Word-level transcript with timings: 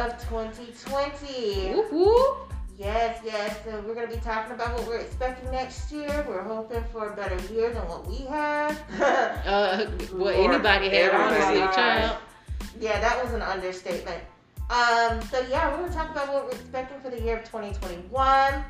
of 0.00 0.12
2020. 0.28 1.74
Whoop, 1.74 1.92
whoop. 1.92 2.52
Yes, 2.78 3.20
yes. 3.22 3.58
So 3.64 3.84
we're 3.86 3.94
gonna 3.94 4.06
be 4.06 4.16
talking 4.16 4.54
about 4.54 4.72
what 4.72 4.86
we're 4.86 4.98
expecting 4.98 5.50
next 5.50 5.92
year. 5.92 6.24
We're 6.26 6.42
hoping 6.42 6.82
for 6.90 7.12
a 7.12 7.16
better 7.16 7.36
year 7.52 7.70
than 7.74 7.86
what 7.88 8.06
we 8.06 8.24
had. 8.24 8.74
Uh, 9.46 9.86
what 10.12 10.34
anybody 10.34 10.88
had 10.88 11.12
honestly, 11.14 11.60
everybody. 11.60 11.76
child. 11.76 12.18
yeah, 12.80 13.00
that 13.00 13.22
was 13.22 13.34
an 13.34 13.42
understatement. 13.42 14.22
Um, 14.70 15.20
so 15.30 15.44
yeah, 15.50 15.70
we're 15.70 15.86
gonna 15.86 15.92
talk 15.92 16.10
about 16.10 16.32
what 16.32 16.44
we're 16.44 16.52
expecting 16.52 17.00
for 17.00 17.10
the 17.10 17.20
year 17.20 17.36
of 17.38 17.44
2021. 17.44 18.64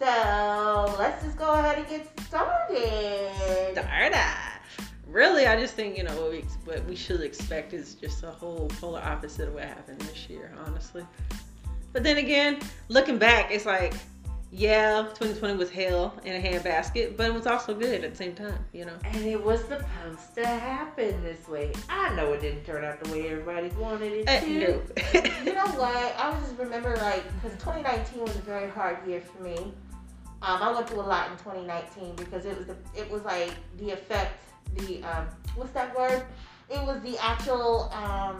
So 0.00 0.96
let's 0.98 1.24
just 1.24 1.38
go 1.38 1.54
ahead 1.54 1.78
and 1.78 1.88
get 1.88 2.20
started. 2.20 3.30
Starta. 3.74 4.43
Really, 5.14 5.46
I 5.46 5.58
just 5.60 5.74
think 5.74 5.96
you 5.96 6.02
know 6.02 6.20
what 6.20 6.32
we 6.32 6.40
what 6.64 6.84
we 6.86 6.96
should 6.96 7.20
expect 7.20 7.72
is 7.72 7.94
just 7.94 8.24
a 8.24 8.30
whole 8.32 8.66
polar 8.80 9.00
opposite 9.00 9.46
of 9.46 9.54
what 9.54 9.62
happened 9.62 10.00
this 10.00 10.28
year, 10.28 10.52
honestly. 10.66 11.06
But 11.92 12.02
then 12.02 12.16
again, 12.16 12.58
looking 12.88 13.16
back, 13.18 13.52
it's 13.52 13.64
like, 13.64 13.94
yeah, 14.50 15.02
2020 15.14 15.54
was 15.56 15.70
hell 15.70 16.18
in 16.24 16.34
a 16.34 16.44
handbasket, 16.44 17.16
but 17.16 17.26
it 17.26 17.32
was 17.32 17.46
also 17.46 17.74
good 17.74 18.02
at 18.02 18.10
the 18.10 18.16
same 18.16 18.34
time, 18.34 18.58
you 18.72 18.84
know. 18.86 18.96
And 19.04 19.24
it 19.24 19.40
was 19.40 19.60
supposed 19.60 20.34
to 20.34 20.44
happen 20.44 21.22
this 21.22 21.46
way. 21.46 21.70
I 21.88 22.12
know 22.16 22.32
it 22.32 22.40
didn't 22.40 22.64
turn 22.64 22.84
out 22.84 22.98
the 23.04 23.12
way 23.12 23.28
everybody 23.28 23.68
wanted 23.78 24.12
it 24.12 24.28
Uh, 24.28 24.40
to. 24.40 24.48
no. 24.48 25.44
You 25.44 25.54
know 25.54 25.66
what? 25.78 26.14
I 26.18 26.36
just 26.40 26.58
remember 26.58 26.96
like 26.96 27.22
because 27.40 27.56
2019 27.60 28.20
was 28.20 28.34
a 28.34 28.40
very 28.40 28.68
hard 28.68 28.98
year 29.06 29.20
for 29.20 29.44
me. 29.44 29.56
Um, 30.42 30.60
I 30.60 30.72
went 30.72 30.88
through 30.90 31.00
a 31.00 31.02
lot 31.02 31.30
in 31.30 31.36
2019 31.38 32.16
because 32.16 32.44
it 32.44 32.58
was 32.58 32.66
the 32.66 32.76
it 32.96 33.08
was 33.08 33.22
like 33.22 33.52
the 33.78 33.92
effect, 33.92 34.42
the 34.76 35.02
um, 35.04 35.26
what's 35.56 35.72
that 35.72 35.96
word? 35.96 36.24
It 36.70 36.84
was 36.86 37.00
the 37.02 37.16
actual 37.18 37.90
um, 37.92 38.38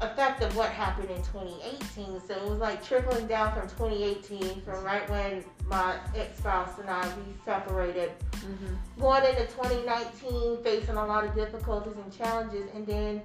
effect 0.00 0.42
of 0.42 0.54
what 0.56 0.70
happened 0.70 1.08
in 1.10 1.16
2018. 1.22 2.20
So 2.26 2.34
it 2.34 2.42
was 2.50 2.58
like 2.58 2.84
trickling 2.84 3.26
down 3.26 3.52
from 3.54 3.68
2018, 3.68 4.60
from 4.62 4.84
right 4.84 5.08
when 5.08 5.44
my 5.66 5.96
ex 6.16 6.38
spouse 6.38 6.78
and 6.78 6.90
I 6.90 7.06
we 7.16 7.34
separated 7.44 8.12
Mhm. 8.32 8.76
going 9.00 9.24
into 9.24 9.46
2019 9.46 10.62
facing 10.62 10.96
a 10.96 11.06
lot 11.06 11.24
of 11.24 11.34
difficulties 11.34 11.94
and 11.96 12.12
challenges 12.12 12.68
and 12.74 12.86
then 12.86 13.22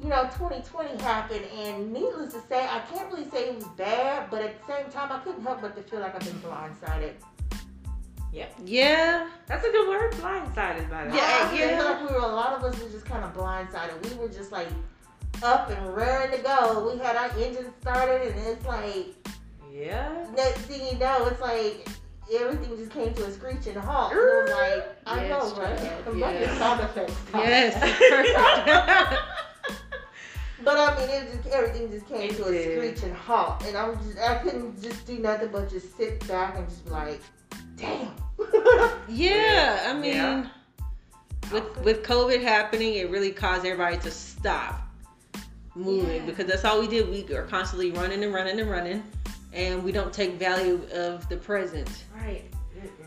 you 0.00 0.08
know 0.08 0.24
2020 0.36 1.00
happened 1.00 1.44
and 1.56 1.92
needless 1.92 2.32
to 2.32 2.40
say 2.48 2.66
i 2.66 2.80
can't 2.92 3.12
really 3.12 3.28
say 3.30 3.50
it 3.50 3.54
was 3.54 3.64
bad 3.76 4.28
but 4.30 4.42
at 4.42 4.60
the 4.60 4.72
same 4.72 4.90
time 4.90 5.12
i 5.12 5.18
couldn't 5.20 5.42
help 5.42 5.60
but 5.60 5.76
to 5.76 5.82
feel 5.84 6.00
like 6.00 6.14
i've 6.16 6.24
been 6.24 6.40
blindsided 6.40 7.12
Yeah, 8.32 9.28
That's 9.46 9.64
a 9.64 9.70
good 9.70 9.88
word. 9.88 10.12
Blindsided 10.14 10.90
by 10.90 11.04
that. 11.04 11.14
Yeah, 11.14 11.48
I 11.50 11.54
yeah. 11.54 11.76
feel 11.78 11.84
like 11.84 12.00
we 12.10 12.14
were 12.16 12.22
a 12.22 12.26
lot 12.34 12.52
of 12.52 12.62
us 12.64 12.80
were 12.82 12.88
just 12.90 13.06
kind 13.06 13.24
of 13.24 13.34
blindsided 13.34 14.10
we 14.10 14.16
were 14.16 14.28
just 14.28 14.52
like 14.52 14.68
up 15.42 15.70
and 15.70 15.94
raring 15.96 16.30
to 16.36 16.38
go 16.42 16.90
we 16.92 16.98
had 16.98 17.16
our 17.16 17.30
engine 17.38 17.72
started 17.80 18.32
and 18.36 18.46
it's 18.48 18.66
like 18.66 19.06
Yeah. 19.72 20.26
next 20.36 20.62
thing 20.62 20.84
you 20.92 20.98
know 20.98 21.26
it's 21.26 21.40
like 21.40 21.86
everything 22.38 22.76
just 22.76 22.90
came 22.90 23.14
to 23.14 23.24
a 23.24 23.30
screeching 23.30 23.74
halt 23.76 24.10
and 24.12 24.20
it 24.20 24.24
was 24.24 24.50
like 24.50 24.96
i 25.06 25.24
Yes, 25.26 25.30
know 25.30 25.62
right 25.62 25.78
child, 25.78 26.04
I'm 26.08 26.20
like 26.20 26.34
yes. 26.40 26.58
sound 26.58 26.80
effects 26.80 27.14
yes. 27.34 29.18
But 30.64 30.76
I 30.76 30.98
mean, 30.98 31.08
it 31.08 31.32
just 31.32 31.54
everything 31.54 31.90
just 31.90 32.06
came 32.08 32.30
It 32.30 32.36
to 32.36 32.44
a 32.46 32.50
did. 32.52 32.76
screeching 32.94 33.14
halt, 33.14 33.64
and 33.64 33.76
I 33.76 33.88
was 33.88 33.96
just 34.04 34.18
I 34.18 34.38
couldn't 34.38 34.82
just 34.82 35.06
do 35.06 35.18
nothing 35.18 35.50
but 35.52 35.70
just 35.70 35.96
sit 35.96 36.26
back 36.26 36.56
and 36.56 36.68
just 36.68 36.84
be 36.84 36.90
like, 36.90 37.20
damn. 37.78 38.10
yeah, 39.08 39.86
I 39.88 39.94
mean, 39.94 40.14
Yeah. 40.14 40.46
with 41.52 41.64
with 41.84 42.02
COVID 42.02 42.42
happening, 42.42 42.94
it 42.94 43.10
really 43.10 43.30
caused 43.30 43.64
everybody 43.64 43.98
to 43.98 44.10
stop 44.10 44.82
moving 45.74 46.16
Yeah. 46.22 46.26
because 46.26 46.46
that's 46.46 46.64
all 46.64 46.80
we 46.80 46.88
did. 46.88 47.08
We 47.08 47.34
are 47.34 47.44
constantly 47.44 47.90
running 47.92 48.22
and 48.24 48.32
running 48.34 48.58
and 48.60 48.70
running, 48.70 49.02
and 49.52 49.82
we 49.82 49.92
don't 49.92 50.12
take 50.12 50.34
value 50.34 50.80
of 50.94 51.28
the 51.28 51.36
present. 51.36 52.04
Right. 52.14 52.44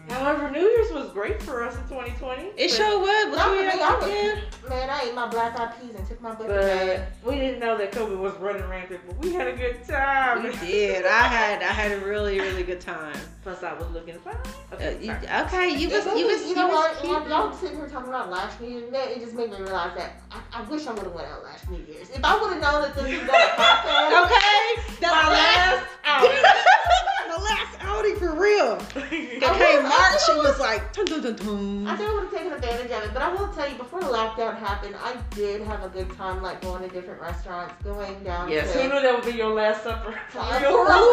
However, 0.09 0.49
New 0.51 0.59
Year's 0.59 0.91
was 0.91 1.09
great 1.11 1.41
for 1.41 1.63
us 1.63 1.75
in 1.75 1.81
2020. 1.83 2.43
It 2.43 2.55
but- 2.57 2.69
sure 2.69 2.99
was. 2.99 3.25
But 3.29 3.35
Not 3.37 3.51
you 3.57 3.71
for 3.71 3.77
I 3.83 3.95
was- 3.95 4.69
Man, 4.69 4.89
I 4.89 5.01
ate 5.05 5.15
my 5.15 5.27
black 5.27 5.59
eyed 5.59 5.73
peas 5.81 5.95
and 5.95 6.07
took 6.07 6.21
my 6.21 6.33
butt 6.33 6.47
to. 6.47 7.07
But 7.23 7.29
we 7.33 7.39
didn't 7.39 7.59
know 7.59 7.77
that 7.77 7.91
COVID 7.91 8.17
was 8.17 8.33
running 8.35 8.67
rampant, 8.69 9.01
but 9.07 9.17
we 9.17 9.33
had 9.33 9.47
a 9.47 9.53
good 9.53 9.83
time. 9.87 10.43
We 10.43 10.51
did. 10.57 11.05
I 11.05 11.23
had 11.23 11.61
I 11.61 11.65
had 11.73 11.91
a 11.93 12.05
really 12.05 12.39
really 12.39 12.63
good 12.63 12.79
time. 12.79 13.15
Plus, 13.43 13.63
I 13.63 13.73
was 13.73 13.89
looking 13.91 14.19
fine. 14.19 14.35
Uh, 14.71 14.75
Okay, 14.75 14.97
you, 15.01 15.11
okay, 15.11 15.69
you 15.69 15.89
was 15.89 16.05
It 16.05 16.17
you 16.17 16.27
was 16.27 16.41
me- 16.43 16.49
you 16.49 16.55
know 16.55 16.67
what? 16.67 17.03
y'all 17.27 17.51
sitting 17.53 17.77
here 17.77 17.87
talking 17.89 18.09
about 18.09 18.29
last 18.29 18.61
New 18.61 18.69
Year's, 18.69 18.91
man, 18.91 19.09
it 19.09 19.19
just 19.19 19.33
made 19.33 19.49
me 19.49 19.57
realize 19.57 19.97
that 19.97 20.21
I, 20.31 20.41
I 20.53 20.61
wish 20.63 20.85
I 20.85 20.91
would 20.93 21.03
have 21.03 21.13
went 21.13 21.27
out 21.27 21.43
last 21.43 21.67
New 21.69 21.79
Year's. 21.91 22.09
If 22.11 22.23
I 22.23 22.39
would 22.39 22.53
have 22.53 22.61
known 22.61 22.81
that 22.83 22.93
this 22.95 23.03
was 23.03 23.27
gonna 23.27 23.37
happen, 23.57 24.25
Okay, 24.25 24.97
that's 25.01 25.11
My 25.11 25.23
my 25.23 25.29
last 25.29 25.85
last 26.05 27.07
my 27.37 27.43
last 27.43 27.77
outing 27.81 28.15
for 28.17 28.33
real. 28.35 28.77
I 28.95 28.99
Okay, 28.99 29.77
will- 29.77 29.85
I 29.85 29.89
March 29.89 30.21
it 30.29 30.37
was 30.37 30.59
like 30.59 30.91
dun, 30.93 31.05
dun, 31.05 31.21
dun, 31.21 31.35
dun. 31.35 31.87
I 31.87 31.95
think 31.97 32.09
I 32.09 32.13
would 32.13 32.23
have 32.23 32.31
taken 32.33 32.53
advantage 32.53 32.91
of 32.91 33.03
it, 33.03 33.13
but 33.13 33.21
I 33.21 33.29
will 33.33 33.47
tell 33.49 33.69
you, 33.69 33.75
before 33.75 33.99
the 34.01 34.07
lockdown 34.07 34.57
happened, 34.59 34.95
I 35.03 35.15
did 35.33 35.61
have 35.61 35.83
a 35.83 35.89
good 35.89 36.09
time, 36.17 36.41
like 36.43 36.61
going 36.61 36.81
to 36.87 36.89
different 36.93 37.21
restaurants, 37.21 37.73
going 37.83 38.23
down 38.23 38.49
Yes, 38.49 38.71
to. 38.73 38.79
who 38.81 38.89
knew 38.89 39.01
that 39.01 39.15
would 39.15 39.25
be 39.25 39.37
your 39.37 39.53
last 39.53 39.83
supper? 39.83 40.13
For 40.29 40.39
Your 40.61 40.85
real? 40.85 40.87
last- 40.87 41.07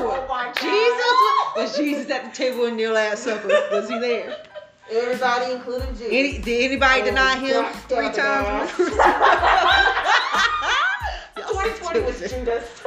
Oh 0.00 0.26
my 0.28 0.44
God. 0.46 0.54
Jesus 0.56 1.16
was, 1.56 1.68
was 1.70 1.76
Jesus 1.76 2.10
at 2.10 2.24
the 2.24 2.30
table 2.36 2.64
in 2.66 2.78
your 2.78 2.92
last 2.92 3.22
supper? 3.24 3.48
Was 3.72 3.88
he 3.88 3.98
there? 3.98 4.36
Everybody, 4.90 5.52
including 5.52 5.88
Jesus. 5.90 6.08
Any, 6.10 6.38
did 6.38 6.64
anybody 6.64 7.02
Oh, 7.02 7.04
deny 7.04 7.36
him 7.38 7.64
three 7.88 8.10
times? 8.10 8.70
2020 11.36 12.00
was 12.00 12.16
stupid. 12.16 12.30
Judas. 12.38 12.82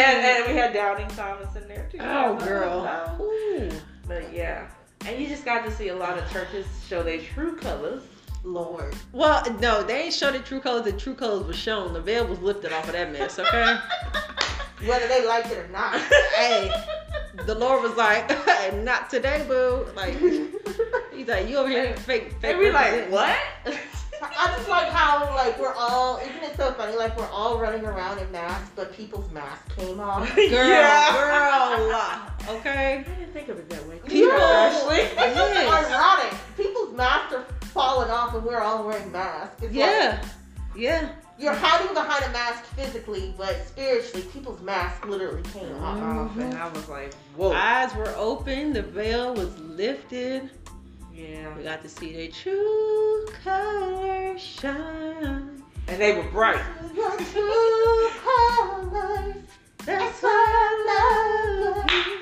And, 0.00 0.18
I 0.26 0.30
and- 0.30 0.44
and 0.46 0.54
we 0.54 0.58
had 0.60 0.72
Doubting 0.72 1.08
Thomas 1.08 1.54
in 1.56 1.68
there 1.68 1.88
too. 1.90 1.98
Oh, 2.00 2.36
girl. 2.38 2.82
But 4.06 4.32
yeah, 4.34 4.66
and 5.06 5.20
you 5.20 5.28
just 5.28 5.44
got 5.44 5.64
to 5.64 5.70
see 5.70 5.88
a 5.88 5.94
lot 5.96 6.18
of 6.18 6.30
churches 6.32 6.66
show 6.88 7.02
their 7.02 7.20
true 7.20 7.56
colors. 7.56 8.02
Lord. 8.42 8.94
Well, 9.12 9.44
no, 9.60 9.82
they 9.82 10.04
ain't 10.04 10.14
showed 10.14 10.32
the 10.34 10.38
true 10.38 10.60
colors. 10.60 10.84
The 10.84 10.92
true 10.92 11.14
colors 11.14 11.44
was 11.46 11.56
shown. 11.56 11.92
The 11.92 12.00
veil 12.00 12.26
was 12.26 12.38
lifted 12.40 12.72
off 12.72 12.86
of 12.86 12.92
that 12.94 13.12
mess. 13.12 13.38
Okay. 13.38 13.76
Whether 14.86 15.06
they 15.08 15.26
liked 15.26 15.50
it 15.50 15.58
or 15.58 15.68
not. 15.68 16.00
hey, 16.36 16.72
the 17.44 17.54
Lord 17.54 17.82
was 17.82 17.94
like, 17.98 18.30
"Not 18.82 19.10
today, 19.10 19.44
boo." 19.46 19.86
Like 19.94 20.16
he's 21.14 21.28
like, 21.28 21.48
"You 21.50 21.58
over 21.58 21.68
here 21.68 21.94
fake, 21.98 22.32
fake." 22.40 22.52
And 22.52 22.58
we 22.58 22.70
like, 22.70 23.10
what? 23.10 23.36
I 24.22 24.54
just 24.56 24.68
like 24.68 24.88
how 24.88 25.24
like 25.34 25.58
we're 25.58 25.74
all 25.74 26.18
isn't 26.18 26.42
it 26.42 26.56
so 26.56 26.72
funny 26.72 26.96
like 26.96 27.16
we're 27.16 27.28
all 27.30 27.58
running 27.58 27.84
around 27.84 28.18
in 28.18 28.30
masks 28.32 28.70
but 28.76 28.92
people's 28.94 29.30
masks 29.32 29.74
came 29.74 30.00
off. 30.00 30.34
Girl, 30.36 30.46
Yeah. 30.50 31.12
girl, 32.46 32.56
okay. 32.56 32.98
I 32.98 33.02
didn't 33.18 33.32
think 33.32 33.48
of 33.48 33.58
it 33.58 33.68
that 33.70 33.86
way. 33.86 33.98
People- 34.06 34.32
actually. 34.32 34.96
It's 35.00 35.14
just 35.36 35.54
Yes. 35.54 35.90
ironic. 35.92 36.38
People's 36.56 36.94
masks 36.94 37.34
are 37.34 37.44
falling 37.72 38.10
off 38.10 38.34
and 38.34 38.44
we're 38.44 38.60
all 38.60 38.86
wearing 38.86 39.10
masks. 39.12 39.54
It's 39.62 39.66
like 39.66 39.74
Yeah, 39.74 40.22
yeah. 40.76 41.08
you're 41.38 41.54
hiding 41.54 41.94
behind 41.94 42.24
a 42.24 42.30
mask 42.30 42.64
physically, 42.76 43.34
but 43.38 43.56
spiritually 43.66 44.26
people's 44.32 44.60
masks 44.60 45.06
literally 45.06 45.42
came 45.54 45.74
off. 45.82 46.02
off, 46.02 46.36
and 46.38 46.54
I 46.54 46.68
was 46.68 46.88
like, 46.88 47.14
whoa. 47.36 47.52
Eyes 47.52 47.94
were 47.94 48.12
open. 48.16 48.72
The 48.72 48.82
veil 48.82 49.34
was 49.34 49.56
lifted. 49.58 50.50
Yeah. 51.28 51.56
We 51.56 51.62
got 51.62 51.82
to 51.82 51.88
see 51.88 52.12
their 52.12 52.28
true 52.28 53.26
colors 53.44 54.40
shine. 54.40 55.62
And 55.88 56.00
they 56.00 56.16
were 56.16 56.28
bright. 56.30 56.60
True 56.94 58.08
colors. 58.24 59.36
That's 59.84 60.22
why 60.22 60.46
I 60.56 61.72
love 61.74 61.90
you. 61.90 62.16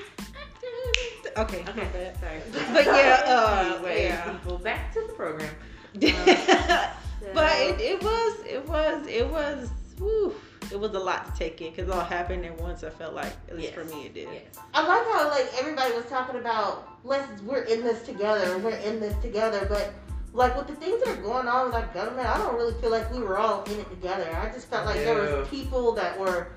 Okay, 1.37 1.63
Okay, 1.69 2.13
sorry. 2.21 2.41
But 2.73 2.85
yeah, 2.87 3.23
uh, 3.27 3.75
Anyway, 3.77 4.05
yeah. 4.05 4.33
people, 4.33 4.59
back 4.59 4.93
to 4.95 5.01
the 5.07 5.13
program. 5.13 5.55
but 5.95 7.53
it, 7.61 7.81
it 7.81 8.03
was 8.03 8.41
it 8.47 8.69
was 8.69 9.07
it 9.07 9.29
was 9.29 9.71
whew, 9.99 10.35
it 10.71 10.79
was 10.79 10.93
a 10.95 10.99
lot 10.99 11.27
to 11.27 11.39
take 11.39 11.61
in 11.61 11.71
because 11.71 11.89
it 11.89 11.93
all 11.95 12.05
happened 12.05 12.45
at 12.45 12.61
once. 12.61 12.85
I 12.85 12.91
felt 12.91 13.15
like 13.15 13.33
at 13.49 13.57
least 13.57 13.73
for 13.75 13.85
me 13.85 14.07
it 14.07 14.15
did. 14.15 14.29
Yes. 14.33 14.43
I 14.75 14.87
like 14.87 15.05
how 15.07 15.29
like 15.29 15.49
everybody 15.59 15.95
was 15.95 16.05
talking 16.07 16.37
about 16.37 16.89
let's 17.05 17.43
we're 17.43 17.63
in 17.63 17.83
this 17.83 18.03
together, 18.05 18.59
we're 18.59 18.71
in 18.77 19.01
this 19.01 19.15
together, 19.23 19.67
but 19.69 19.93
like 20.33 20.57
with 20.57 20.67
the 20.67 20.75
things 20.77 21.03
that 21.05 21.19
are 21.19 21.23
going 21.23 21.49
on 21.49 21.67
with 21.67 21.75
our 21.75 21.87
government, 21.95 22.27
I 22.29 22.39
don't 22.39 22.55
really 22.55 22.79
feel 22.81 22.91
like 22.91 23.11
we 23.13 23.21
were 23.21 23.39
all 23.39 23.63
in 23.65 23.81
it 23.81 23.89
together. 23.91 24.29
I 24.41 24.51
just 24.53 24.69
felt 24.69 24.85
like 24.87 24.97
there 24.97 25.15
No. 25.25 25.39
was 25.41 25.49
people 25.49 25.93
that 25.93 26.19
were 26.19 26.49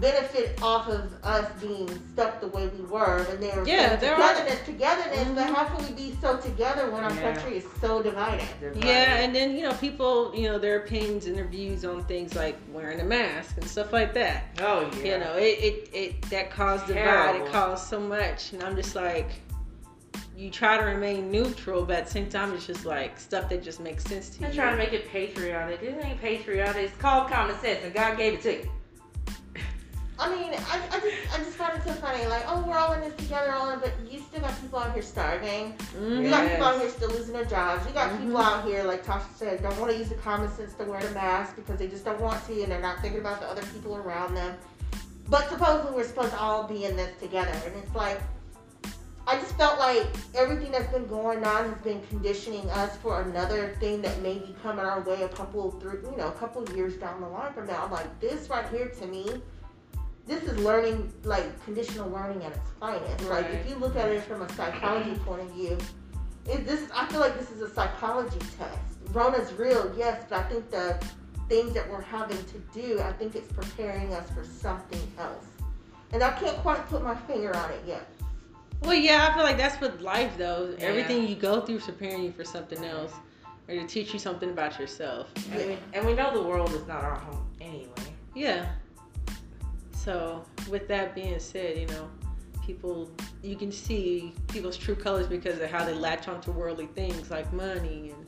benefit 0.00 0.60
off 0.62 0.88
of 0.88 1.12
us 1.24 1.50
being 1.60 1.88
stuck 2.12 2.40
the 2.40 2.46
way 2.48 2.68
we 2.68 2.84
were, 2.84 3.26
and 3.30 3.42
there 3.42 3.58
was 3.58 3.68
Yeah, 3.68 3.90
some 3.90 4.00
there 4.00 4.14
are- 4.14 4.34
togetherness, 4.34 4.60
togetherness. 4.64 5.28
But 5.34 5.46
Mhm. 5.48 5.54
how 5.54 5.64
can 5.64 5.84
we 5.86 5.92
be 5.92 6.18
so 6.20 6.36
together 6.36 6.90
when 6.90 7.02
our 7.04 7.12
Yeah. 7.12 7.32
country 7.34 7.56
is 7.58 7.64
so 7.80 8.02
divided? 8.02 8.46
Yeah, 8.76 9.16
and 9.16 9.34
then 9.34 9.56
you 9.56 9.62
know 9.62 9.72
people, 9.74 10.32
you 10.34 10.48
know 10.48 10.58
their 10.58 10.76
opinions 10.78 11.26
and 11.26 11.36
their 11.36 11.46
views 11.46 11.84
on 11.84 12.04
things 12.04 12.34
like 12.36 12.56
wearing 12.72 13.00
a 13.00 13.04
mask 13.04 13.56
and 13.56 13.66
stuff 13.68 13.92
like 13.92 14.14
that. 14.14 14.44
Oh 14.60 14.88
yeah. 15.02 15.14
You 15.14 15.18
know, 15.24 15.34
it, 15.36 15.58
it, 15.58 15.88
it 15.92 16.30
that 16.30 16.50
caused 16.50 16.86
divide. 16.86 17.36
It 17.36 17.46
caused 17.50 17.88
so 17.88 17.98
much, 17.98 18.52
and 18.52 18.62
I'm 18.62 18.76
just 18.76 18.94
like, 18.94 19.28
you 20.36 20.50
try 20.50 20.76
to 20.76 20.84
remain 20.84 21.32
neutral, 21.32 21.84
but 21.84 21.96
at 21.96 22.04
the 22.06 22.12
same 22.12 22.28
time, 22.28 22.54
it's 22.54 22.64
just 22.66 22.84
like 22.84 23.18
stuff 23.18 23.48
that 23.48 23.60
just 23.64 23.80
makes 23.80 24.04
sense 24.04 24.28
to 24.30 24.44
I'm 24.44 24.50
you. 24.52 24.56
trying 24.56 24.70
to 24.70 24.78
make 24.78 24.92
it 24.92 25.08
patriotic. 25.08 25.80
This 25.80 25.94
ain't 26.04 26.20
patriotic. 26.20 26.76
It's 26.84 26.96
called 26.98 27.28
common 27.28 27.58
sense, 27.58 27.80
and 27.82 27.92
God 27.92 28.16
gave 28.16 28.34
it 28.34 28.42
to 28.42 28.52
you. 28.52 28.70
I 30.20 30.34
mean, 30.34 30.52
I, 30.52 30.80
I 30.90 30.98
just 31.00 31.34
I 31.34 31.38
just 31.38 31.56
find 31.56 31.76
it 31.78 31.84
so 31.84 31.92
funny. 31.94 32.26
Like, 32.26 32.42
oh, 32.48 32.64
we're 32.66 32.76
all 32.76 32.92
in 32.94 33.00
this 33.02 33.14
together, 33.14 33.52
all 33.52 33.70
in, 33.70 33.78
but 33.78 33.92
you 34.10 34.18
still 34.20 34.40
got 34.40 34.60
people 34.60 34.78
out 34.80 34.92
here 34.92 35.02
starving. 35.02 35.74
Mhm. 35.96 36.24
You 36.24 36.30
got 36.30 36.48
people 36.50 36.64
out 36.66 36.80
here 36.80 36.90
still 36.90 37.10
losing 37.10 37.34
their 37.34 37.44
jobs. 37.44 37.86
You 37.86 37.92
got 37.92 38.10
people 38.18 38.34
Mhm. 38.34 38.44
out 38.44 38.64
here, 38.64 38.82
like 38.82 39.04
Tasha 39.04 39.32
said, 39.36 39.62
don't 39.62 39.78
want 39.78 39.92
to 39.92 39.98
use 39.98 40.08
the 40.08 40.16
common 40.16 40.50
sense 40.56 40.74
to 40.74 40.84
wear 40.84 41.00
the 41.00 41.10
mask 41.12 41.54
because 41.54 41.78
they 41.78 41.86
just 41.86 42.04
don't 42.04 42.20
want 42.20 42.44
to, 42.48 42.62
and 42.62 42.72
they're 42.72 42.80
not 42.80 43.00
thinking 43.00 43.20
about 43.20 43.40
the 43.40 43.46
other 43.46 43.62
people 43.72 43.96
around 43.96 44.34
them. 44.34 44.56
But 45.28 45.48
supposedly 45.50 45.94
we're 45.94 46.04
supposed 46.08 46.32
to 46.32 46.38
all 46.40 46.64
be 46.64 46.84
in 46.84 46.96
this 46.96 47.16
together, 47.20 47.52
and 47.64 47.74
it's 47.76 47.94
like 47.94 48.20
I 49.30 49.36
just 49.38 49.54
felt 49.58 49.78
like 49.78 50.06
everything 50.34 50.72
that's 50.72 50.90
been 50.90 51.06
going 51.06 51.44
on 51.44 51.68
has 51.70 51.78
been 51.82 52.00
conditioning 52.08 52.68
us 52.70 52.96
for 52.96 53.20
another 53.20 53.76
thing 53.78 54.00
that 54.00 54.22
may 54.22 54.38
be 54.38 54.56
coming 54.62 54.86
our 54.86 55.02
way 55.02 55.20
a 55.22 55.28
couple 55.28 55.70
through, 55.72 56.00
you 56.10 56.16
know, 56.16 56.28
a 56.28 56.32
couple 56.32 56.66
years 56.74 56.94
down 56.94 57.20
the 57.20 57.28
line 57.28 57.52
from 57.52 57.66
now. 57.66 57.84
I'm 57.84 57.90
like, 57.90 58.20
this 58.20 58.48
right 58.48 58.66
here 58.70 58.88
to 58.88 59.06
me, 59.06 59.42
this 60.28 60.42
is 60.44 60.58
learning, 60.58 61.10
like 61.24 61.64
conditional 61.64 62.08
learning 62.10 62.44
at 62.44 62.52
its 62.52 62.70
finest. 62.78 63.28
Like 63.28 63.46
if 63.46 63.68
you 63.68 63.76
look 63.76 63.96
at 63.96 64.08
it 64.10 64.22
from 64.22 64.42
a 64.42 64.52
psychology 64.52 65.14
point 65.20 65.40
of 65.40 65.50
view, 65.52 65.78
it, 66.46 66.66
this 66.66 66.88
I 66.94 67.06
feel 67.06 67.20
like 67.20 67.38
this 67.38 67.50
is 67.50 67.62
a 67.62 67.70
psychology 67.70 68.38
test. 68.58 68.78
Rona's 69.12 69.52
real, 69.54 69.92
yes, 69.96 70.24
but 70.28 70.40
I 70.40 70.42
think 70.44 70.70
the 70.70 71.02
things 71.48 71.72
that 71.72 71.90
we're 71.90 72.02
having 72.02 72.36
to 72.36 72.58
do, 72.74 73.00
I 73.00 73.12
think 73.12 73.34
it's 73.34 73.50
preparing 73.50 74.12
us 74.12 74.30
for 74.30 74.44
something 74.44 75.00
else. 75.18 75.46
And 76.12 76.22
I 76.22 76.30
can't 76.32 76.56
quite 76.58 76.86
put 76.88 77.02
my 77.02 77.14
finger 77.14 77.56
on 77.56 77.70
it 77.70 77.80
yet. 77.86 78.06
Well, 78.82 78.94
yeah, 78.94 79.28
I 79.28 79.34
feel 79.34 79.44
like 79.44 79.56
that's 79.56 79.80
what 79.80 80.00
life 80.02 80.36
though. 80.36 80.74
Yeah. 80.78 80.86
Everything 80.86 81.26
you 81.26 81.36
go 81.36 81.62
through 81.62 81.76
is 81.76 81.84
preparing 81.84 82.22
you 82.22 82.32
for 82.32 82.44
something 82.44 82.84
else, 82.84 83.14
or 83.66 83.74
to 83.74 83.86
teach 83.86 84.12
you 84.12 84.18
something 84.18 84.50
about 84.50 84.78
yourself. 84.78 85.28
And, 85.52 85.68
we, 85.68 85.78
and 85.94 86.06
we 86.06 86.12
know 86.12 86.34
the 86.34 86.46
world 86.46 86.72
is 86.74 86.86
not 86.86 87.02
our 87.02 87.18
home 87.18 87.46
anyway. 87.60 88.14
Yeah. 88.34 88.66
So, 90.08 90.42
with 90.70 90.88
that 90.88 91.14
being 91.14 91.38
said, 91.38 91.76
you 91.76 91.86
know, 91.88 92.08
people, 92.64 93.10
you 93.42 93.56
can 93.56 93.70
see 93.70 94.32
people's 94.46 94.78
true 94.78 94.94
colors 94.94 95.26
because 95.26 95.60
of 95.60 95.68
how 95.68 95.84
they 95.84 95.92
latch 95.92 96.28
onto 96.28 96.50
worldly 96.50 96.86
things 96.86 97.30
like 97.30 97.52
money 97.52 98.14
and 98.16 98.26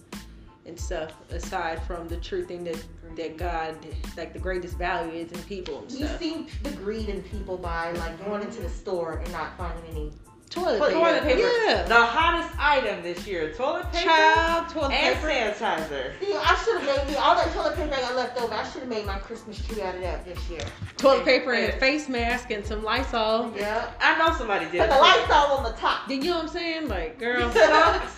and 0.66 0.78
stuff. 0.78 1.14
Aside 1.30 1.82
from 1.84 2.06
the 2.06 2.18
true 2.18 2.44
thing 2.44 2.64
that 2.64 2.84
that 3.16 3.38
God, 3.38 3.78
like 4.18 4.34
the 4.34 4.38
greatest 4.38 4.76
value 4.76 5.10
is 5.10 5.32
in 5.32 5.42
people 5.44 5.78
and 5.78 5.90
You 5.90 6.06
see 6.18 6.48
the 6.62 6.72
greed 6.72 7.08
in 7.08 7.22
people 7.22 7.56
by 7.56 7.92
like 7.92 8.22
going 8.26 8.42
into 8.42 8.60
the 8.60 8.68
store 8.68 9.22
and 9.24 9.32
not 9.32 9.56
finding 9.56 9.90
any. 9.90 10.12
Toilet 10.50 10.78
But 10.80 10.88
paper. 10.88 11.00
toilet 11.00 11.22
paper, 11.22 11.40
Yeah. 11.66 11.82
the 11.84 11.94
hottest 11.94 12.54
item 12.58 13.02
this 13.02 13.26
year, 13.26 13.52
toilet 13.54 13.90
paper 13.92 14.04
Child 14.08 14.68
toilet 14.68 14.90
and 14.92 15.16
paper. 15.16 15.28
sanitizer. 15.64 16.12
See, 16.20 16.34
I 16.34 16.54
should 16.64 16.80
have 16.82 17.06
made 17.06 17.12
me 17.12 17.16
all 17.16 17.34
that 17.36 17.52
toilet 17.54 17.76
paper 17.76 17.94
I 17.94 18.00
got 18.00 18.16
left 18.16 18.40
over. 18.40 18.52
I 18.52 18.64
should 18.68 18.80
have 18.80 18.88
made 18.88 19.06
my 19.06 19.18
Christmas 19.18 19.64
tree 19.66 19.80
out 19.80 19.94
of 19.94 20.00
that 20.02 20.24
this 20.24 20.38
year. 20.50 20.60
Toilet 20.96 21.24
paper 21.24 21.52
and 21.52 21.72
a 21.72 21.76
face 21.78 22.08
mask 22.08 22.50
and 22.50 22.66
some 22.66 22.82
Lysol. 22.82 23.52
Yeah. 23.56 23.90
I 24.00 24.18
know 24.18 24.34
somebody 24.36 24.66
did. 24.66 24.80
Put 24.80 24.90
the. 24.90 24.96
Lysol 24.96 25.56
on 25.58 25.62
the 25.64 25.72
top. 25.78 26.08
Did 26.08 26.24
you 26.24 26.30
know 26.30 26.36
what 26.38 26.46
I'm 26.46 26.50
saying? 26.50 26.88
Like, 26.88 27.18
girl. 27.18 27.50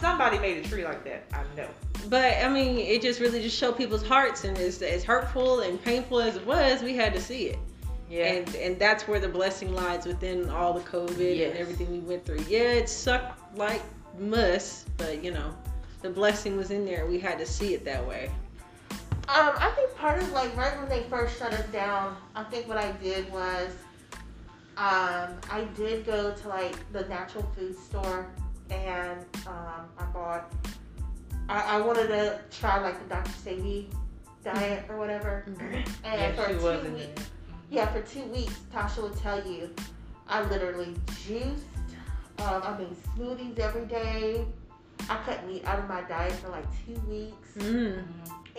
Somebody 0.01 0.39
made 0.39 0.65
a 0.65 0.69
tree 0.69 0.85
like 0.85 1.05
that. 1.05 1.25
I 1.33 1.43
know. 1.57 1.69
But 2.09 2.39
I 2.43 2.49
mean, 2.49 2.79
it 2.79 3.01
just 3.03 3.21
really 3.21 3.41
just 3.41 3.57
showed 3.57 3.77
people's 3.77 4.05
hearts, 4.05 4.43
and 4.45 4.59
as, 4.59 4.83
as 4.83 5.05
hurtful 5.05 5.61
and 5.61 5.81
painful 5.83 6.21
as 6.21 6.35
it 6.37 6.45
was, 6.47 6.83
we 6.83 6.97
had 6.97 7.13
to 7.15 7.21
see 7.21 7.45
it. 7.51 7.59
Yeah. 8.13 8.27
And 8.35 8.55
and 8.57 8.79
that's 8.79 9.09
where 9.09 9.19
the 9.19 9.29
blessing 9.29 9.75
lies 9.75 10.05
within 10.05 10.51
all 10.51 10.75
the 10.75 10.83
COVID 10.83 11.35
Yes. 11.39 11.51
and 11.53 11.59
everything 11.59 11.91
we 11.91 12.01
went 12.01 12.27
through. 12.27 12.45
Yeah, 12.47 12.59
it 12.81 12.91
sucked 12.91 13.57
like 13.57 13.81
muss, 14.19 14.85
but 14.99 15.25
you 15.25 15.31
know, 15.31 15.55
the 16.03 16.11
blessing 16.11 16.55
was 16.59 16.71
in 16.71 16.85
there. 16.85 17.07
We 17.07 17.19
had 17.19 17.39
to 17.39 17.47
see 17.47 17.73
it 17.73 17.87
that 17.87 18.07
way. 18.07 18.31
Um, 19.29 19.53
I 19.57 19.73
think 19.75 19.97
part 19.97 20.21
of 20.23 20.31
like 20.33 20.55
right 20.59 20.79
when 20.79 20.91
they 20.91 21.05
first 21.09 21.39
shut 21.39 21.55
us 21.55 21.67
down, 21.73 22.15
I 22.35 22.45
think 22.45 22.69
what 22.69 22.77
I 22.77 22.93
did 22.93 23.33
was, 23.33 23.71
um, 24.77 25.39
I 25.51 25.67
did 25.75 26.05
go 26.05 26.35
to 26.35 26.49
like 26.49 26.77
the 26.93 27.09
natural 27.09 27.51
food 27.57 27.79
store 27.79 28.27
and 28.71 29.21
um, 29.47 29.89
I 29.99 30.05
bought. 30.13 30.53
I, 31.49 31.79
I 31.79 31.81
wanted 31.81 32.09
to 32.09 32.41
try 32.51 32.79
like 32.79 33.03
the 33.09 33.15
Dr. 33.15 33.31
Sebi 33.31 33.87
diet 34.45 34.85
or 34.91 34.99
whatever, 34.99 35.45
and 35.47 35.83
yeah, 36.05 36.33
for 36.35 36.49
she 36.49 36.59
two 36.59 36.63
wasn't 36.63 36.95
weeks, 36.95 37.07
there. 37.15 37.25
Yeah, 37.73 37.87
for 37.91 38.03
two 38.03 38.25
weeks, 38.27 38.61
Tasha 38.73 39.03
would 39.03 39.17
tell 39.17 39.45
you, 39.51 39.71
I 40.29 40.43
literally 40.43 40.95
juiced. 41.27 41.65
Um, 42.39 42.63
I 42.63 42.77
made 42.77 42.95
smoothies 43.17 43.59
every 43.59 43.87
day. 43.87 44.45
I 45.09 45.17
cut 45.25 45.47
meat 45.47 45.65
out 45.65 45.79
of 45.79 45.89
my 45.89 46.03
diet 46.03 46.33
for 46.35 46.51
like 46.51 46.67
two 46.85 47.01
weeks. 47.09 47.49
Mm. 47.57 48.05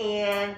And 0.01 0.55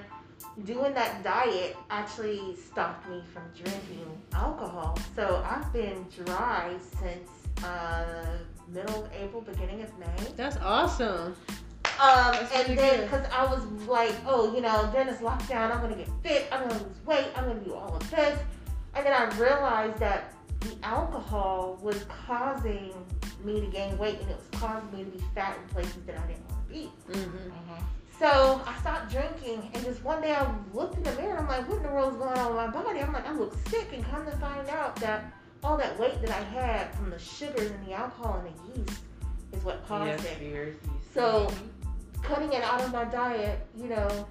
doing 0.64 0.94
that 0.94 1.22
diet 1.22 1.76
actually 1.90 2.56
stopped 2.56 3.06
me 3.10 3.22
from 3.30 3.42
drinking 3.54 4.22
alcohol. 4.32 4.98
So 5.14 5.44
I've 5.46 5.70
been 5.74 6.06
dry 6.24 6.76
since 6.98 7.28
uh, 7.62 8.38
middle 8.68 9.04
of 9.04 9.10
April, 9.12 9.42
beginning 9.42 9.82
of 9.82 9.98
May. 9.98 10.32
That's 10.34 10.56
awesome. 10.56 11.36
Um, 12.00 12.34
and 12.54 12.76
then 12.78 13.02
because 13.02 13.26
I 13.32 13.44
was 13.46 13.62
like, 13.88 14.14
oh, 14.26 14.54
you 14.54 14.60
know, 14.60 14.88
during 14.92 15.06
this 15.06 15.18
lockdown, 15.20 15.72
I'm 15.74 15.80
gonna 15.80 15.96
get 15.96 16.08
fit, 16.22 16.46
I'm 16.52 16.68
gonna 16.68 16.74
lose 16.82 17.06
weight, 17.06 17.28
I'm 17.36 17.46
gonna 17.46 17.60
do 17.60 17.74
all 17.74 17.96
of 17.96 18.10
this, 18.10 18.38
and 18.94 19.06
then 19.06 19.12
I 19.12 19.24
realized 19.38 19.98
that 19.98 20.32
the 20.60 20.76
alcohol 20.82 21.78
was 21.80 22.04
causing 22.26 22.92
me 23.44 23.60
to 23.60 23.66
gain 23.68 23.96
weight, 23.98 24.20
and 24.20 24.30
it 24.30 24.36
was 24.36 24.60
causing 24.60 24.90
me 24.92 25.04
to 25.04 25.10
be 25.10 25.24
fat 25.34 25.56
in 25.62 25.68
places 25.74 26.02
that 26.06 26.18
I 26.18 26.26
didn't 26.26 26.48
want 26.50 26.68
to 26.68 26.74
be. 26.74 26.84
hmm 27.12 27.48
So 28.18 28.60
I 28.66 28.78
stopped 28.80 29.10
drinking, 29.10 29.70
and 29.72 29.84
just 29.84 30.02
one 30.02 30.20
day 30.20 30.34
I 30.34 30.50
looked 30.74 30.96
in 30.96 31.02
the 31.02 31.12
mirror. 31.12 31.38
I'm 31.38 31.46
like, 31.48 31.68
what 31.68 31.78
in 31.78 31.82
the 31.82 31.90
world's 31.90 32.16
going 32.16 32.36
on 32.38 32.48
with 32.48 32.56
my 32.56 32.66
body? 32.68 33.00
I'm 33.00 33.12
like, 33.12 33.26
I 33.26 33.32
look 33.32 33.54
sick, 33.68 33.88
and 33.92 34.04
come 34.10 34.24
to 34.26 34.32
find 34.38 34.68
out 34.68 34.96
that 34.96 35.32
all 35.64 35.76
that 35.78 35.98
weight 35.98 36.20
that 36.22 36.30
I 36.30 36.42
had 36.44 36.94
from 36.94 37.10
the 37.10 37.18
sugars 37.18 37.70
and 37.70 37.86
the 37.86 37.92
alcohol 37.92 38.42
and 38.44 38.74
the 38.76 38.80
yeast 38.80 39.00
is 39.52 39.64
what 39.64 39.86
caused 39.88 40.06
Yes, 40.06 40.24
it. 40.24 40.38
fears, 40.38 40.76
So 41.14 41.50
cutting 42.26 42.52
it 42.52 42.62
out 42.62 42.80
of 42.82 42.92
my 42.92 43.04
diet, 43.04 43.66
you 43.76 43.88
know, 43.88 44.26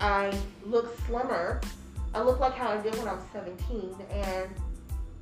I 0.00 0.36
look 0.64 0.96
slimmer. 1.06 1.60
I 2.14 2.22
look 2.22 2.40
like 2.40 2.54
how 2.54 2.70
I 2.70 2.80
did 2.80 2.96
when 2.96 3.08
I 3.08 3.14
was 3.14 3.24
17, 3.32 3.94
and 4.10 4.48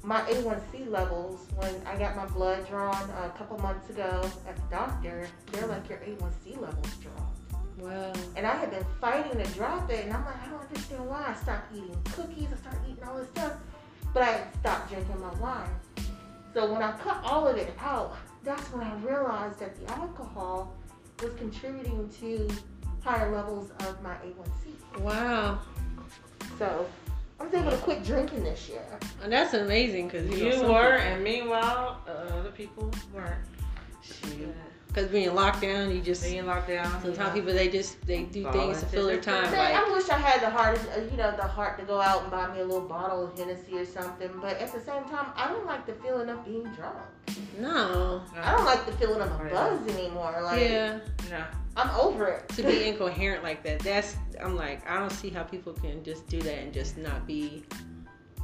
my 0.03 0.21
A1C 0.23 0.89
levels 0.89 1.47
when 1.57 1.75
I 1.85 1.97
got 1.97 2.15
my 2.15 2.27
blood 2.27 2.69
drawn 2.69 3.11
a 3.11 3.31
couple 3.37 3.59
months 3.59 3.91
ago 3.91 4.23
at 4.49 4.57
the 4.57 4.63
doctor, 4.71 5.27
they're 5.51 5.67
like 5.67 5.89
your 5.89 5.99
A1C 5.99 6.61
levels 6.61 6.95
dropped. 6.97 7.41
Wow. 7.79 8.13
And 8.37 8.47
I 8.47 8.55
had 8.55 8.71
been 8.71 8.87
fighting 9.01 9.43
to 9.43 9.51
drop 9.53 9.91
it, 9.91 10.05
and 10.05 10.15
I'm 10.15 10.25
like, 10.25 10.41
I 10.47 10.51
don't 10.51 10.63
understand 10.63 11.09
why. 11.09 11.25
I 11.27 11.35
stopped 11.35 11.75
eating 11.75 11.97
cookies, 12.15 12.49
I 12.53 12.57
started 12.57 12.81
eating 12.89 13.05
all 13.05 13.17
this 13.19 13.29
stuff, 13.31 13.55
but 14.15 14.23
I 14.23 14.45
stopped 14.61 14.91
drinking 14.91 15.21
my 15.21 15.35
wine. 15.41 15.69
So 16.55 16.73
when 16.73 16.83
I 16.83 16.93
cut 16.99 17.21
all 17.25 17.49
of 17.49 17.57
it 17.57 17.75
out, 17.81 18.17
that's 18.45 18.63
when 18.73 18.87
I 18.87 18.95
realized 18.99 19.59
that 19.59 19.77
the 19.77 19.93
alcohol 19.93 20.75
was 21.23 21.33
contributing 21.39 22.09
to 22.21 22.49
higher 23.03 23.35
levels 23.35 23.71
of 23.81 24.03
my 24.03 24.15
A1C. 24.17 25.01
Wow. 25.01 25.61
So 26.59 26.87
I 27.41 27.45
was 27.45 27.55
able 27.55 27.71
to 27.71 27.77
quit 27.79 28.05
drinking 28.05 28.45
this 28.45 28.69
year. 28.69 28.85
And 29.23 29.33
that's 29.33 29.55
amazing 29.55 30.09
because 30.09 30.29
you, 30.29 30.47
You 30.47 30.51
know, 30.63 30.73
were, 30.73 30.97
people- 30.97 31.13
and 31.13 31.25
meanwhile, 31.25 32.01
uh, 32.07 32.11
other 32.11 32.51
people 32.51 32.91
weren't. 33.15 33.45
Shoot. 34.03 34.55
Because 34.97 35.11
being 35.11 35.35
locked 35.35 35.61
down, 35.61 35.95
you 35.95 36.01
just 36.01 36.23
Being 36.23 36.47
locked 36.47 36.69
down. 36.69 36.91
sometimes 37.03 37.35
people 37.35 37.53
they 37.53 37.69
just 37.69 38.01
they 38.07 38.23
do 38.23 38.45
Fall 38.45 38.53
things 38.53 38.81
to 38.81 38.87
fill 38.87 39.07
their 39.09 39.21
time. 39.21 39.43
Man, 39.51 39.53
Like 39.53 39.75
I 39.75 39.93
wish 39.93 40.09
I 40.09 40.17
had 40.17 40.41
the 40.41 40.49
heart, 40.49 40.79
uh, 40.97 41.03
you 41.11 41.19
know, 41.19 41.37
the 41.37 41.43
heart 41.43 41.79
to 41.81 41.85
go 41.85 42.01
out 42.01 42.23
and 42.23 42.31
buy 42.31 42.51
me 42.55 42.61
a 42.61 42.65
little 42.65 42.89
bottle 42.89 43.27
of 43.27 43.39
Hennessy 43.39 43.77
or 43.77 43.85
something. 43.85 44.31
But 44.41 44.57
at 44.57 44.73
the 44.73 44.81
same 44.81 45.05
time, 45.05 45.27
I 45.37 45.49
don't 45.49 45.67
like 45.67 45.85
the 45.85 45.93
feeling 45.93 46.31
of 46.31 46.43
being 46.47 46.63
drunk. 46.73 46.97
no, 47.61 48.23
I 48.41 48.53
don't 48.53 48.65
like 48.65 48.87
the 48.87 48.93
feeling 48.93 49.21
of 49.21 49.31
a 49.39 49.45
Right. 49.45 49.53
buzz 49.53 49.87
anymore. 49.95 50.41
Like 50.43 50.63
yeah, 50.63 51.01
No. 51.29 51.45
I'm 51.77 51.91
over 52.01 52.29
it. 52.29 52.49
to 52.57 52.63
be 52.63 52.89
incoherent 52.89 53.43
like 53.43 53.63
that. 53.65 53.81
That's 53.81 54.17
I'm 54.43 54.57
like 54.57 54.89
I 54.91 54.99
don't 54.99 55.13
see 55.13 55.29
how 55.29 55.43
people 55.43 55.75
can 55.75 56.03
just 56.05 56.27
do 56.27 56.41
that 56.41 56.57
and 56.57 56.73
just 56.73 56.97
not 56.97 57.27
be 57.27 57.65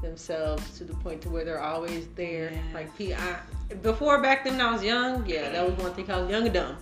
themselves 0.02 0.76
to 0.78 0.84
the 0.84 0.94
point 0.94 1.22
to 1.22 1.30
where 1.30 1.44
they're 1.44 1.60
always 1.62 2.06
there. 2.16 2.50
Yes. 2.52 2.62
Like 2.74 2.96
P, 2.98 3.14
I, 3.14 3.38
before 3.82 4.20
back 4.20 4.44
then 4.44 4.54
when 4.58 4.66
I 4.66 4.72
was 4.72 4.84
young, 4.84 5.24
yeah, 5.26 5.50
that 5.50 5.64
was 5.64 5.74
one 5.82 5.94
thing 5.94 6.10
I 6.10 6.20
was 6.20 6.30
young 6.30 6.44
and 6.44 6.52
dumb. 6.54 6.76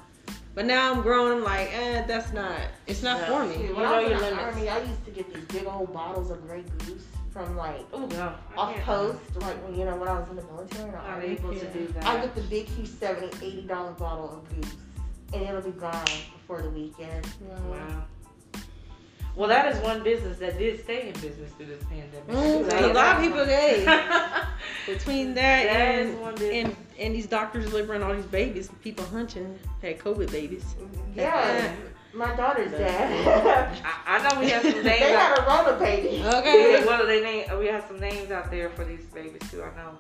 But 0.53 0.65
now 0.67 0.93
I'm 0.93 1.01
grown. 1.03 1.31
I'm 1.31 1.45
like, 1.45 1.71
eh, 1.73 2.03
that's 2.07 2.33
not. 2.33 2.59
It's 2.89 3.03
not 3.05 3.21
No. 3.21 3.27
for 3.47 3.53
Shoot, 3.53 3.61
me. 3.63 3.67
when 3.69 3.77
You 3.79 3.85
I 3.85 3.91
know 3.91 3.97
was 3.97 4.05
in 4.05 4.11
your 4.11 4.19
the 4.19 4.25
limits. 4.27 4.43
army, 4.57 4.69
I 4.69 4.79
used 4.83 5.05
to 5.05 5.11
get 5.13 5.33
these 5.35 5.45
big 5.45 5.67
old 5.69 5.93
bottles 5.93 6.31
of 6.33 6.45
Grey 6.47 6.65
Goose 6.79 7.05
from 7.31 7.57
like 7.57 7.87
Oh 7.93 8.07
no. 8.07 8.35
Off 8.59 8.77
post, 8.81 9.21
like 9.41 9.57
when 9.65 9.79
you 9.79 9.85
know 9.85 9.95
when 9.95 10.09
I 10.09 10.19
was 10.19 10.29
in 10.29 10.37
the 10.37 10.43
military. 10.43 10.83
And 10.85 10.93
Not 10.93 11.05
army. 11.05 11.27
able 11.27 11.53
to 11.55 11.67
do 11.73 11.87
that. 11.95 12.05
I 12.05 12.17
get 12.21 12.35
the 12.35 12.43
big, 12.43 12.67
huge 12.67 12.89
70 12.89 13.29
80 13.47 13.63
dollar 13.69 13.93
bottle 13.93 14.43
of 14.43 14.49
Goose, 14.57 14.75
and 15.33 15.43
it'll 15.45 15.61
be 15.63 15.71
gone 15.71 16.05
before 16.33 16.63
the 16.63 16.71
weekend. 16.71 17.25
Wow. 17.41 17.57
Wow. 17.71 18.05
Well, 19.37 19.49
that 19.49 19.75
is 19.75 19.81
one 19.83 20.03
business 20.03 20.39
that 20.39 20.59
did 20.59 20.83
stay 20.83 21.09
in 21.09 21.15
business 21.15 21.53
through 21.53 21.67
this 21.67 21.83
pandemic. 21.85 22.27
Mm, 22.27 22.91
a 22.91 22.93
lot 22.93 23.17
of 23.17 23.23
people, 23.23 23.45
hey, 23.45 23.85
between 24.87 25.35
that 25.35 25.65
That 25.65 25.95
is 25.95 26.15
and 26.15 26.41
and 26.43 26.77
and 26.99 27.15
these 27.15 27.27
doctors 27.27 27.67
delivering 27.67 28.03
all 28.03 28.15
these 28.15 28.25
babies, 28.27 28.71
people 28.83 29.05
hunting 29.07 29.59
had 29.83 29.99
COVID 29.99 30.31
babies. 30.31 30.75
Yeah, 31.15 31.75
my 32.13 32.35
daughter's 32.35 32.73
dad. 32.73 33.81
I, 34.07 34.19
I 34.19 34.29
know 34.29 34.41
we 34.41 34.51
have 34.51 34.63
some 34.63 34.73
names. 34.83 34.85
they 34.85 35.15
out, 35.15 35.39
had 35.39 35.39
a 35.39 35.43
Rona 35.47 35.79
baby. 35.79 36.23
Okay. 36.23 36.85
Yeah, 36.85 36.93
are 36.93 37.07
they 37.07 37.23
name? 37.23 37.59
We 37.59 37.67
have 37.67 37.85
some 37.87 38.01
names 38.01 38.31
out 38.31 38.51
there 38.51 38.71
for 38.71 38.85
these 38.85 39.05
babies 39.07 39.49
too. 39.51 39.63
I 39.63 39.75
know, 39.77 39.93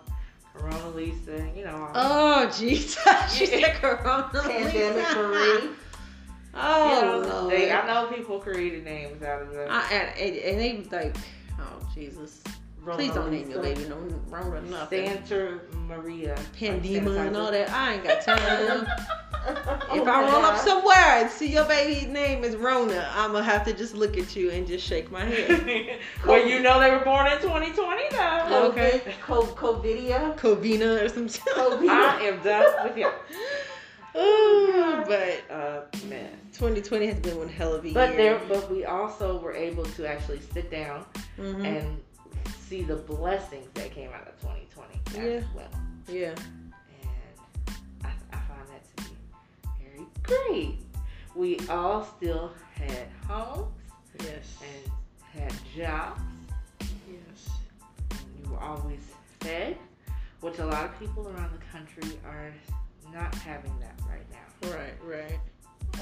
Corona 0.55 0.89
Lisa. 0.91 1.49
You 1.57 1.65
know. 1.65 1.91
Oh 1.95 2.51
Jesus! 2.59 2.99
she 3.33 3.47
said 3.47 3.75
Corona. 3.77 4.29
Pandemic 4.33 5.17
Marie. 5.17 5.71
Oh 6.55 6.95
you 6.95 7.03
know, 7.29 7.29
Lord. 7.43 7.53
they, 7.53 7.71
I 7.71 7.87
know 7.87 8.07
people 8.13 8.41
created 8.41 8.85
names 8.85 9.23
out 9.23 9.43
of 9.43 9.53
the. 9.53 9.67
I, 9.71 9.83
and, 9.93 10.19
and, 10.19 10.37
and 10.37 10.61
they 10.61 10.97
like, 10.97 11.17
oh 11.61 11.89
Jesus! 11.95 12.43
Please 12.85 13.13
don't 13.13 13.31
name 13.31 13.51
your 13.51 13.63
baby 13.63 13.85
no 13.89 13.97
wrong 14.29 14.53
or 14.53 14.61
nothing. 14.63 15.07
Santa 15.07 15.61
Maria. 15.87 16.37
Pandema 16.59 17.13
and 17.13 17.37
all 17.37 17.51
that. 17.51 17.71
I 17.71 17.95
ain't 17.95 18.05
got 18.05 18.23
time. 18.23 18.87
Oh 19.47 19.97
if 19.97 20.05
my 20.05 20.13
I 20.13 20.21
roll 20.21 20.45
up 20.45 20.59
somewhere 20.59 21.23
and 21.23 21.31
see 21.31 21.47
your 21.47 21.65
baby's 21.65 22.07
name 22.07 22.45
is 22.45 22.57
Rona, 22.57 23.11
I'm 23.15 23.33
gonna 23.33 23.43
have 23.43 23.65
to 23.65 23.73
just 23.73 23.95
look 23.95 24.19
at 24.19 24.37
you 24.37 24.51
and 24.51 24.67
just 24.67 24.87
shake 24.87 25.11
my 25.11 25.25
head. 25.25 25.99
well, 26.27 26.47
you 26.47 26.61
know 26.61 26.79
they 26.79 26.91
were 26.91 27.03
born 27.03 27.27
in 27.27 27.39
2020 27.39 28.03
though. 28.11 28.17
COVID, 28.17 28.69
Okay. 28.69 29.15
Co- 29.23 29.47
COVIDia. 29.47 30.37
Covina 30.37 31.03
or 31.03 31.09
something. 31.09 31.41
COVID. 31.55 31.89
I 31.89 32.21
am 32.25 32.43
done 32.43 32.85
with 32.85 32.99
you. 32.99 33.11
Ooh, 34.21 35.05
but 35.07 35.43
Uh, 35.51 35.81
man. 36.07 36.37
2020 36.61 37.07
has 37.07 37.19
been 37.21 37.39
one 37.39 37.49
hell 37.49 37.73
of 37.73 37.87
a 37.87 37.93
But 37.95 38.11
year. 38.11 38.37
there, 38.39 38.41
but 38.47 38.71
we 38.71 38.85
also 38.85 39.39
were 39.41 39.55
able 39.55 39.85
to 39.85 40.07
actually 40.07 40.41
sit 40.53 40.71
down 40.71 41.07
Mhm. 41.39 41.65
and 41.65 42.03
see 42.69 42.83
the 42.83 42.97
blessings 42.97 43.67
that 43.73 43.91
came 43.93 44.11
out 44.13 44.29
of 44.29 44.39
2020 44.43 45.01
as 45.07 45.17
Yeah. 45.17 45.43
well. 45.55 45.71
yeah. 46.07 46.35
And 46.35 47.41
I, 48.05 48.09
I 48.31 48.37
find 48.41 48.69
that 48.69 48.97
to 48.99 49.05
be 49.05 49.17
very 49.83 50.07
great. 50.23 50.81
We 51.35 51.59
all 51.69 52.05
still 52.05 52.53
had 52.75 53.09
homes 53.27 53.73
Yes. 54.23 54.45
and 54.63 54.93
had 55.43 55.55
jobs. 55.75 56.21
Yes. 57.09 57.49
And 58.11 58.45
you 58.45 58.51
were 58.53 58.61
always 58.61 59.01
fed, 59.41 59.79
which 60.43 60.59
a 60.59 60.67
lot 60.67 60.85
of 60.85 60.99
people 60.99 61.27
around 61.27 61.53
the 61.59 61.65
country 61.73 62.21
are 62.27 62.53
not 63.15 63.35
having 63.37 63.81
that 63.81 63.99
right 64.07 64.27
now. 64.31 64.71
Right. 64.77 64.95
Right. 65.03 65.41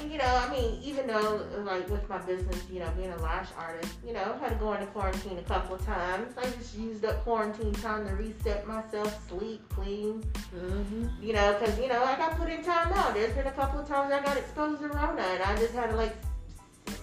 You 0.07 0.19
know, 0.19 0.25
I 0.25 0.51
mean, 0.51 0.81
even 0.83 1.07
though, 1.07 1.45
like, 1.65 1.89
with 1.91 2.09
my 2.09 2.19
business, 2.19 2.63
you 2.71 2.81
know, 2.81 2.89
being 2.97 3.11
a 3.13 3.17
lash 3.19 3.49
artist, 3.59 3.93
you 4.07 4.13
know, 4.13 4.35
I 4.35 4.39
had 4.39 4.51
to 4.51 4.55
go 4.57 4.73
into 4.73 4.87
quarantine 4.87 5.39
a 5.39 5.43
couple 5.43 5.75
of 5.75 5.85
times. 5.85 6.35
I 6.39 6.45
just 6.59 6.77
used 6.77 7.05
up 7.05 7.23
quarantine 7.25 7.73
time 7.75 8.07
to 8.07 8.15
reset 8.15 8.67
myself, 8.67 9.29
sleep, 9.29 9.63
clean, 9.69 10.23
Mm-hmm. 10.55 11.09
you 11.23 11.33
know, 11.35 11.57
because, 11.59 11.79
you 11.79 11.89
know, 11.89 12.03
I 12.05 12.17
got 12.17 12.37
put 12.39 12.49
in 12.49 12.63
time 12.65 12.93
out. 12.93 13.15
There's 13.15 13.35
been 13.35 13.47
a 13.47 13.53
couple 13.53 13.81
of 13.81 13.89
times 13.89 14.13
I 14.13 14.23
got 14.23 14.37
exposed 14.37 14.81
to 14.81 14.89
Rona, 14.89 15.21
and 15.23 15.43
I 15.43 15.57
just 15.57 15.75
had 15.75 15.91
to, 15.91 15.97
like, 15.97 16.17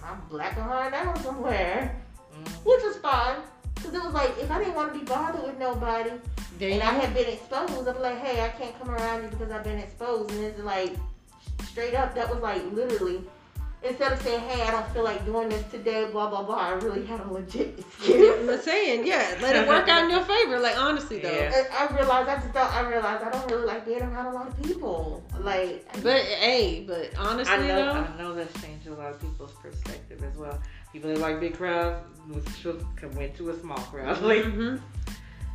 my 0.02 0.14
black 0.28 0.54
and 0.56 0.62
hard 0.64 0.92
down 0.92 1.16
somewhere, 1.22 2.02
Mm. 2.34 2.48
which 2.64 2.82
was 2.84 2.96
fine. 2.98 3.36
Because 3.76 3.94
it 3.94 4.02
was 4.02 4.14
like, 4.14 4.30
if 4.40 4.50
I 4.50 4.58
didn't 4.58 4.74
want 4.74 4.92
to 4.92 4.98
be 4.98 5.04
bothered 5.04 5.42
with 5.44 5.58
nobody, 5.58 6.10
There 6.58 6.70
and 6.70 6.82
I 6.82 6.92
had 6.94 7.14
been 7.14 7.28
exposed, 7.28 7.86
I'm 7.86 8.00
like, 8.00 8.18
hey, 8.18 8.42
I 8.44 8.48
can't 8.48 8.76
come 8.78 8.90
around 8.90 9.22
you 9.22 9.28
because 9.28 9.50
I've 9.50 9.62
been 9.64 9.78
exposed. 9.78 10.30
And 10.32 10.44
it's 10.44 10.58
like, 10.60 10.94
straight 11.64 11.94
up, 11.94 12.14
that 12.14 12.28
was 12.28 12.40
like 12.40 12.62
literally, 12.72 13.22
instead 13.82 14.12
of 14.12 14.20
saying, 14.22 14.40
hey, 14.48 14.62
I 14.62 14.70
don't 14.70 14.88
feel 14.90 15.04
like 15.04 15.24
doing 15.24 15.48
this 15.48 15.62
today, 15.70 16.08
blah, 16.10 16.28
blah, 16.28 16.42
blah, 16.42 16.56
I 16.56 16.70
really 16.74 17.04
had 17.06 17.20
a 17.20 17.32
legit 17.32 17.78
excuse. 17.78 18.50
I'm 18.50 18.58
saying, 18.60 19.06
yeah, 19.06 19.36
let 19.40 19.54
it 19.56 19.68
work 19.68 19.88
out 19.88 20.04
in 20.04 20.10
your 20.10 20.24
favor. 20.24 20.58
Like 20.58 20.78
honestly 20.78 21.20
though. 21.20 21.30
Yeah. 21.32 21.52
And 21.54 21.66
I 21.72 21.94
realized, 21.94 22.28
I 22.28 22.36
just 22.36 22.52
don't, 22.52 22.72
I 22.72 22.80
realized 22.88 23.24
I 23.24 23.30
don't 23.30 23.50
really 23.50 23.66
like 23.66 23.84
being 23.86 24.02
around 24.02 24.26
a 24.26 24.32
lot 24.32 24.48
of 24.48 24.62
people. 24.62 25.22
Like, 25.40 25.84
But 26.02 26.22
hey, 26.22 26.84
but 26.86 27.10
honestly 27.18 27.54
I 27.54 27.58
know, 27.68 27.94
though, 27.94 28.00
I 28.00 28.18
know 28.18 28.34
that's 28.34 28.62
changed 28.62 28.86
a 28.88 28.94
lot 28.94 29.10
of 29.10 29.20
people's 29.20 29.52
perspective 29.52 30.22
as 30.24 30.36
well. 30.36 30.60
People 30.92 31.10
that 31.10 31.18
like 31.18 31.40
big 31.40 31.54
crowds 31.54 32.02
should 32.60 32.84
come 32.96 33.12
into 33.20 33.50
a 33.50 33.60
small 33.60 33.78
crowd. 33.78 34.20
Like, 34.22 34.44
Mhm. 34.44 34.80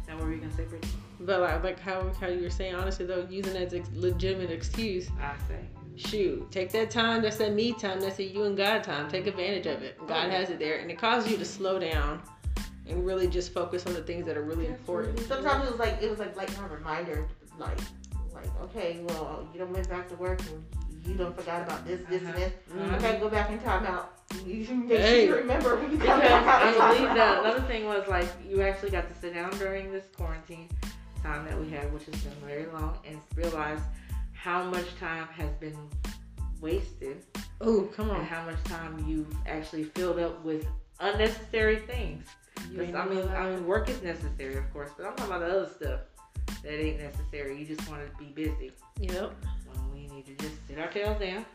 now 0.08 0.15
what 0.17 0.25
were 0.25 0.34
you 0.34 0.39
gonna 0.39 0.53
say, 0.53 0.65
Brittany? 0.65 0.91
But 1.20 1.41
like, 1.41 1.63
like 1.63 1.79
how 1.79 2.12
how 2.20 2.27
you 2.27 2.43
were 2.43 2.50
saying, 2.50 2.75
honestly 2.75 3.05
though, 3.05 3.25
using 3.29 3.53
that 3.53 3.63
as 3.63 3.74
a 3.74 3.84
legitimate 3.93 4.51
excuse. 4.51 5.10
I 5.22 5.36
say. 5.48 5.60
Shoot, 6.08 6.51
take 6.51 6.72
that 6.72 6.89
time. 6.89 7.22
That's 7.22 7.38
that 7.38 7.53
me 7.53 7.74
time. 7.74 8.00
That's 8.01 8.20
a 8.20 8.24
you 8.24 8.43
and 8.43 8.58
God 8.58 8.84
time. 8.84 9.08
Take 9.10 9.27
advantage 9.27 9.67
of 9.67 9.81
it. 9.84 9.98
God 10.08 10.31
has 10.31 10.50
it 10.50 10.58
there, 10.60 10.79
and 10.79 10.89
it 10.89 10.98
causes 10.98 11.29
you 11.31 11.38
to 11.38 11.46
slow 11.46 11.79
down 11.79 12.22
and 12.88 13.05
really 13.05 13.27
just 13.27 13.53
focus 13.53 13.86
on 13.86 13.93
the 13.93 14.01
things 14.01 14.25
that 14.25 14.36
are 14.36 14.43
really 14.43 14.67
important. 14.67 15.20
sometimes 15.22 15.65
it 15.65 15.72
was 15.72 15.79
like, 15.79 16.01
it 16.01 16.10
was 16.10 16.20
like, 16.20 16.36
like 16.36 16.55
my 16.58 16.67
reminder, 16.67 17.27
like, 17.58 17.77
like, 18.34 18.48
okay, 18.63 19.00
well, 19.10 19.48
you 19.53 19.60
don't 19.60 19.72
went 19.72 19.88
back 19.89 20.10
to 20.10 20.15
work 20.15 20.41
and 20.50 20.63
you 21.05 21.13
don't 21.15 21.36
forgot 21.36 21.62
about 21.62 21.86
this, 21.86 22.01
this, 22.10 22.22
and 22.24 22.34
this. 22.34 22.51
Mhm. 22.74 22.93
Okay, 22.96 23.20
go 23.20 23.29
back 23.29 23.50
in 23.51 23.60
timeout. 23.60 24.05
You 24.46 24.65
should 24.65 24.77
make 24.77 25.00
Hey. 25.00 25.27
sure 25.27 25.36
you 25.36 25.41
remember 25.41 25.75
when 25.75 25.91
you 25.91 25.98
come 25.98 26.20
Because 26.20 26.22
back 26.22 26.48
out 26.48 26.77
I 26.81 26.93
believe 26.96 27.13
that 27.15 27.39
another 27.43 27.62
thing 27.62 27.86
was 27.86 28.08
like 28.08 28.27
you 28.48 28.62
actually 28.62 28.91
got 28.91 29.08
to 29.10 29.15
sit 29.15 29.34
down 29.34 29.51
during 29.58 29.91
this 29.91 30.05
quarantine 30.15 30.67
time 31.24 31.46
that 31.46 31.60
we 31.60 31.70
had, 31.70 31.91
which 31.93 32.05
has 32.05 32.15
been 32.24 32.34
very 32.46 32.65
long, 32.67 32.98
and 33.05 33.20
realize 33.36 33.79
how 34.41 34.63
much 34.63 34.95
time 35.00 35.27
has 35.27 35.51
been 35.60 35.77
wasted 36.60 37.17
Oh, 37.60 37.83
come 37.95 38.10
and 38.10 38.19
on. 38.19 38.25
how 38.25 38.43
much 38.45 38.63
time 38.63 39.03
you've 39.07 39.31
actually 39.45 39.83
filled 39.83 40.17
up 40.17 40.43
with 40.43 40.65
unnecessary 41.00 41.77
things. 41.81 42.25
I 42.57 42.69
mean, 42.74 42.95
I 42.95 43.05
mean, 43.51 43.67
work 43.67 43.88
is 43.89 44.01
necessary, 44.01 44.55
of 44.57 44.71
course, 44.74 44.89
but 44.98 45.05
I'm 45.05 45.15
talking 45.15 45.36
about 45.36 45.48
the 45.48 45.57
other 45.60 45.69
stuff 45.75 46.00
that 46.63 46.74
ain't 46.74 47.00
necessary. 47.00 47.57
You 47.60 47.65
just 47.75 47.88
want 47.88 48.01
to 48.03 48.17
be 48.17 48.31
busy 48.31 48.71
Yep. 49.00 49.33
when 49.67 49.93
we 49.93 50.07
need 50.07 50.25
to 50.25 50.33
just 50.43 50.67
sit 50.67 50.79
our 50.79 50.88
tails 50.88 51.19
down. 51.19 51.45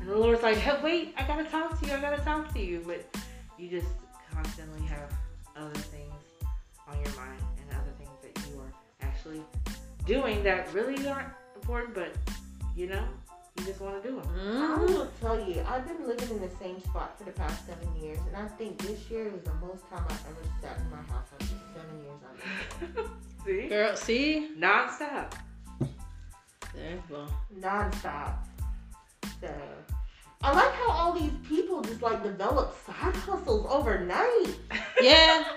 And 0.00 0.08
the 0.08 0.16
Lord's 0.16 0.42
like, 0.42 0.56
hey, 0.56 0.80
wait, 0.82 1.14
I 1.16 1.24
gotta 1.26 1.44
talk 1.44 1.80
to 1.80 1.86
you, 1.86 1.92
I 1.92 2.00
gotta 2.00 2.22
talk 2.22 2.52
to 2.54 2.60
you. 2.60 2.82
But 2.84 3.06
you 3.56 3.68
just 3.68 3.92
constantly 4.32 4.84
have 4.88 5.12
other 5.56 5.74
things 5.74 6.12
on 6.88 6.96
your 7.04 7.14
mind 7.14 7.40
and 7.60 7.70
other 7.78 7.92
things 7.98 8.10
that 8.22 8.48
you 8.50 8.58
are 8.60 8.72
actually 9.00 9.42
doing 10.06 10.42
that 10.42 10.72
really 10.74 11.06
aren't 11.08 11.28
important, 11.64 11.94
but 11.94 12.12
you 12.76 12.86
know, 12.88 13.02
you 13.58 13.64
just 13.64 13.80
want 13.80 14.02
to 14.02 14.06
do 14.08 14.16
them. 14.16 14.28
I 14.28 14.78
Mhm. 14.78 14.88
will 14.88 15.10
tell 15.20 15.40
you, 15.48 15.64
I've 15.66 15.86
been 15.86 16.06
living 16.06 16.28
in 16.30 16.40
the 16.40 16.50
same 16.56 16.78
spot 16.82 17.16
for 17.16 17.24
the 17.24 17.30
past 17.32 17.66
seven 17.66 17.88
years, 17.96 18.18
and 18.26 18.36
I 18.36 18.46
think 18.58 18.78
this 18.78 19.08
year 19.10 19.28
is 19.28 19.42
the 19.44 19.54
most 19.54 19.88
time 19.88 20.04
I've 20.10 20.26
ever 20.26 20.44
sat 20.60 20.76
in 20.78 20.90
my 20.90 21.02
house 21.12 21.28
after 21.32 21.56
seven 21.74 22.04
years 22.04 22.20
I've 22.28 22.96
lived 22.96 23.10
See? 23.46 23.68
Girl, 23.68 23.96
see? 23.96 24.50
Non-stop. 24.56 25.34
There, 26.74 26.98
well, 27.08 27.30
there. 27.50 27.60
Non-stop. 27.60 28.44
So, 29.40 29.50
I 30.42 30.52
like 30.52 30.72
how 30.74 30.90
all 30.90 31.12
these 31.12 31.32
people 31.48 31.80
just 31.82 32.02
like 32.02 32.22
develop 32.22 32.74
side 32.84 33.14
hustles 33.16 33.66
overnight. 33.70 34.54
yeah. 35.00 35.44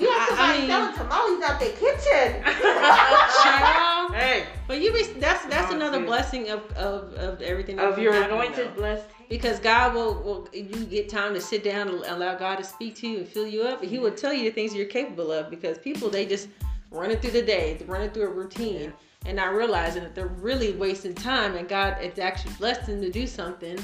You 0.00 0.10
have 0.10 0.20
I- 0.20 0.22
I 0.22 0.36
somebody 0.36 0.58
mean- 0.60 0.68
selling 0.70 0.94
tamales 0.94 1.42
out 1.44 1.60
their 1.60 1.72
kitchen. 1.72 2.42
Child. 3.42 4.14
hey, 4.14 4.44
But 4.66 4.80
you 4.80 4.92
be 4.92 5.02
that's 5.18 5.44
that's 5.46 5.72
another 5.72 5.98
dude. 5.98 6.06
blessing 6.06 6.50
of, 6.50 6.70
of, 6.76 7.12
of 7.14 7.42
everything 7.42 7.76
that's 7.76 7.96
of 7.96 8.02
your 8.02 8.12
happening, 8.12 8.38
anointed, 8.38 8.68
though. 8.74 8.80
blessed. 8.80 9.04
Because 9.28 9.58
God 9.60 9.94
will, 9.94 10.14
will 10.22 10.48
you 10.52 10.84
get 10.86 11.08
time 11.10 11.34
to 11.34 11.40
sit 11.40 11.62
down 11.62 11.88
and 11.88 12.02
allow 12.04 12.34
God 12.34 12.56
to 12.56 12.64
speak 12.64 12.94
to 12.96 13.06
you 13.08 13.18
and 13.18 13.28
fill 13.28 13.46
you 13.46 13.62
up. 13.62 13.82
He 13.84 13.98
will 13.98 14.12
tell 14.12 14.32
you 14.32 14.44
the 14.44 14.50
things 14.54 14.74
you're 14.74 14.86
capable 14.86 15.30
of 15.32 15.50
because 15.50 15.76
people 15.78 16.08
they 16.08 16.24
just 16.24 16.48
running 16.90 17.18
through 17.18 17.32
the 17.32 17.42
day, 17.42 17.82
running 17.86 18.10
through 18.10 18.24
a 18.24 18.30
routine 18.30 18.92
and 19.26 19.36
not 19.36 19.52
realizing 19.54 20.02
that 20.02 20.14
they're 20.14 20.28
really 20.28 20.72
wasting 20.72 21.14
time 21.14 21.56
and 21.56 21.68
God 21.68 21.96
it's 22.00 22.18
actually 22.18 22.54
blessed 22.54 22.86
them 22.86 23.02
to 23.02 23.10
do 23.10 23.26
something. 23.26 23.78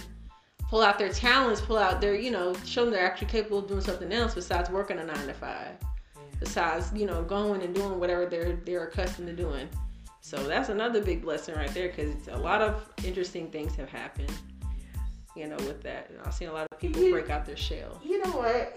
Pull 0.71 0.81
out 0.83 0.99
their 0.99 1.11
talents, 1.13 1.61
pull 1.61 1.77
out 1.77 2.01
their, 2.01 2.15
you 2.15 2.31
know, 2.31 2.55
show 2.65 2.85
them 2.87 2.95
they're 2.95 3.05
actually 3.07 3.27
capable 3.29 3.59
of 3.59 3.69
doing 3.69 3.83
something 3.83 4.11
else 4.13 4.35
besides 4.35 4.71
working 4.71 4.99
a 4.99 5.05
nine 5.05 5.27
to 5.27 5.35
five. 5.35 5.73
Besides, 6.45 6.93
you 6.95 7.07
know, 7.07 7.23
going 7.23 7.63
and 7.63 7.75
doing 7.75 7.99
whatever 7.99 8.27
they're 8.27 8.57
they're 8.65 8.85
accustomed 8.85 9.29
to 9.29 9.33
doing. 9.35 9.69
So 10.21 10.37
that's 10.47 10.69
another 10.69 11.03
big 11.03 11.23
blessing 11.23 11.55
right 11.55 11.73
there 11.75 11.89
because 11.89 12.29
a 12.29 12.37
lot 12.37 12.61
of 12.63 12.87
interesting 13.05 13.51
things 13.51 13.75
have 13.77 13.89
happened 13.89 14.33
you 15.37 15.49
know, 15.49 15.57
with 15.57 15.83
that. 15.83 16.11
And 16.11 16.19
I've 16.25 16.35
seen 16.35 16.49
a 16.49 16.53
lot 16.53 16.67
of 16.71 16.79
people 16.79 17.03
You- 17.03 17.13
break 17.13 17.31
out 17.31 17.45
their 17.45 17.57
shell. 17.57 18.01
You 18.05 18.23
know 18.23 18.31
what? 18.31 18.77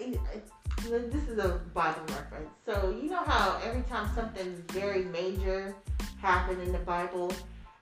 This 1.11 1.27
is 1.27 1.37
a 1.37 1.59
Bible 1.73 2.01
reference. 2.09 2.49
So 2.65 2.95
you 3.01 3.09
know 3.09 3.23
how 3.23 3.59
every 3.63 3.81
time 3.83 4.09
something 4.15 4.63
very 4.69 5.03
major 5.05 5.75
happened 6.19 6.61
in 6.61 6.71
the 6.71 6.79
Bible, 6.79 7.31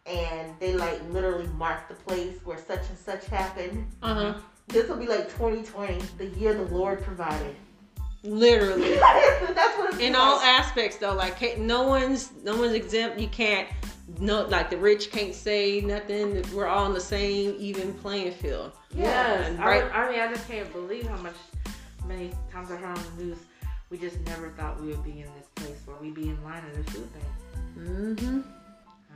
and 0.06 0.54
they 0.60 0.74
like 0.76 1.02
literally 1.12 1.48
mark 1.48 1.88
the 1.88 1.96
place 1.96 2.38
where 2.44 2.58
such 2.58 2.88
and 2.90 2.98
such 2.98 3.26
happened. 3.28 3.88
Uh 4.02 4.14
huh. 4.14 4.34
This 4.68 4.90
will 4.90 4.98
be 4.98 5.08
like 5.08 5.30
2020, 5.30 6.02
the 6.18 6.26
year 6.26 6.54
the 6.54 6.76
Lord 6.76 7.04
provided. 7.04 7.56
Literally. 8.26 8.96
That's 8.96 9.78
what 9.78 9.94
it's 9.94 10.00
In 10.00 10.16
all 10.16 10.40
aspects, 10.40 10.98
though, 10.98 11.14
like 11.14 11.58
no 11.58 11.84
one's 11.84 12.32
no 12.44 12.58
one's 12.58 12.74
exempt. 12.74 13.20
You 13.20 13.28
can't 13.28 13.68
no, 14.20 14.44
like 14.44 14.70
the 14.70 14.78
rich 14.78 15.12
can't 15.12 15.34
say 15.34 15.82
nothing. 15.82 16.44
We're 16.54 16.68
all 16.68 16.86
on 16.86 16.94
the 16.94 17.02
same 17.02 17.56
even 17.58 17.94
playing 17.96 18.34
field. 18.34 18.72
Yes, 18.94 19.58
I, 19.60 19.66
right- 19.66 19.92
I 19.94 20.10
mean, 20.10 20.20
I 20.20 20.28
just 20.32 20.48
can't 20.48 20.72
believe 20.72 21.08
how 21.08 21.18
much, 21.18 21.36
many 22.06 22.32
times 22.52 22.72
I 22.72 22.76
heard 22.76 22.98
on 22.98 23.04
the 23.18 23.24
news, 23.24 23.38
we 23.90 23.98
just 23.98 24.20
never 24.22 24.50
thought 24.50 24.80
we 24.82 24.88
would 24.88 25.04
be 25.04 25.22
in 25.22 25.28
this 25.38 25.48
place 25.56 25.80
where 25.86 25.98
we'd 25.98 26.14
be 26.14 26.30
in 26.30 26.44
line 26.44 26.64
at 26.66 26.86
the 26.86 26.92
food 26.92 27.10
bank. 27.14 27.26
Mm-hmm. 27.78 28.42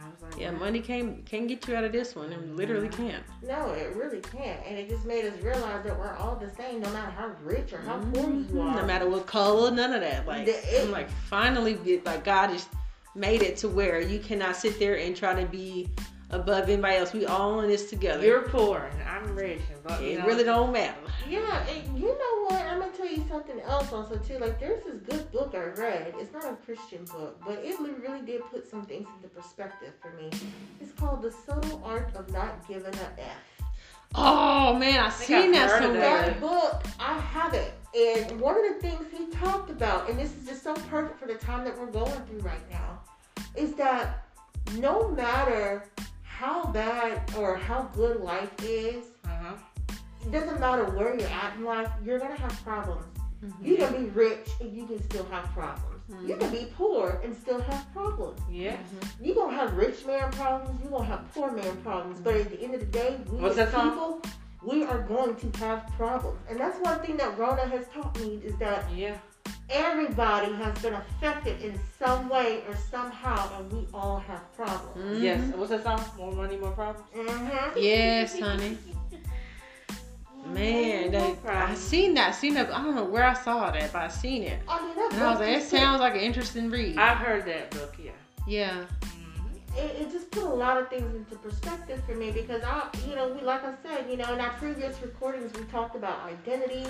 I 0.09 0.11
was 0.11 0.21
like, 0.33 0.41
Yeah, 0.41 0.51
what? 0.51 0.59
money 0.61 0.79
can't 0.81 1.25
can't 1.25 1.47
get 1.47 1.67
you 1.67 1.75
out 1.75 1.83
of 1.83 1.91
this 1.91 2.15
one. 2.15 2.31
It 2.31 2.55
literally 2.55 2.89
can't. 2.89 3.23
No, 3.43 3.71
it 3.71 3.95
really 3.95 4.19
can't. 4.21 4.59
And 4.65 4.77
it 4.77 4.89
just 4.89 5.05
made 5.05 5.25
us 5.25 5.39
realize 5.41 5.83
that 5.85 5.97
we're 5.97 6.15
all 6.15 6.35
the 6.35 6.49
same, 6.55 6.81
no 6.81 6.89
matter 6.91 7.11
how 7.11 7.31
rich 7.43 7.73
or 7.73 7.81
how 7.81 7.99
poor 7.99 8.23
Mhm. 8.25 8.53
you 8.53 8.61
are. 8.61 8.75
No 8.75 8.85
matter 8.85 9.07
what 9.09 9.25
color, 9.27 9.71
none 9.71 9.93
of 9.93 10.01
that. 10.01 10.25
Like 10.27 10.45
The- 10.45 10.81
I'm 10.81 10.91
like 10.91 11.09
finally, 11.29 11.73
get- 11.75 12.05
like 12.05 12.23
God 12.23 12.51
just 12.51 12.69
made 13.15 13.41
it 13.41 13.57
to 13.57 13.67
where 13.69 13.99
you 13.99 14.19
cannot 14.19 14.55
sit 14.55 14.79
there 14.79 14.95
and 14.97 15.15
try 15.15 15.39
to 15.39 15.47
be 15.47 15.89
above 16.31 16.69
anybody 16.69 16.97
else. 16.97 17.13
We 17.13 17.25
all 17.25 17.61
in 17.61 17.69
this 17.69 17.89
together. 17.89 18.25
You're 18.25 18.43
poor 18.43 18.89
I'm 19.07 19.35
rich, 19.35 19.61
but 19.83 20.01
it 20.01 20.19
know, 20.19 20.25
really 20.25 20.43
don't 20.43 20.71
matter. 20.71 20.97
Yeah, 21.27 21.65
and 21.67 21.97
you 21.97 22.07
know 22.07 22.45
what? 22.45 22.61
I'm 22.65 22.79
gonna 22.79 22.91
tell 22.91 23.07
you 23.07 23.23
something 23.29 23.59
else 23.61 23.91
also 23.91 24.17
too. 24.17 24.37
Like 24.37 24.59
there's 24.59 24.83
this 24.83 25.01
good 25.01 25.31
book 25.31 25.53
I 25.55 25.79
read. 25.79 26.13
It's 26.17 26.31
not 26.33 26.45
a 26.45 26.55
Christian 26.65 27.05
book, 27.05 27.41
but 27.45 27.59
it 27.63 27.79
really 27.79 28.21
did 28.21 28.41
put 28.51 28.69
some 28.69 28.85
things 28.85 29.07
into 29.15 29.27
perspective 29.29 29.93
for 30.01 30.11
me. 30.11 30.29
It's 30.79 30.91
called 30.93 31.21
The 31.21 31.31
Subtle 31.31 31.81
Art 31.83 32.15
of 32.15 32.31
Not 32.31 32.67
Giving 32.67 32.93
a 32.93 33.21
F. 33.21 33.59
Oh 34.15 34.73
man, 34.73 34.99
I 34.99 35.09
think 35.09 35.31
I've 35.31 35.43
seen 35.43 35.51
that 35.51 35.69
heard 35.69 35.83
of 35.83 35.91
somewhere. 35.91 36.21
That 36.21 36.41
book, 36.41 36.83
I 36.99 37.19
have 37.19 37.53
it. 37.53 37.73
And 37.95 38.39
one 38.39 38.57
of 38.57 38.73
the 38.73 38.79
things 38.79 39.05
he 39.15 39.27
talked 39.27 39.69
about, 39.69 40.09
and 40.09 40.17
this 40.17 40.35
is 40.35 40.47
just 40.47 40.63
so 40.63 40.73
perfect 40.73 41.19
for 41.19 41.27
the 41.27 41.35
time 41.35 41.63
that 41.65 41.77
we're 41.77 41.91
going 41.91 42.11
through 42.23 42.39
right 42.39 42.69
now, 42.71 43.01
is 43.55 43.73
that 43.73 44.25
no 44.77 45.09
matter 45.09 45.83
how 46.39 46.63
bad 46.71 47.21
or 47.37 47.57
how 47.57 47.81
good 47.93 48.17
life 48.21 48.53
is, 48.63 49.03
Uh-huh. 49.25 49.55
it 50.25 50.31
doesn't 50.31 50.59
matter 50.59 50.85
where 50.97 51.13
you're 51.19 51.27
at 51.43 51.55
in 51.57 51.65
life, 51.65 51.89
you're 52.03 52.17
gonna 52.23 52.35
have 52.47 52.55
problems. 52.63 53.05
Mhm. 53.43 53.65
You 53.67 53.75
can 53.81 53.91
be 54.01 54.09
rich 54.25 54.47
and 54.61 54.71
you 54.77 54.85
can 54.87 55.03
still 55.09 55.25
have 55.25 55.45
problems. 55.53 56.01
You 56.27 56.35
Mhm. 56.35 56.39
can 56.39 56.51
be 56.51 56.73
poor 56.77 57.19
and 57.23 57.35
still 57.35 57.59
have 57.61 57.83
problems. 57.93 58.39
Yeah. 58.49 58.77
You 59.21 59.35
gonna 59.35 59.55
have 59.57 59.75
rich 59.75 60.05
man 60.05 60.31
problems. 60.31 60.81
You 60.81 60.89
gonna 60.89 61.03
have 61.13 61.23
poor 61.33 61.51
man 61.51 61.75
problems. 61.83 62.21
But 62.21 62.35
at 62.35 62.49
the 62.53 62.59
end 62.63 62.73
of 62.73 62.79
the 62.79 62.91
day, 63.01 63.19
we 63.29 63.37
What's 63.39 63.57
as 63.57 63.71
that 63.71 63.71
song? 63.73 63.89
people, 63.89 64.21
we 64.63 64.85
are 64.85 64.99
going 65.13 65.35
to 65.43 65.47
have 65.65 65.81
problems. 65.97 66.39
And 66.49 66.57
that's 66.59 66.77
one 66.79 66.99
thing 67.01 67.15
that 67.17 67.37
Rona 67.37 67.65
has 67.75 67.85
taught 67.89 68.17
me 68.19 68.41
is 68.49 68.55
that 68.57 68.89
Yeah. 68.91 69.15
Everybody 69.69 70.51
has 70.53 70.77
been 70.79 70.93
affected 70.93 71.61
in 71.61 71.79
some 71.97 72.29
way 72.29 72.63
or 72.67 72.75
somehow, 72.91 73.49
and 73.59 73.71
we 73.71 73.87
all 73.93 74.19
have 74.19 74.41
problems. 74.55 74.97
Mhm. 75.19 75.21
Yes. 75.21 75.41
What's 75.55 75.69
that 75.71 75.83
song? 75.83 76.03
More 76.17 76.31
money, 76.31 76.57
more 76.57 76.71
problems. 76.71 77.07
Mm-hmm. 77.15 77.77
Yes, 77.77 78.39
honey. 78.39 78.77
Man, 80.47 81.11
they, 81.11 81.35
I 81.47 81.75
seen 81.75 82.13
that. 82.15 82.33
Seen 82.33 82.55
that. 82.55 82.73
I 82.73 82.81
don't 82.83 82.95
know 82.95 83.03
where 83.03 83.25
I 83.25 83.33
saw 83.33 83.69
that, 83.69 83.91
but 83.93 84.01
I 84.01 84.07
seen 84.07 84.43
it. 84.43 84.59
I 84.67 84.83
mean, 84.83 84.95
that 84.95 85.09
And 85.13 85.21
I 85.23 85.29
was 85.31 85.39
like, 85.39 85.57
it 85.57 85.63
sounds 85.63 85.99
like 85.99 86.15
an 86.15 86.21
interesting 86.21 86.69
read. 86.71 86.97
I've 86.97 87.17
heard 87.17 87.45
that 87.45 87.69
book. 87.71 87.93
Yeah. 88.01 88.11
Yeah. 88.47 88.85
Mhm. 89.01 89.77
it, 89.77 90.01
it 90.01 90.11
just 90.11 90.31
put 90.31 90.43
a 90.43 90.47
lot 90.49 90.77
of 90.77 90.89
things 90.89 91.13
into 91.13 91.35
perspective 91.35 92.01
for 92.07 92.15
me 92.15 92.31
because 92.31 92.63
I, 92.63 92.87
you 93.07 93.15
know, 93.15 93.27
we 93.27 93.41
like 93.41 93.63
I 93.63 93.73
said, 93.83 94.09
you 94.09 94.17
know, 94.17 94.33
in 94.33 94.39
our 94.39 94.53
previous 94.53 94.99
recordings 95.03 95.53
we 95.53 95.65
talked 95.65 95.95
about 95.95 96.23
identity, 96.23 96.87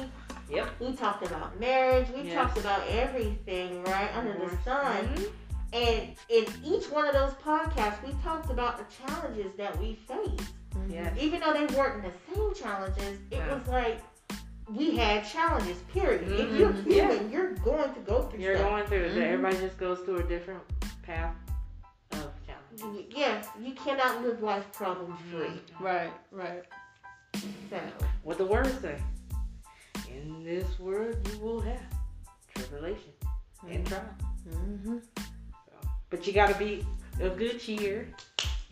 Yep. 0.49 0.69
we 0.79 0.93
talked 0.93 1.25
about 1.25 1.59
marriage, 1.59 2.07
we 2.09 2.21
Yes. 2.23 2.33
talked 2.35 2.57
about 2.57 2.87
everything 2.87 3.83
right 3.83 4.09
under 4.15 4.33
the 4.33 4.49
sun, 4.63 5.07
Mhm. 5.07 5.31
and 5.73 6.15
in 6.29 6.45
each 6.63 6.89
one 6.89 7.05
of 7.07 7.13
those 7.13 7.33
podcasts 7.43 8.01
we 8.05 8.13
talked 8.23 8.49
about 8.49 8.77
the 8.77 8.85
challenges 9.07 9.53
that 9.57 9.77
we 9.77 9.95
face. 10.07 10.47
Yes. 10.87 11.15
Even 11.19 11.39
though 11.41 11.53
they 11.53 11.65
weren't 11.75 12.03
the 12.03 12.11
same 12.33 12.53
challenges, 12.53 13.19
it 13.31 13.37
Yeah. 13.37 13.53
was 13.55 13.67
like 13.67 14.01
we 14.67 14.95
had 14.95 15.25
challenges. 15.25 15.77
Period. 15.93 16.23
If 16.31 16.49
Mhm. 16.49 16.59
you're 16.59 16.71
Yeah. 16.95 17.21
you're 17.23 17.51
going 17.55 17.91
to 17.93 17.99
go 18.01 18.23
through 18.23 18.39
You're 18.39 18.55
stuff. 18.57 18.69
going 18.69 18.85
through 18.87 18.97
it. 18.99 19.15
Mhm. 19.15 19.21
Everybody 19.23 19.57
just 19.57 19.77
goes 19.79 19.99
through 20.01 20.17
a 20.17 20.23
different 20.23 20.61
path 21.03 21.35
of 22.11 22.31
challenges. 22.45 23.15
Yes, 23.15 23.47
you 23.59 23.73
cannot 23.73 24.21
live 24.21 24.41
life 24.43 24.71
problem 24.71 25.17
free. 25.31 25.59
Right. 25.79 26.11
Right. 26.31 26.63
So. 27.69 27.79
What 28.23 28.37
the 28.37 28.45
word 28.45 28.67
say? 28.81 29.01
In 30.15 30.43
this 30.43 30.79
world 30.79 31.15
you 31.31 31.39
will 31.39 31.61
have 31.61 31.81
tribulation 32.55 33.11
and 33.69 33.85
trial. 33.85 34.03
Mm-hmm. 34.49 34.97
So, 35.17 35.89
but 36.09 36.25
you 36.27 36.33
gotta 36.33 36.55
be 36.57 36.85
of 37.21 37.37
good 37.37 37.59
cheer. 37.59 38.07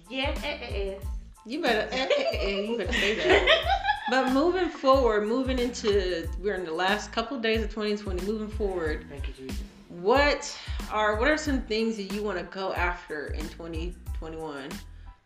Yes. 0.10 1.02
You 1.46 1.62
better. 1.62 1.88
eh, 1.92 2.08
eh, 2.18 2.24
eh, 2.34 2.62
you 2.62 2.78
better 2.78 2.94
say 2.94 3.16
that. 3.16 3.64
But 4.10 4.32
moving 4.32 4.70
forward, 4.70 5.28
moving 5.28 5.60
into 5.60 6.30
we're 6.42 6.56
in 6.56 6.64
the 6.64 6.72
last 6.72 7.12
couple 7.12 7.38
days 7.42 7.62
of 7.62 7.70
2020. 7.72 8.26
Moving 8.26 8.48
forward, 8.48 9.06
Thank 9.10 9.28
you, 9.28 9.34
Jesus. 9.34 9.62
what 9.90 10.58
are 10.94 11.20
what 11.20 11.28
are 11.30 11.36
some 11.38 11.62
things 11.64 11.98
that 11.98 12.14
you 12.14 12.24
want 12.24 12.38
to 12.38 12.46
go 12.46 12.72
after 12.74 13.28
in 13.28 13.46
2021? 13.50 14.70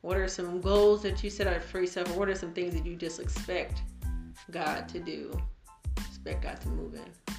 What 0.01 0.17
are 0.17 0.27
some 0.27 0.61
goals 0.61 1.03
that 1.03 1.23
you 1.23 1.29
set 1.29 1.45
out 1.45 1.61
for 1.61 1.79
yourself, 1.79 2.09
or 2.15 2.17
what 2.17 2.27
are 2.27 2.33
some 2.33 2.53
things 2.53 2.73
that 2.73 2.83
you 2.83 2.95
just 2.95 3.19
expect 3.19 3.83
God 4.49 4.89
to 4.89 4.99
do? 4.99 5.39
Expect 6.23 6.43
God 6.43 6.61
to 6.61 6.67
move 6.69 6.93
in 6.93 7.35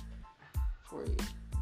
for 0.90 1.04
you. 1.04 1.16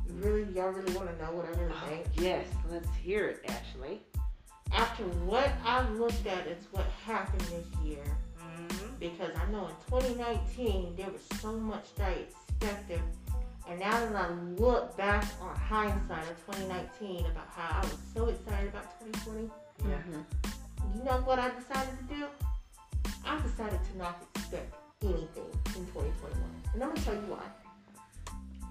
Really, 0.09 0.51
y'all 0.55 0.71
really 0.71 0.95
want 0.95 1.11
to 1.11 1.23
know 1.23 1.33
what 1.33 1.45
I 1.45 1.51
really 1.61 1.75
think? 1.87 2.07
Yes, 2.15 2.47
let's 2.71 2.89
hear 2.97 3.29
it, 3.29 3.45
Ashley. 3.47 4.01
After 4.73 5.03
what 5.03 5.53
I've 5.63 5.91
looked 5.99 6.27
at, 6.27 6.47
it's 6.47 6.65
what 6.73 6.87
happened 7.05 7.43
this 7.43 7.67
year. 7.85 8.03
Mm-hmm. 8.43 8.95
Because 8.99 9.33
I 9.37 9.51
know 9.53 9.67
in 9.67 9.75
2019 9.91 10.95
there 10.97 11.11
was 11.11 11.21
so 11.43 11.53
much 11.53 11.95
that 11.97 12.09
I 12.09 12.13
expected, 12.13 13.03
and 13.69 13.79
now 13.79 13.91
that 14.01 14.17
I 14.17 14.31
look 14.57 14.97
back 14.97 15.27
on 15.43 15.55
hindsight 15.57 16.23
of 16.23 16.47
2019 16.47 17.27
about 17.27 17.49
how 17.55 17.81
I 17.81 17.83
was 17.83 17.99
so 18.15 18.29
excited 18.29 18.69
about 18.71 18.99
2020, 18.99 19.51
Yeah. 19.87 19.97
Mhm. 20.09 20.97
you 20.97 21.05
know 21.05 21.21
what 21.27 21.39
I 21.39 21.51
decided 21.51 21.99
to 21.99 22.15
do? 22.15 22.27
I 23.27 23.39
decided 23.43 23.79
to 23.93 23.99
not 23.99 24.23
expect 24.35 24.75
anything 25.03 25.51
in 25.77 25.87
2021, 25.87 26.41
and 26.75 26.83
I'm 26.83 26.91
gonna 26.91 27.01
tell 27.01 27.15
you 27.15 27.21
why. 27.21 27.47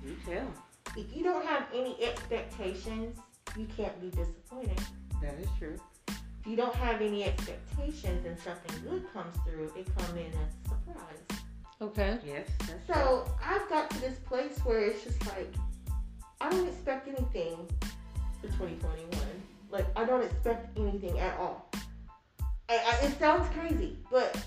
You 0.04 0.15
tell. 0.26 0.48
If 0.96 1.15
you 1.15 1.24
don't 1.24 1.46
have 1.46 1.65
any 1.74 2.04
expectations, 2.04 3.18
you 3.58 3.68
can't 3.76 4.00
be 4.02 4.10
disappointed. 4.10 4.80
That 5.22 5.36
is 5.39 5.48
true. 5.58 5.78
If 6.08 6.48
you 6.48 6.56
don't 6.56 6.76
have 6.76 7.02
any 7.02 7.26
expectations 7.26 8.26
and 8.26 8.39
something 8.39 8.82
good 8.84 9.12
comes 9.13 9.36
through, 9.44 9.72
it 9.76 9.88
comes 9.98 10.12
in 10.12 10.28
as 10.28 10.54
a 10.65 10.70
surprise. 10.70 11.42
Okay. 11.82 12.18
Yes, 12.26 12.48
that's 12.60 12.86
true. 12.86 12.96
So 12.96 13.32
I've 13.44 13.68
got 13.70 13.89
to 13.92 14.02
this 14.02 14.20
place 14.20 14.58
where 14.63 14.80
it's 14.80 15.04
just 15.04 15.26
like 15.28 15.54
I 16.42 16.50
don't 16.50 16.68
expect 16.68 17.08
anything 17.08 17.68
for 18.42 18.48
2021. 18.48 19.08
Like 19.70 19.88
I 19.96 20.06
don't 20.06 20.24
expect 20.24 20.78
anything 20.78 21.20
at 21.20 21.38
all. 21.39 21.70
I, 22.70 22.78
I, 22.78 23.06
it 23.06 23.18
sounds 23.18 23.48
crazy, 23.54 23.98
but 24.12 24.38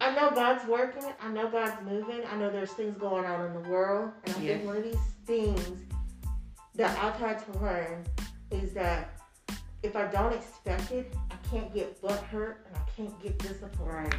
I 0.00 0.14
know 0.14 0.30
God's 0.30 0.66
working. 0.66 1.04
I 1.20 1.28
know 1.28 1.48
God's 1.50 1.76
moving. 1.84 2.22
I 2.30 2.36
know 2.36 2.50
there's 2.50 2.72
things 2.72 2.96
going 2.98 3.24
on 3.24 3.46
in 3.46 3.62
the 3.62 3.68
world, 3.68 4.12
and 4.24 4.34
I 4.36 4.40
Yes. 4.40 4.56
think 4.56 4.66
one 4.66 4.76
of 4.78 4.84
these 4.84 4.96
things 5.26 5.82
that 6.74 6.98
I've 7.02 7.16
had 7.16 7.44
to 7.52 7.58
learn 7.58 8.04
is 8.50 8.72
that 8.74 9.10
if 9.82 9.96
I 9.96 10.06
don't 10.06 10.32
expect 10.32 10.90
it, 10.92 11.14
I 11.30 11.36
can't 11.50 11.72
get 11.74 12.00
butt 12.00 12.20
hurt 12.24 12.66
and 12.68 12.76
I 12.76 12.90
can't 12.96 13.22
get 13.22 13.38
disappointed. 13.38 13.92
Right. 13.94 14.14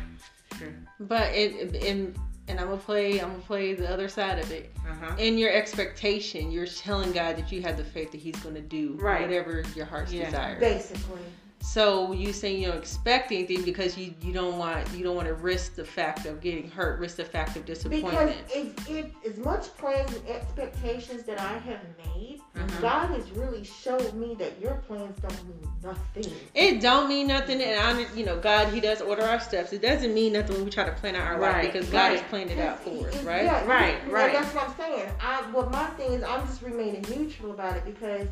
True. 0.51 0.73
But 0.99 1.33
it 1.33 1.75
and 1.83 2.17
and 2.47 2.59
I'm 2.59 2.67
gonna 2.67 2.77
play. 2.77 3.19
I'm 3.21 3.29
gonna 3.31 3.43
play 3.43 3.73
the 3.73 3.89
other 3.89 4.09
side 4.09 4.39
of 4.39 4.51
it. 4.51 4.71
Uh-huh. 4.87 5.15
In 5.17 5.37
your 5.37 5.51
expectation, 5.51 6.51
you're 6.51 6.65
telling 6.65 7.11
God 7.11 7.37
that 7.37 7.51
you 7.51 7.61
have 7.61 7.77
the 7.77 7.83
faith 7.83 8.11
that 8.11 8.19
He's 8.19 8.35
gonna 8.37 8.61
do 8.61 8.97
Right. 8.99 9.21
whatever 9.21 9.63
your 9.75 9.85
heart's 9.85 10.11
Yeah. 10.11 10.25
desire. 10.25 10.59
Basically. 10.59 11.21
So 11.61 12.11
you 12.11 12.33
saying 12.33 12.61
you 12.61 12.69
don't 12.69 12.77
expect 12.77 13.31
anything 13.31 13.61
because 13.63 13.95
you, 13.97 14.13
you 14.21 14.33
don't 14.33 14.57
want 14.57 14.89
you 14.93 15.03
don't 15.03 15.15
want 15.15 15.27
to 15.27 15.35
risk 15.35 15.75
the 15.75 15.85
fact 15.85 16.25
of 16.25 16.41
getting 16.41 16.69
hurt, 16.69 16.99
risk 16.99 17.17
the 17.17 17.23
fact 17.23 17.55
of 17.55 17.65
Because 17.65 17.83
disappointment. 17.83 18.37
if, 18.53 18.89
if 18.89 19.05
as 19.25 19.37
much 19.37 19.67
plans 19.77 20.11
and 20.15 20.27
expectations 20.27 21.23
that 21.23 21.39
I 21.39 21.53
have 21.59 21.79
made, 21.99 22.41
Mhm. 22.55 22.81
God 22.81 23.07
has 23.11 23.29
really 23.31 23.63
showed 23.63 24.13
me 24.15 24.35
that 24.35 24.59
your 24.59 24.73
plans 24.87 25.17
don't 25.21 25.47
mean 25.47 25.71
nothing. 25.83 26.33
It 26.55 26.81
don't 26.81 27.07
mean 27.07 27.27
nothing, 27.27 27.61
and 27.61 27.79
I, 27.79 28.05
you 28.15 28.25
know, 28.25 28.37
God, 28.39 28.73
He 28.73 28.79
does 28.79 28.99
order 29.01 29.21
our 29.23 29.39
steps. 29.39 29.71
It 29.71 29.81
doesn't 29.81 30.13
mean 30.13 30.33
nothing 30.33 30.55
when 30.55 30.65
we 30.65 30.71
try 30.71 30.83
to 30.85 30.91
plan 30.91 31.15
out 31.15 31.27
our 31.27 31.39
Right, 31.39 31.63
life 31.63 31.73
because 31.73 31.89
God 31.89 31.97
right. 32.09 32.19
has 32.19 32.29
planned 32.29 32.51
it 32.51 32.59
out 32.59 32.79
for 32.79 33.07
us, 33.07 33.23
right? 33.23 33.45
Yeah, 33.45 33.65
Right, 33.65 33.95
right. 34.11 34.33
That's 34.33 34.53
what 34.53 34.67
I'm 34.69 34.75
saying. 34.77 35.09
I 35.21 35.43
well, 35.51 35.69
my 35.69 35.85
thing 35.91 36.13
is 36.13 36.23
I'm 36.23 36.45
just 36.47 36.61
remaining 36.63 37.05
neutral 37.15 37.51
about 37.51 37.77
it 37.77 37.85
because 37.85 38.27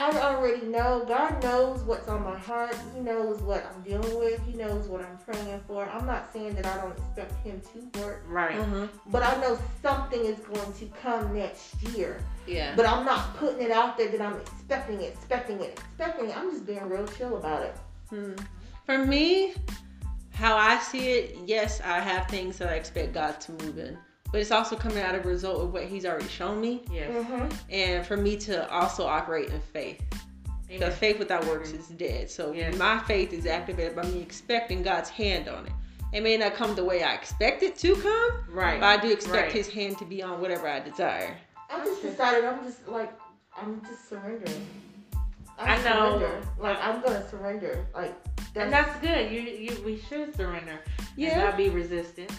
I 0.00 0.10
already 0.20 0.64
know. 0.66 1.04
God 1.06 1.42
knows 1.42 1.82
what's 1.82 2.08
on 2.08 2.22
my 2.22 2.38
heart. 2.38 2.76
He 2.94 3.00
knows 3.00 3.40
what 3.42 3.66
I'm 3.66 3.82
dealing 3.82 4.16
with. 4.18 4.40
He 4.46 4.52
knows 4.52 4.86
what 4.86 5.04
I'm 5.04 5.18
praying 5.18 5.60
for. 5.66 5.88
I'm 5.88 6.06
not 6.06 6.32
saying 6.32 6.54
that 6.54 6.66
I 6.66 6.76
don't 6.80 6.96
expect 6.96 7.34
Him 7.44 7.60
to 7.72 8.00
work, 8.00 8.22
Right. 8.28 8.56
Mm-hmm. 8.56 8.86
but 9.10 9.22
I 9.24 9.40
know 9.40 9.58
something 9.82 10.24
is 10.24 10.38
going 10.38 10.72
to 10.74 10.86
come 11.02 11.34
next 11.34 11.82
year. 11.82 12.20
Yeah. 12.46 12.74
But 12.76 12.86
I'm 12.86 13.04
not 13.04 13.36
putting 13.36 13.60
it 13.62 13.72
out 13.72 13.98
there 13.98 14.08
that 14.08 14.20
I'm 14.20 14.36
expecting 14.36 15.00
it, 15.00 15.14
expecting 15.14 15.60
it, 15.60 15.78
expecting 15.78 16.30
it. 16.30 16.36
I'm 16.36 16.50
just 16.52 16.64
being 16.66 16.88
real 16.88 17.06
chill 17.08 17.36
about 17.36 17.62
it. 17.64 17.76
Hmm. 18.10 18.34
For 18.86 18.98
me, 18.98 19.54
how 20.32 20.56
I 20.56 20.78
see 20.78 21.10
it, 21.10 21.36
yes, 21.44 21.80
I 21.84 21.98
have 22.00 22.28
things 22.28 22.56
that 22.58 22.68
I 22.70 22.74
expect 22.74 23.12
God 23.12 23.40
to 23.42 23.52
move 23.52 23.78
in, 23.78 23.98
but 24.30 24.40
it's 24.40 24.50
also 24.50 24.76
coming 24.76 24.98
out 25.02 25.14
of 25.14 25.24
a 25.24 25.28
result 25.28 25.62
of 25.62 25.72
what 25.72 25.84
He's 25.84 26.04
already 26.04 26.28
shown 26.28 26.60
me, 26.60 26.82
Yes. 26.92 27.10
Mm-hmm. 27.10 27.48
and 27.70 28.06
for 28.06 28.16
me 28.16 28.36
to 28.38 28.70
also 28.70 29.06
operate 29.06 29.48
in 29.50 29.60
faith. 29.60 30.00
Because 30.68 30.94
faith 30.96 31.18
without 31.18 31.46
works 31.46 31.70
is 31.72 31.88
dead. 31.88 32.30
So 32.30 32.52
Yes. 32.52 32.76
my 32.76 32.98
faith 33.00 33.32
is 33.32 33.46
activated 33.46 33.96
by 33.96 34.02
me 34.02 34.20
expecting 34.20 34.82
God's 34.82 35.08
hand 35.08 35.48
on 35.48 35.64
it. 35.66 35.72
It 36.12 36.22
may 36.22 36.36
not 36.36 36.54
come 36.54 36.74
the 36.74 36.84
way 36.84 37.02
I 37.02 37.14
expect 37.14 37.62
it 37.62 37.76
to 37.78 37.94
come, 37.96 38.30
Right. 38.50 38.78
but 38.80 38.86
I 38.86 38.96
do 39.00 39.10
expect 39.10 39.44
Right. 39.44 39.52
His 39.52 39.68
hand 39.68 39.96
to 39.98 40.04
be 40.04 40.22
on 40.22 40.40
whatever 40.40 40.68
I 40.68 40.80
desire. 40.80 41.36
I 41.70 41.84
just 41.84 42.02
decided 42.02 42.44
I'm 42.44 42.62
just 42.64 42.86
like 42.88 43.12
I'm 43.56 43.80
just 43.86 44.08
surrendering. 44.08 44.66
I 45.58 45.76
know. 45.82 46.18
Surrender. 46.18 46.40
Like 46.58 46.78
I'm 46.82 47.00
gonna 47.02 47.28
surrender. 47.28 47.86
Like 47.94 48.14
and 48.54 48.72
that's 48.72 48.98
good. 49.00 49.30
You 49.32 49.40
you 49.40 49.82
we 49.84 49.98
should 50.08 50.34
surrender 50.34 50.72
and 50.72 50.80
Yeah. 51.16 51.38
not 51.44 51.56
be 51.56 51.68
resistant. 51.68 52.30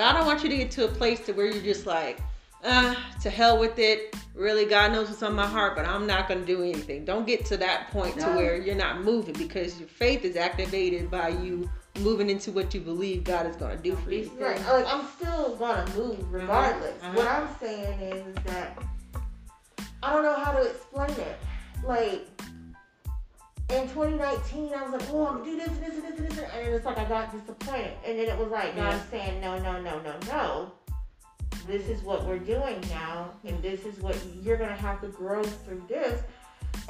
But 0.00 0.06
I 0.06 0.12
don't 0.14 0.24
want 0.24 0.42
you 0.42 0.48
to 0.48 0.56
get 0.56 0.70
to 0.70 0.86
a 0.86 0.88
place 0.88 1.20
to 1.26 1.32
where 1.32 1.52
you're 1.52 1.62
just 1.62 1.84
like, 1.84 2.20
uh, 2.64 2.94
to 3.20 3.28
hell 3.28 3.58
with 3.58 3.78
it. 3.78 4.16
Really, 4.34 4.64
God 4.64 4.92
knows 4.92 5.10
what's 5.10 5.22
on 5.22 5.34
my 5.34 5.46
heart, 5.46 5.76
but 5.76 5.84
I'm 5.84 6.06
not 6.06 6.26
gonna 6.26 6.46
do 6.46 6.62
anything. 6.62 7.04
Don't 7.04 7.26
get 7.26 7.44
to 7.44 7.58
that 7.58 7.90
point 7.90 8.18
to 8.18 8.24
where 8.28 8.56
you're 8.56 8.74
not 8.74 9.04
moving 9.04 9.34
because 9.34 9.78
your 9.78 9.88
faith 9.88 10.24
is 10.24 10.36
activated 10.36 11.10
by 11.10 11.28
you 11.28 11.70
moving 11.98 12.30
into 12.30 12.50
what 12.50 12.72
you 12.72 12.80
believe 12.80 13.24
God 13.24 13.44
is 13.44 13.56
gonna 13.56 13.76
do 13.76 13.94
for 13.94 14.10
you. 14.10 14.32
Right. 14.38 14.58
Like 14.66 14.86
I'm 14.86 15.06
still 15.18 15.56
gonna 15.56 15.84
move 15.94 16.32
regardless. 16.32 16.94
Uh-huh. 17.02 17.12
What 17.12 17.26
I'm 17.26 17.48
saying 17.60 18.00
is 18.00 18.34
that 18.44 18.82
I 20.02 20.14
don't 20.14 20.22
know 20.22 20.34
how 20.34 20.52
to 20.52 20.62
explain 20.62 21.10
it. 21.10 21.38
Like 21.84 22.26
in 23.72 23.88
2019, 23.88 24.74
I 24.74 24.82
was 24.82 24.92
like, 24.92 25.10
oh, 25.12 25.26
I'm 25.28 25.38
gonna 25.38 25.44
do 25.44 25.56
this 25.58 25.68
and 25.68 25.82
this 25.82 25.94
and 25.94 26.02
this 26.04 26.18
and 26.18 26.28
this, 26.30 26.38
and 26.38 26.74
it's 26.74 26.84
like 26.84 26.98
I 26.98 27.04
got 27.04 27.32
disappointed, 27.32 27.92
and 28.04 28.18
then 28.18 28.28
it 28.28 28.36
was 28.38 28.48
like 28.50 28.74
God 28.76 28.92
Yeah. 28.94 29.00
saying, 29.10 29.40
no, 29.40 29.58
no, 29.58 29.80
no, 29.80 30.00
no, 30.00 30.14
no. 30.26 30.72
This 31.66 31.88
is 31.88 32.02
what 32.02 32.24
we're 32.24 32.38
doing 32.38 32.82
now, 32.90 33.30
and 33.44 33.62
this 33.62 33.84
is 33.84 34.00
what 34.00 34.16
you're 34.42 34.56
gonna 34.56 34.74
have 34.74 35.00
to 35.02 35.08
grow 35.08 35.42
through 35.44 35.84
this, 35.88 36.22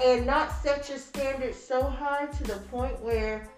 and 0.02 0.26
not 0.26 0.52
set 0.62 0.88
your 0.88 0.98
standards 0.98 1.58
so 1.58 1.82
high 1.82 2.26
to 2.26 2.44
the 2.44 2.56
point 2.70 2.98
where 3.02 3.48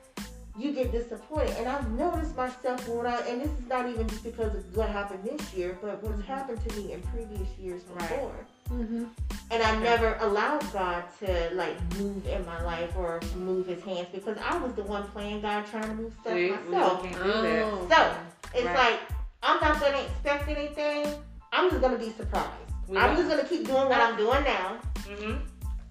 you 0.59 0.73
get 0.73 0.93
disappointed. 0.93 1.55
And 1.59 1.69
I've 1.69 1.91
noticed 1.93 2.37
myself 2.37 2.87
when 2.89 3.07
I, 3.07 3.19
and 3.29 3.41
this 3.41 3.51
is 3.51 3.67
not 3.69 3.89
even 3.89 4.07
just 4.09 4.23
because 4.23 4.55
of 4.55 4.77
what 4.77 4.89
happened 4.91 5.25
this 5.25 5.55
year, 5.55 5.79
but 5.81 6.03
what's 6.03 6.23
happened 6.27 6.61
to 6.69 6.77
me 6.77 6.93
in 6.93 7.01
previous 7.03 7.49
years 7.59 7.83
Right. 7.91 8.09
before. 8.09 8.47
Mm-hmm. 8.71 9.05
And 9.51 9.63
I 9.63 9.79
never 9.81 10.17
allowed 10.21 10.71
God 10.73 11.05
to 11.21 11.51
like 11.55 11.77
move 11.99 12.27
in 12.27 12.45
my 12.47 12.63
life 12.65 12.95
or 12.97 13.21
move 13.37 13.67
His 13.67 13.83
hands 13.83 14.09
because 14.13 14.37
I 14.39 14.57
was 14.59 14.73
the 14.75 14.83
one 14.83 15.05
playing 15.09 15.41
God 15.43 15.67
trying 15.67 15.89
to 15.89 15.95
move 15.95 16.13
stuff 16.21 16.33
See, 16.35 16.51
we 16.51 16.57
myself. 16.71 17.03
can't 17.03 17.15
do 17.17 17.33
that. 17.33 17.63
Oh. 17.65 17.87
So 17.91 18.17
it's 18.59 18.67
Right. 18.67 18.77
like 18.77 19.01
I'm 19.43 19.61
not 19.61 19.81
gonna 19.81 19.99
expect 19.99 20.49
anything. 20.49 21.07
I'm 21.53 21.69
just 21.69 21.83
gonna 21.83 21.99
be 21.99 22.11
surprised. 22.13 22.49
We 22.89 22.97
I'm 22.97 23.09
don't- 23.15 23.17
just 23.27 23.29
gonna 23.37 23.49
keep 23.49 23.67
doing 23.67 23.89
what 23.89 24.01
I'm 24.01 24.17
doing 24.17 24.43
now 24.45 24.79
Mm-hmm. 25.01 25.37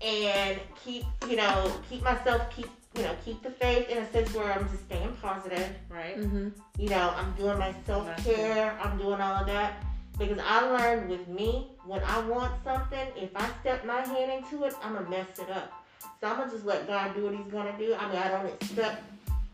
and 0.01 0.59
keep, 0.83 1.03
you 1.29 1.35
know, 1.35 1.71
keep 1.89 2.01
myself, 2.03 2.49
keep, 2.55 2.67
you 2.95 3.03
know, 3.03 3.15
keep 3.23 3.41
the 3.41 3.51
faith 3.51 3.89
in 3.89 3.97
a 3.99 4.11
sense 4.11 4.33
where 4.33 4.51
I'm 4.51 4.67
just 4.69 4.83
staying 4.85 5.13
positive. 5.21 5.69
Right. 5.89 6.17
Mm-hmm. 6.19 6.49
You 6.77 6.89
know, 6.89 7.13
I'm 7.15 7.31
doing 7.33 7.57
my 7.57 7.73
self 7.85 8.05
care. 8.23 8.77
I'm 8.81 8.97
doing 8.97 9.21
all 9.21 9.41
of 9.41 9.47
that 9.47 9.83
because 10.19 10.39
I 10.45 10.61
learned 10.67 11.09
with 11.09 11.27
me 11.27 11.67
when 11.85 12.01
I 12.03 12.19
want 12.27 12.51
something, 12.63 13.07
if 13.15 13.29
I 13.35 13.49
step 13.61 13.85
my 13.85 14.01
hand 14.05 14.31
into 14.31 14.65
it, 14.65 14.73
I'm 14.83 14.93
gonna 14.93 15.09
mess 15.09 15.39
it 15.39 15.49
up. 15.49 15.71
So 16.19 16.27
I'm 16.27 16.37
gonna 16.37 16.51
just 16.51 16.65
let 16.65 16.85
God 16.87 17.15
do 17.15 17.23
what 17.25 17.33
He's 17.35 17.51
gonna 17.51 17.75
do. 17.77 17.95
I 17.97 18.07
mean, 18.09 18.17
I 18.17 18.27
don't 18.27 18.45
expect, 18.47 19.03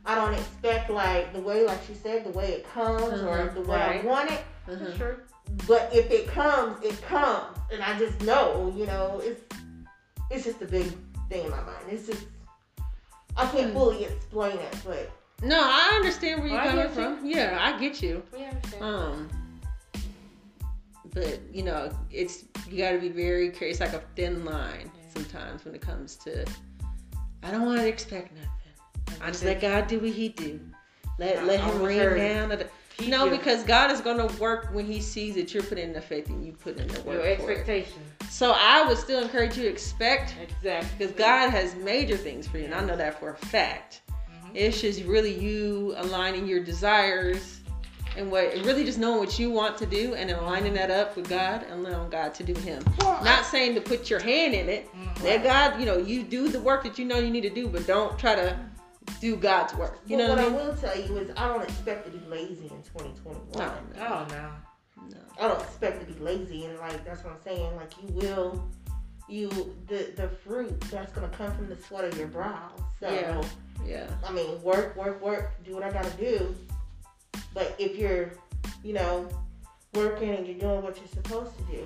I 0.06 0.16
don't 0.16 0.34
expect 0.34 0.90
like 0.90 1.32
the 1.34 1.40
way, 1.40 1.64
like 1.66 1.80
she 1.88 1.94
said, 1.94 2.26
the 2.26 2.32
way 2.32 2.54
it 2.54 2.70
comes 2.74 3.04
or 3.22 3.38
Mhm. 3.38 3.54
the 3.54 3.62
way 3.62 3.78
Right. 3.78 4.04
I 4.04 4.08
want 4.08 4.32
it. 4.32 4.42
Mm-hmm. 4.68 4.98
Sure. 4.98 5.18
But 5.68 5.90
if 5.94 6.12
it 6.12 6.28
comes, 6.28 6.84
it 6.84 7.02
comes, 7.04 7.58
and 7.72 7.82
I 7.82 7.98
just 7.98 8.20
know, 8.22 8.74
you 8.76 8.86
know, 8.88 9.22
it's 9.24 9.42
it's 10.30 10.44
just 10.44 10.62
a 10.62 10.66
big 10.66 10.92
thing 11.30 11.46
in 11.46 11.52
my 11.52 11.62
mind. 11.62 11.86
It's 11.90 12.06
just 12.08 12.26
I 13.38 13.46
can't 13.48 13.68
Hmm. 13.68 13.74
fully 13.74 14.04
explain 14.06 14.58
it, 14.58 14.76
but 14.86 15.12
No, 15.44 15.60
I 15.62 15.92
understand 15.96 16.42
where 16.42 16.50
you're 16.50 16.60
I 16.60 16.68
coming 16.68 16.88
get 16.88 16.96
you. 16.98 17.04
from. 17.18 17.26
Yeah, 17.26 17.58
I 17.62 17.80
get 17.80 18.02
you. 18.02 18.24
We 18.34 18.44
understand. 18.46 18.84
Um, 18.84 19.30
but 21.14 21.40
you 21.54 21.64
know, 21.64 21.92
it's 22.12 22.44
you 22.70 22.78
got 22.84 22.92
to 22.92 23.00
be 23.00 23.10
very 23.10 23.50
careful. 23.50 23.68
It's 23.68 23.80
like 23.80 23.94
a 23.94 24.02
thin 24.16 24.44
line 24.46 24.92
Yeah. 24.96 25.14
sometimes 25.14 25.64
when 25.66 25.76
it 25.76 25.82
comes 25.82 26.16
to. 26.18 26.46
I 27.44 27.52
don't 27.52 27.66
want 27.66 27.80
to 27.80 27.88
expect 27.88 28.34
nothing. 28.34 29.22
I 29.22 29.28
just 29.28 29.44
let 29.44 29.62
God 29.62 29.88
do 29.88 30.00
what 30.00 30.10
He 30.10 30.30
do. 30.30 30.60
Let 31.20 31.38
I 31.40 31.44
let 31.44 31.60
Him 31.60 31.70
always 31.78 31.88
rain 31.88 32.00
heard 32.00 32.18
down. 32.18 32.64
No, 33.06 33.26
your, 33.26 33.38
because 33.38 33.64
God 33.64 33.92
is 33.92 34.02
gonna 34.02 34.28
work 34.40 34.70
when 34.74 34.86
He 34.86 35.02
sees 35.02 35.36
that 35.36 35.54
you're 35.54 35.64
putting 35.64 35.86
in 35.86 35.94
the 35.94 36.02
faith 36.02 36.30
and 36.30 36.44
you 36.46 36.52
put 36.54 36.78
in 36.78 36.88
the 36.88 37.02
work. 37.02 37.16
your 37.16 37.26
expectation. 37.28 38.02
So 38.30 38.54
I 38.58 38.86
would 38.88 38.98
still 38.98 39.22
encourage 39.22 39.56
you 39.56 39.64
to 39.64 39.70
expect 39.70 40.36
Exactly. 40.42 40.90
because 40.98 41.14
God 41.16 41.50
has 41.52 41.76
major 41.76 42.18
things 42.18 42.48
for 42.48 42.58
you, 42.58 42.66
and 42.66 42.74
I 42.74 42.84
know 42.84 42.96
that 42.98 43.20
for 43.20 43.30
a 43.32 43.38
fact. 43.38 44.02
Mhm. 44.10 44.50
It's 44.56 44.82
just 44.82 45.04
really 45.04 45.34
you 45.34 45.94
aligning 45.98 46.48
your 46.48 46.60
desires 46.64 47.60
and 48.18 48.32
what 48.32 48.52
really 48.66 48.84
just 48.84 48.98
knowing 48.98 49.20
what 49.20 49.38
you 49.38 49.52
want 49.52 49.78
to 49.78 49.86
do 49.86 50.16
and 50.16 50.28
then 50.30 50.44
lining 50.44 50.74
that 50.74 50.90
up 50.90 51.16
with 51.16 51.30
God 51.30 51.64
and 51.70 51.86
allowing 51.86 52.10
God 52.10 52.34
to 52.34 52.44
do 52.44 52.54
Him. 52.62 52.84
Not 53.00 53.46
saying 53.46 53.76
to 53.76 53.82
put 53.82 54.10
your 54.10 54.20
hand 54.20 54.56
in 54.56 54.68
it. 54.70 54.90
Mhm. 54.96 55.24
Let 55.24 55.44
God, 55.44 55.80
you 55.80 55.86
know, 55.86 55.98
you 55.98 56.24
do 56.24 56.48
the 56.50 56.60
work 56.60 56.84
that 56.84 56.98
you 56.98 57.06
know 57.06 57.20
you 57.20 57.30
need 57.30 57.42
to 57.42 57.50
do, 57.52 57.68
but 57.68 57.86
don't 57.86 58.18
try 58.18 58.34
to 58.34 58.58
do 59.20 59.36
God's 59.36 59.74
work. 59.76 60.00
You 60.06 60.18
but 60.18 60.24
know 60.24 60.30
what 60.30 60.38
what 60.38 60.46
I 60.46 60.48
I 60.48 60.50
mean? 60.58 60.68
will 60.68 60.76
tell 60.76 60.98
you 61.00 61.18
is 61.18 61.32
I 61.38 61.48
don't 61.48 61.64
expect 61.64 62.06
to 62.06 62.12
be 62.18 62.26
lazy 62.28 62.66
in 62.66 62.82
2021. 62.84 63.58
No, 63.58 63.74
Oh 64.00 64.28
no. 64.30 64.50
no. 65.10 65.18
I 65.40 65.48
don't 65.48 65.62
expect 65.62 66.00
to 66.08 66.12
be 66.14 66.20
lazy, 66.20 66.66
and 66.66 66.78
like 66.80 67.04
that's 67.06 67.24
what 67.24 67.34
I'm 67.34 67.42
saying. 67.44 67.76
Like 67.76 67.92
you 68.02 68.10
will, 68.14 68.68
you 69.30 69.50
the 69.88 70.12
the 70.16 70.30
fruit 70.30 70.80
that's 70.92 71.12
gonna 71.14 71.30
come 71.30 71.52
from 71.56 71.68
the 71.70 71.76
sweat 71.76 72.06
of 72.06 72.18
your 72.18 72.28
brow. 72.28 72.72
So 73.00 73.10
Yeah. 73.10 73.44
Yeah. 73.86 74.08
I 74.26 74.32
mean, 74.32 74.62
work, 74.64 74.96
work, 74.96 75.22
work. 75.22 75.52
Do 75.64 75.74
what 75.76 75.84
I 75.84 75.92
gotta 75.92 76.16
do. 76.18 76.56
But 77.54 77.76
if 77.80 77.96
you're, 77.96 78.32
you 78.84 78.94
know, 78.94 79.28
working 79.94 80.30
and 80.32 80.46
you're 80.48 80.58
doing 80.60 80.82
what 80.82 80.98
you're 80.98 81.08
supposed 81.08 81.56
to 81.58 81.64
do, 81.64 81.84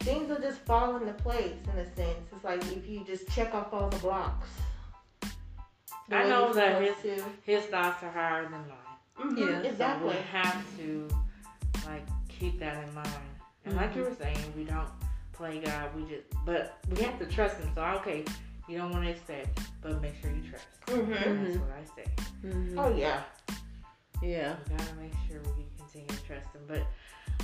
things 0.00 0.28
will 0.28 0.40
just 0.40 0.58
fall 0.60 0.96
into 0.96 1.12
place 1.14 1.54
in 1.72 1.78
a 1.78 1.84
sense. 1.96 2.18
It's 2.34 2.44
like 2.44 2.60
if 2.72 2.86
you 2.88 3.04
just 3.04 3.28
check 3.28 3.54
off 3.54 3.72
all 3.72 3.88
the 3.88 3.98
blocks. 3.98 4.48
The 6.12 6.18
I 6.18 6.28
know 6.28 6.52
that 6.52 6.78
supposed 6.78 7.02
to. 7.18 7.24
His 7.44 7.64
thoughts 7.66 8.02
are 8.02 8.10
higher 8.10 8.42
than 8.44 8.52
mine. 8.52 9.36
Mhm, 9.36 9.38
Yeah. 9.78 9.98
So 9.98 10.06
we 10.06 10.14
have 10.32 10.76
to 10.78 11.08
like 11.86 12.06
keep 12.28 12.58
that 12.60 12.82
in 12.86 12.94
mind. 12.94 13.08
And 13.64 13.76
like 13.76 13.94
you 13.96 14.02
were 14.02 14.14
saying, 14.14 14.36
we 14.56 14.64
don't 14.64 14.88
play 15.32 15.60
God. 15.60 15.94
We 15.96 16.02
just, 16.04 16.24
but 16.44 16.78
we 16.90 17.02
have 17.02 17.18
to 17.18 17.26
trust 17.26 17.56
Him. 17.58 17.70
So 17.74 17.82
okay, 18.00 18.24
you 18.68 18.78
don't 18.78 18.90
want 18.90 19.04
to 19.04 19.10
expect, 19.10 19.60
but 19.82 20.00
make 20.02 20.14
sure 20.20 20.30
you 20.30 20.42
trust. 20.48 20.66
Mm-hmm. 20.86 21.44
That's 21.44 21.56
what 21.58 21.70
I 21.70 21.84
say. 21.96 22.10
Mhm. 22.44 22.74
Oh 22.78 22.94
yeah. 22.96 23.22
Yeah. 24.22 24.56
We 24.70 24.76
gotta 24.76 24.94
make 25.00 25.12
sure 25.28 25.40
we 25.56 25.64
continue 25.78 26.08
to 26.08 26.22
trust 26.24 26.46
Him. 26.54 26.62
But 26.68 26.82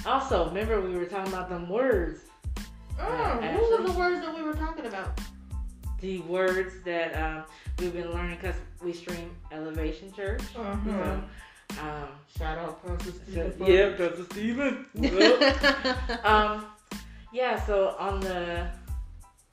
also, 0.06 0.46
remember 0.48 0.80
we 0.80 0.94
were 0.94 1.06
talking 1.06 1.32
about 1.32 1.48
them 1.48 1.68
words, 1.68 2.20
Mm, 2.98 3.54
what 3.54 3.80
were 3.80 3.86
the 3.86 3.96
words 3.98 4.20
that 4.26 4.34
we 4.34 4.42
were 4.42 4.54
talking 4.54 4.86
about? 4.86 5.20
The 6.00 6.20
words 6.20 6.74
that 6.84 7.14
um, 7.20 7.44
we've 7.78 7.92
been 7.92 8.12
learning 8.12 8.36
because 8.40 8.54
we 8.82 8.92
stream 8.92 9.36
Elevation 9.50 10.12
Church. 10.12 10.42
So, 10.54 10.62
um, 11.82 12.08
Shout 12.38 12.58
out, 12.58 12.86
Pastor 12.86 13.12
Steven. 13.12 13.54
yeah, 13.66 13.90
Pastor 13.96 14.24
Steven. 14.30 14.86
um, 16.24 16.66
yeah, 17.32 17.60
so 17.66 17.96
on 17.98 18.20
the 18.20 18.68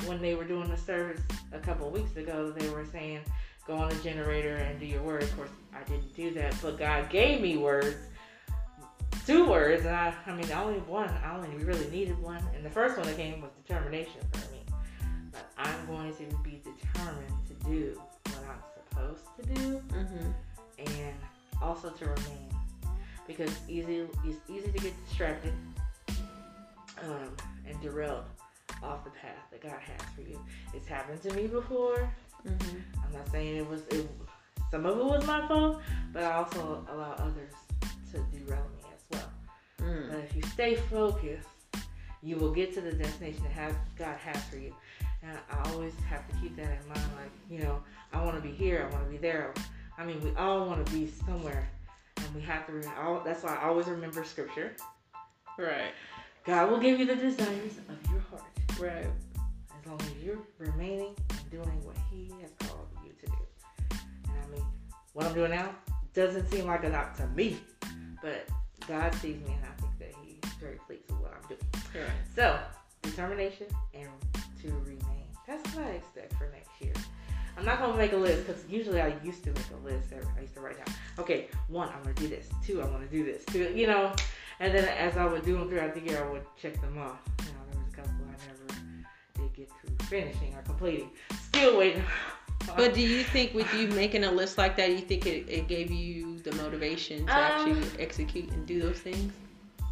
when 0.06 0.22
they 0.22 0.36
were 0.36 0.44
doing 0.44 0.70
the 0.70 0.78
service 0.78 1.22
a 1.52 1.60
couple 1.60 1.88
of 1.88 1.94
weeks 1.94 2.16
ago, 2.16 2.52
they 2.52 2.70
were 2.70 2.86
saying 2.86 3.22
go 3.68 3.76
on 3.76 3.90
the 3.90 3.96
generator 3.96 4.56
and 4.56 4.80
do 4.80 4.86
your 4.86 5.02
word. 5.02 5.24
Of 5.24 5.36
course, 5.36 5.50
I 5.74 5.84
didn't 5.90 6.16
do 6.16 6.32
that, 6.36 6.56
but 6.62 6.78
God 6.78 7.10
gave 7.10 7.42
me 7.42 7.58
words, 7.58 7.98
two 9.26 9.50
words, 9.50 9.86
and 9.86 9.96
I, 9.96 10.14
I 10.28 10.34
mean, 10.36 10.52
I 10.52 10.64
only 10.64 10.80
one. 10.80 11.10
I 11.24 11.36
only 11.36 11.50
really 11.64 11.90
needed 11.90 12.22
one, 12.22 12.44
and 12.56 12.64
the 12.64 12.70
first 12.70 12.98
one 12.98 13.08
that 13.08 13.18
came 13.18 13.42
was 13.42 13.52
determination. 13.66 14.22
I'm 15.88 15.96
going 15.96 16.14
to 16.16 16.38
be 16.44 16.62
determined 16.64 17.34
to 17.48 17.54
do 17.70 18.02
what 18.26 18.44
I'm 18.50 18.64
supposed 18.90 19.26
to 19.38 19.54
do 19.54 19.82
Mhm. 19.90 20.34
and 20.80 21.16
also 21.62 21.90
to 21.92 22.06
remain 22.06 22.50
because 23.28 23.52
easy 23.68 24.08
it's 24.24 24.40
easy 24.50 24.72
to 24.72 24.80
get 24.80 24.94
distracted 25.06 25.54
um, 27.04 27.36
and 27.68 27.80
derailed 27.82 28.26
off 28.82 29.04
the 29.04 29.10
path 29.12 29.50
that 29.52 29.62
God 29.62 29.80
has 29.80 30.02
for 30.16 30.22
you. 30.22 30.40
It's 30.74 30.88
happened 30.88 31.22
to 31.24 31.34
me 31.34 31.48
before. 31.48 32.10
Mm-hmm. 32.46 32.78
I'm 33.04 33.12
not 33.14 33.28
saying 33.30 33.58
it 33.58 33.68
was. 33.68 33.82
It, 33.88 34.10
some 34.72 34.86
of 34.86 34.98
it 34.98 35.06
was 35.06 35.26
my 35.26 35.48
fault, 35.48 35.82
but 36.12 36.24
I 36.24 36.34
also 36.34 36.86
allow 36.90 37.14
others 37.14 37.54
to 38.12 38.18
derail 38.38 38.66
me 38.76 38.84
as 38.94 39.04
well. 39.12 39.32
Mm. 39.90 40.10
But 40.10 40.20
if 40.20 40.36
you 40.36 40.42
stay 40.44 40.76
focused, 40.76 41.48
you 42.22 42.38
will 42.38 42.52
get 42.52 42.74
to 42.74 42.82
the 42.82 42.92
destination 42.92 43.44
that 43.44 43.52
has, 43.52 43.76
God 43.98 44.18
has 44.18 44.44
for 44.46 44.58
you. 44.58 44.74
And 45.28 45.38
I 45.50 45.72
always 45.72 45.94
have 46.08 46.28
to 46.30 46.36
keep 46.38 46.56
that 46.58 46.66
in 46.82 46.88
mind. 46.88 47.10
Like, 47.18 47.32
you 47.50 47.60
know, 47.60 47.82
I 48.14 48.24
want 48.24 48.36
to 48.36 48.42
be 48.42 48.52
here. 48.54 48.88
I 48.88 48.94
want 48.94 49.06
to 49.06 49.12
be 49.12 49.18
there. 49.18 49.54
I 49.98 50.06
mean, 50.06 50.22
we 50.22 50.32
all 50.36 50.68
want 50.68 50.86
to 50.86 50.92
be 50.92 51.10
somewhere, 51.26 51.68
and 52.18 52.36
we 52.36 52.42
have 52.42 52.68
to. 52.68 52.74
Re- 52.74 52.84
all, 53.00 53.22
that's 53.26 53.44
why 53.44 53.56
I 53.56 53.68
always 53.68 53.88
remember 53.88 54.24
Scripture. 54.24 54.74
Right. 55.58 55.94
God 56.46 56.70
will 56.70 56.80
give 56.80 57.00
you 57.00 57.06
the 57.06 57.16
desires 57.16 57.78
of 57.90 58.12
your 58.12 58.20
heart, 58.30 58.44
Right. 58.80 59.08
as 59.08 59.88
long 59.88 60.00
as 60.02 60.24
you're 60.24 60.38
remaining 60.60 61.16
and 61.30 61.50
doing 61.50 61.82
what 61.84 61.96
He 62.12 62.30
has 62.42 62.52
called 62.60 62.88
you 63.04 63.12
to 63.22 63.26
do. 63.26 63.98
And 64.26 64.34
I 64.44 64.56
mean, 64.56 64.66
what 65.14 65.26
I'm 65.26 65.34
doing 65.34 65.52
now 65.52 65.70
doesn't 66.14 66.52
seem 66.52 66.66
like 66.68 66.84
a 66.84 66.90
lot 66.90 67.16
to 67.18 67.28
me, 67.30 67.58
but 68.22 68.48
God 68.88 69.14
sees 69.16 69.38
me, 69.38 69.56
and 69.56 69.66
I 69.66 69.82
think 69.82 69.98
that 70.00 70.14
He's 70.24 70.52
very 70.60 70.78
pleased 70.86 71.10
with 71.10 71.20
what 71.22 71.34
I'm 71.34 71.48
doing. 71.48 71.62
Right. 71.96 72.12
So, 72.36 72.60
determination 73.02 73.68
and 73.94 74.10
to 74.62 74.68
remain. 74.86 75.15
That's 75.48 75.76
what 75.76 75.86
I 75.86 75.92
expect 75.92 76.34
for 76.34 76.48
next 76.54 76.70
year. 76.82 76.94
I'm 77.58 77.64
not 77.66 77.80
gonna 77.80 77.96
make 77.98 78.12
a 78.12 78.18
list 78.18 78.46
because 78.48 78.66
usually 78.70 79.02
I 79.02 79.14
used 79.24 79.44
to 79.46 79.52
make 79.52 79.66
a 79.72 79.86
list. 79.86 80.12
every- 80.12 80.28
I 80.38 80.42
used 80.42 80.54
to 80.56 80.62
write 80.62 80.78
down, 80.78 80.94
okay, 81.20 81.48
one, 81.68 81.88
I'm 81.90 82.02
gonna 82.04 82.14
do 82.16 82.28
this. 82.28 82.50
Two, 82.66 82.82
I 82.82 82.86
want 82.86 83.10
to 83.10 83.16
do 83.18 83.24
this. 83.24 83.46
Two, 83.46 83.72
you 83.74 83.88
know. 83.88 84.14
And 84.60 84.74
then 84.76 84.86
as 84.90 85.16
I 85.18 85.26
would 85.26 85.46
do 85.46 85.58
them 85.58 85.70
throughout 85.70 85.94
the 85.94 86.02
year, 86.02 86.24
I 86.24 86.30
would 86.32 86.44
check 86.62 86.80
them 86.82 86.98
off. 86.98 87.20
You 87.40 87.46
know, 87.54 87.60
there 87.72 87.80
was 87.82 87.94
a 87.94 87.96
couple 87.96 88.12
I 88.28 88.36
never 88.48 89.48
did 89.50 89.54
get 89.56 89.70
to 89.70 90.06
finishing 90.06 90.54
or 90.56 90.62
completing. 90.64 91.10
Still 91.44 91.78
waiting. 91.78 92.04
But 92.76 92.96
do 92.96 93.02
you 93.02 93.22
think 93.24 93.54
with 93.54 93.72
you 93.76 93.88
making 93.90 94.24
a 94.24 94.32
list 94.32 94.58
like 94.58 94.76
that, 94.78 94.90
you 94.90 95.00
think 95.02 95.28
it, 95.28 95.48
it 95.48 95.68
gave 95.68 95.92
you 95.92 96.40
the 96.40 96.52
motivation 96.56 97.28
to 97.28 97.32
Um, 97.32 97.38
actually 97.70 98.02
execute 98.04 98.50
and 98.50 98.66
do 98.66 98.82
those 98.82 98.98
things? 99.00 99.32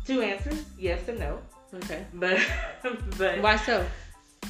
two 0.05 0.21
answers, 0.21 0.65
yes 0.77 1.07
and 1.07 1.19
no. 1.19 1.39
Okay. 1.75 2.03
But 2.15 2.39
but 3.17 3.41
Why 3.41 3.57
so? 3.57 3.85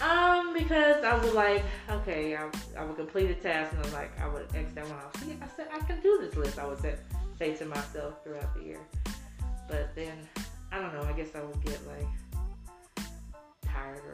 Um, 0.02 0.54
because 0.54 1.04
I 1.04 1.16
was 1.18 1.34
like, 1.34 1.64
okay, 1.90 2.36
I, 2.36 2.50
I 2.78 2.84
would 2.84 2.96
complete 2.98 3.30
a 3.32 3.36
task 3.36 3.74
and 3.76 3.86
I'm 3.86 3.94
like, 3.94 4.20
I 4.20 4.28
would 4.28 4.48
X 4.56 4.74
that 4.74 4.84
one 4.86 4.94
off. 4.94 5.16
See, 5.24 5.38
I 5.42 5.48
said, 5.56 5.68
I 5.74 5.80
can 5.80 6.02
do 6.02 6.18
this 6.22 6.36
list, 6.36 6.60
I 6.60 6.66
would 6.68 6.80
say, 6.80 6.96
say 7.38 7.56
to 7.56 7.66
myself 7.66 8.24
throughout 8.24 8.54
the 8.56 8.64
year. 8.64 8.80
But 9.68 9.96
then, 9.96 10.18
I 10.72 10.80
don't 10.80 10.94
know, 10.94 11.04
I 11.04 11.14
guess 11.14 11.36
I 11.36 11.42
would 11.42 11.64
get 11.64 11.80
like 11.88 13.06
tired 13.66 14.02
or, 14.06 14.12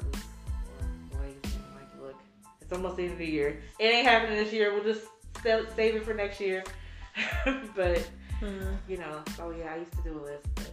or 1.18 1.22
lazy 1.22 1.38
like, 1.76 2.02
look, 2.02 2.16
it's 2.62 2.72
almost 2.74 2.98
the 2.98 3.04
end 3.04 3.14
of 3.14 3.20
the 3.20 3.26
year. 3.26 3.60
It 3.80 3.86
ain't 3.86 4.08
happening 4.08 4.38
this 4.44 4.54
year, 4.54 4.74
we'll 4.74 4.84
just 4.84 5.06
sa- 5.44 5.70
save 5.76 5.96
it 5.96 6.04
for 6.06 6.14
next 6.14 6.40
year. 6.40 6.64
but, 7.76 8.08
Mm. 8.42 8.78
you 8.88 8.96
know, 8.96 9.22
so 9.36 9.50
yeah, 9.52 9.74
I 9.74 9.80
used 9.80 9.92
to 9.92 10.02
do 10.02 10.18
a 10.18 10.24
list. 10.24 10.48
But 10.56 10.72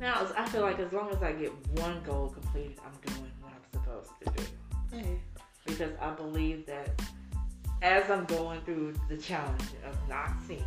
now, 0.00 0.26
I 0.36 0.48
feel 0.48 0.62
like 0.62 0.80
as 0.80 0.92
long 0.92 1.10
as 1.10 1.22
I 1.22 1.30
get 1.30 1.52
one 1.78 2.02
goal 2.02 2.28
completed, 2.28 2.76
I'm 2.84 3.14
doing 3.14 3.27
supposed 3.88 4.10
to 4.36 4.42
do 4.42 5.18
because 5.66 5.92
I 6.00 6.10
believe 6.10 6.66
that 6.66 7.00
as 7.82 8.10
I'm 8.10 8.24
going 8.24 8.60
through 8.62 8.94
the 9.08 9.16
challenge 9.16 9.62
of 9.86 9.96
not 10.08 10.30
seeing, 10.46 10.64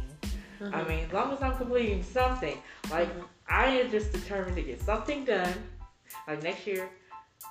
I 0.61 0.81
Mhm. 0.83 0.87
mean, 0.87 1.05
as 1.05 1.11
long 1.11 1.33
as 1.33 1.41
I'm 1.41 1.57
completing 1.57 2.03
something, 2.03 2.61
like 2.89 3.09
Mhm. 3.09 3.27
I 3.47 3.65
am 3.67 3.91
just 3.91 4.11
determined 4.13 4.55
to 4.55 4.61
get 4.61 4.81
something 4.81 5.25
done. 5.25 5.53
Like 6.27 6.43
next 6.43 6.67
year, 6.67 6.89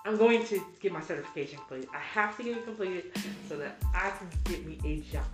I'm 0.05 0.17
going 0.17 0.47
to 0.47 0.65
get 0.81 0.93
my 0.93 1.01
certification 1.01 1.59
completed. 1.59 1.89
I 1.93 1.99
have 1.99 2.37
to 2.37 2.43
get 2.45 2.57
it 2.59 2.65
completed 2.65 3.13
so 3.49 3.57
that 3.59 3.77
I 3.95 4.11
can 4.11 4.31
get 4.45 4.65
me 4.65 4.79
a 4.85 5.01
job. 5.13 5.27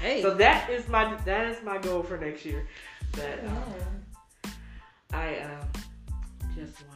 Hey. 0.00 0.22
So 0.22 0.34
that 0.34 0.70
is 0.70 0.88
my 0.88 1.14
that 1.24 1.46
is 1.46 1.62
my 1.62 1.78
goal 1.78 2.02
for 2.02 2.16
next 2.18 2.44
year. 2.44 2.66
But 3.12 3.44
um, 3.44 4.04
I 5.12 5.38
um, 5.40 5.68
just 6.54 6.82
wanted 6.88 6.95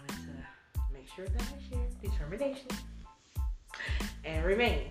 to 1.26 1.33
make 1.33 1.42
sure 1.42 1.78
that 1.78 1.80
I 2.02 2.09
share 2.09 2.11
determination 2.11 2.68
and 4.24 4.44
remain. 4.44 4.88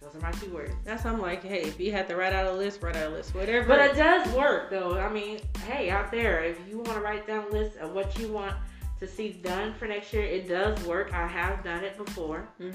Those 0.00 0.16
are 0.16 0.20
my 0.20 0.32
two 0.32 0.50
words. 0.50 0.72
That's 0.84 1.04
I'm 1.06 1.20
like, 1.20 1.44
hey, 1.44 1.62
if 1.62 1.78
you 1.78 1.92
had 1.92 2.08
to 2.08 2.16
write 2.16 2.32
out 2.32 2.46
a 2.46 2.52
list, 2.52 2.82
write 2.82 2.96
out 2.96 3.12
a 3.12 3.14
list, 3.14 3.34
whatever. 3.34 3.68
But 3.68 3.80
it 3.80 3.96
does 3.96 4.28
work 4.34 4.68
though. 4.70 4.98
I 4.98 5.12
mean, 5.12 5.38
hey, 5.66 5.90
out 5.90 6.10
there, 6.10 6.42
if 6.42 6.58
you 6.68 6.78
want 6.78 6.94
to 6.94 7.00
write 7.00 7.26
down 7.26 7.44
a 7.44 7.52
list 7.52 7.76
of 7.76 7.92
what 7.92 8.18
you 8.18 8.28
want 8.28 8.54
to 8.98 9.06
see 9.06 9.30
done 9.32 9.74
for 9.74 9.86
next 9.86 10.12
year, 10.12 10.24
it 10.24 10.48
does 10.48 10.82
work. 10.84 11.12
I 11.14 11.26
have 11.26 11.62
done 11.62 11.84
it 11.84 11.96
before. 11.96 12.48
hmm 12.58 12.72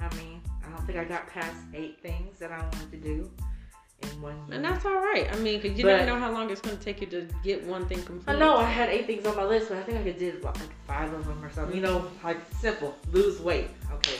I 0.00 0.14
mean, 0.16 0.42
I 0.64 0.68
don't 0.68 0.86
think 0.86 0.98
I 0.98 1.04
got 1.04 1.26
past 1.28 1.56
eight 1.72 1.98
things 2.02 2.38
that 2.38 2.52
I 2.52 2.60
wanted 2.60 2.90
to 2.90 2.98
do 2.98 3.30
in 4.02 4.20
one 4.22 4.34
year. 4.46 4.56
And 4.56 4.64
that's 4.64 4.84
all 4.84 4.94
right. 4.94 5.28
I 5.32 5.36
mean, 5.36 5.60
because 5.60 5.78
you 5.78 5.84
But- 5.84 5.96
never 5.96 6.06
know 6.06 6.18
how 6.18 6.30
long 6.32 6.50
it's 6.50 6.60
going 6.60 6.76
to 6.76 6.82
take 6.84 7.00
you 7.00 7.06
to 7.08 7.26
get 7.42 7.64
one 7.64 7.86
thing 7.86 8.02
complete. 8.02 8.34
I 8.34 8.38
know 8.38 8.56
I 8.56 8.64
had 8.64 8.88
eight 8.88 9.06
things 9.06 9.26
on 9.26 9.36
my 9.36 9.44
list, 9.44 9.68
but 9.68 9.78
I 9.78 9.82
think 9.82 9.98
I 9.98 10.02
could 10.02 10.18
did 10.18 10.42
like 10.42 10.56
five 10.86 11.12
of 11.12 11.26
them 11.26 11.42
or 11.44 11.50
something. 11.50 11.74
You 11.76 11.82
know, 11.82 12.06
like 12.24 12.38
simple, 12.60 12.94
lose 13.12 13.40
weight, 13.40 13.68
okay, 13.92 14.18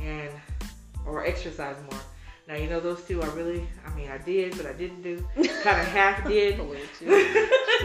and 0.00 0.30
or 1.06 1.24
exercise 1.26 1.76
more. 1.90 2.00
Now 2.48 2.56
you 2.56 2.68
know 2.68 2.80
those 2.80 3.02
two. 3.04 3.22
I 3.22 3.26
really, 3.28 3.64
I 3.86 3.94
mean, 3.94 4.10
I 4.10 4.18
did, 4.18 4.56
but 4.56 4.66
I 4.66 4.72
didn't 4.72 5.02
do. 5.02 5.24
Kind 5.62 5.80
of 5.80 5.86
half 5.86 6.26
did. 6.26 6.58
A 6.58 6.62
little 6.62 6.84
too. 6.98 7.06
Shit 7.06 7.26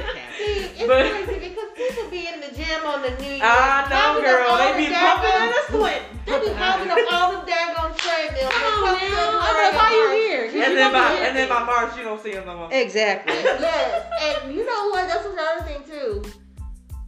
happens. 0.05 0.37
See, 0.37 0.81
it's 0.81 0.87
But- 0.87 1.11
crazy 1.11 1.49
because 1.49 1.69
people 1.77 2.09
be 2.09 2.27
in 2.27 2.39
the 2.41 2.47
gym 2.55 2.81
on 2.85 3.01
the 3.03 3.11
New 3.21 3.29
Year's. 3.29 3.41
I 3.43 3.85
know, 3.89 3.95
pumping 3.95 4.25
up 4.25 4.31
girl. 4.31 4.49
all 4.49 4.57
They 4.57 4.71
the 4.83 4.89
be 4.89 4.95
pumping 4.95 5.31
and 5.37 5.51
a 5.53 5.71
sweat. 5.71 6.01
They 6.25 6.39
be 6.39 6.49
pumping 6.57 6.89
up 6.91 7.13
all 7.13 7.31
the 7.33 7.51
daggone 7.51 7.97
treadmills. 7.97 8.53
Come 8.53 8.94
They 9.15 9.21
on 9.21 9.31
come 9.31 9.55
to 9.55 9.55
now. 9.55 9.55
the 9.55 9.67
I'm 9.67 9.75
like, 9.75 9.81
why 9.81 9.91
you 9.95 10.21
here? 10.29 10.45
'Cause 10.45 10.53
And 10.55 10.63
you 10.71 10.75
then 10.75 10.91
gonna 10.91 11.05
by 11.09 11.15
here. 11.15 11.23
and 11.27 11.37
then 11.37 11.49
by 11.49 11.63
March, 11.63 11.97
you 11.97 12.03
don't 12.03 12.21
see 12.23 12.31
them 12.33 12.45
no 12.45 12.57
more. 12.57 12.69
Exactly. 12.71 13.33
yes, 13.43 14.05
and 14.43 14.53
you 14.55 14.65
know 14.65 14.89
what? 14.89 15.07
That's 15.07 15.25
another 15.25 15.61
thing 15.63 15.83
too. 15.89 16.23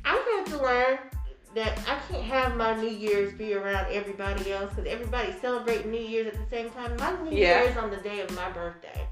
I've 0.06 0.24
had 0.24 0.46
to 0.48 0.58
learn 0.64 1.00
that 1.56 1.78
I 1.88 1.98
can't 2.12 2.24
have 2.24 2.56
my 2.56 2.76
New 2.76 2.90
Year's 2.90 3.34
be 3.34 3.54
around 3.56 3.88
everybody 3.92 4.52
else 4.54 4.74
because 4.74 4.90
everybody's 4.92 5.40
celebrating 5.42 5.92
New 5.92 6.00
Year's 6.02 6.28
at 6.28 6.34
the 6.34 6.50
same 6.56 6.70
time. 6.72 6.96
My 6.98 7.12
New 7.24 7.36
Yeah. 7.36 7.64
Year's 7.64 7.78
on 7.78 7.90
the 7.90 7.98
day 7.98 8.20
of 8.22 8.30
my 8.36 8.50
birthday. 8.52 9.08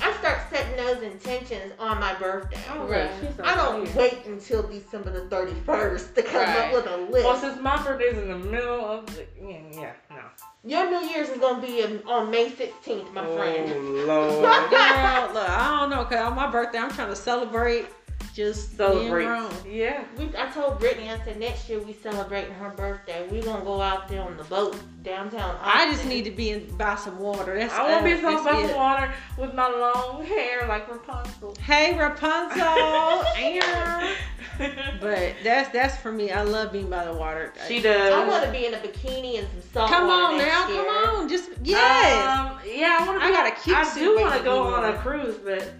I 0.00 0.12
start 0.14 0.38
setting 0.50 0.76
those 0.76 1.02
intentions 1.02 1.72
on 1.78 2.00
my 2.00 2.14
birthday. 2.14 2.58
Oh, 2.72 2.86
right. 2.88 3.10
so 3.36 3.44
I 3.44 3.54
don't 3.54 3.94
wait 3.94 4.24
until 4.26 4.62
December 4.62 5.10
the 5.10 5.34
31st 5.34 6.14
to 6.14 6.22
come 6.22 6.40
Right. 6.40 6.58
up 6.58 6.72
with 6.72 6.86
a 6.86 6.96
list. 6.96 7.24
Well, 7.24 7.36
since 7.38 7.60
my 7.60 7.82
birthday's 7.82 8.16
in 8.18 8.28
the 8.28 8.38
middle 8.38 8.84
of 8.84 9.06
the 9.14 9.26
yeah, 9.40 9.58
yeah 9.72 9.92
no. 10.10 10.16
Your 10.64 10.88
New 10.90 11.08
Year's 11.08 11.28
is 11.28 11.38
gonna 11.38 11.60
be 11.64 11.80
in, 11.80 12.02
on 12.06 12.30
May 12.30 12.48
16th, 12.50 13.12
my 13.12 13.24
friend. 13.36 13.72
Oh 13.74 13.78
lord. 14.06 14.44
Girl, 14.70 15.34
look, 15.34 15.48
I 15.48 15.76
don't 15.80 15.90
know, 15.90 16.04
cause 16.04 16.14
on 16.20 16.34
my 16.36 16.50
birthday 16.50 16.78
I'm 16.78 16.90
trying 16.90 17.08
to 17.10 17.16
celebrate 17.16 17.86
just 18.34 18.76
Celebrate. 18.76 19.26
being 19.26 19.38
grown. 19.38 19.52
Yeah. 19.68 20.04
We, 20.16 20.30
I 20.36 20.46
told 20.50 20.78
Brittany, 20.78 21.10
I 21.10 21.22
said 21.24 21.38
next 21.38 21.68
year 21.68 21.80
we 21.80 21.92
celebrating 21.92 22.52
her 22.54 22.70
birthday. 22.70 23.26
We 23.28 23.40
gonna 23.40 23.64
go 23.64 23.80
out 23.80 24.08
there 24.08 24.22
on 24.22 24.36
the 24.36 24.44
boat 24.44 24.76
downtown. 25.02 25.58
I 25.60 25.90
just 25.90 26.06
need 26.06 26.24
to 26.24 26.30
be 26.30 26.50
in 26.50 26.76
buy 26.76 26.94
some 26.96 27.18
water. 27.18 27.58
That's 27.58 27.74
I 27.74 27.90
want 27.90 28.04
to 28.04 28.04
be 28.04 28.12
uh, 28.12 28.22
some 28.22 28.34
that's 28.34 28.44
bucket 28.44 28.70
it. 28.70 28.76
water 28.76 29.12
with 29.38 29.54
my 29.54 29.68
long 29.68 30.24
hair 30.24 30.66
like 30.66 30.90
Rapunzel. 30.90 31.56
Hey 31.60 31.96
Rapunzel, 31.98 33.24
Ew. 33.38 34.70
but 35.00 35.34
that's 35.44 35.68
that's 35.70 35.96
for 35.96 36.12
me. 36.12 36.30
I 36.30 36.42
love 36.42 36.72
being 36.72 36.88
by 36.88 37.04
the 37.04 37.12
water. 37.12 37.52
she 37.68 37.82
does. 37.82 38.12
I 38.12 38.26
want 38.26 38.44
to 38.44 38.50
be 38.50 38.66
in 38.66 38.74
a 38.74 38.78
bikini 38.78 39.38
and 39.38 39.48
some 39.48 39.70
salt 39.72 39.90
come 39.90 40.06
water 40.06 40.22
on 40.34 40.38
next 40.38 40.48
now, 40.52 40.68
year. 40.68 40.84
come 40.84 41.16
on, 41.20 41.28
just 41.28 41.50
yes. 41.62 42.38
Um, 42.38 42.58
yeah, 42.66 42.98
I 43.00 43.06
want 43.06 43.20
to. 43.20 43.26
I 43.26 43.30
got 43.30 43.46
a 43.46 43.60
cute 43.60 43.76
I 43.76 43.84
suit 43.84 44.00
do 44.16 44.20
want 44.22 44.38
to 44.38 44.42
go 44.44 44.62
on 44.62 44.94
a 44.94 44.96
cruise, 44.98 45.36
but 45.36 45.72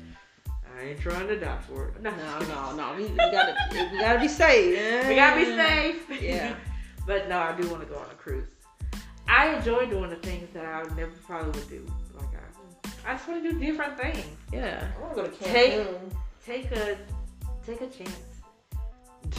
I 0.82 0.86
ain't 0.86 1.00
trying 1.00 1.28
to 1.28 1.38
die 1.38 1.58
for 1.68 1.88
it. 1.88 2.02
no, 2.02 2.10
no, 2.40 2.74
no. 2.74 2.94
We, 2.96 3.04
we 3.04 3.16
gotta 3.16 3.54
we 3.70 3.98
gotta 4.00 4.18
be 4.18 4.28
safe. 4.28 5.06
We 5.06 5.14
gotta 5.14 5.36
be 5.36 5.44
safe. 5.44 6.22
Yeah. 6.22 6.54
but 7.06 7.28
no, 7.28 7.38
I 7.38 7.58
do 7.58 7.68
want 7.68 7.82
to 7.82 7.88
go 7.88 7.98
on 7.98 8.10
a 8.10 8.14
cruise. 8.14 8.48
I 9.28 9.54
enjoy 9.56 9.86
doing 9.86 10.10
the 10.10 10.16
things 10.16 10.48
that 10.52 10.64
I 10.64 10.82
never 10.94 11.12
probably 11.24 11.58
would 11.60 11.68
do. 11.68 11.86
Like 12.16 12.28
I, 13.06 13.12
I 13.12 13.14
just 13.14 13.28
want 13.28 13.44
to 13.44 13.52
do 13.52 13.58
different 13.60 13.96
things. 13.96 14.26
Yeah. 14.52 14.88
I 14.96 15.00
want 15.00 15.16
to 15.16 15.22
go 15.22 15.28
to 15.28 15.44
Take- 15.44 15.74
Cancun. 15.74 16.12
Take 16.44 16.72
a, 16.72 16.98
take 17.64 17.80
a 17.80 17.86
chance. 17.86 18.18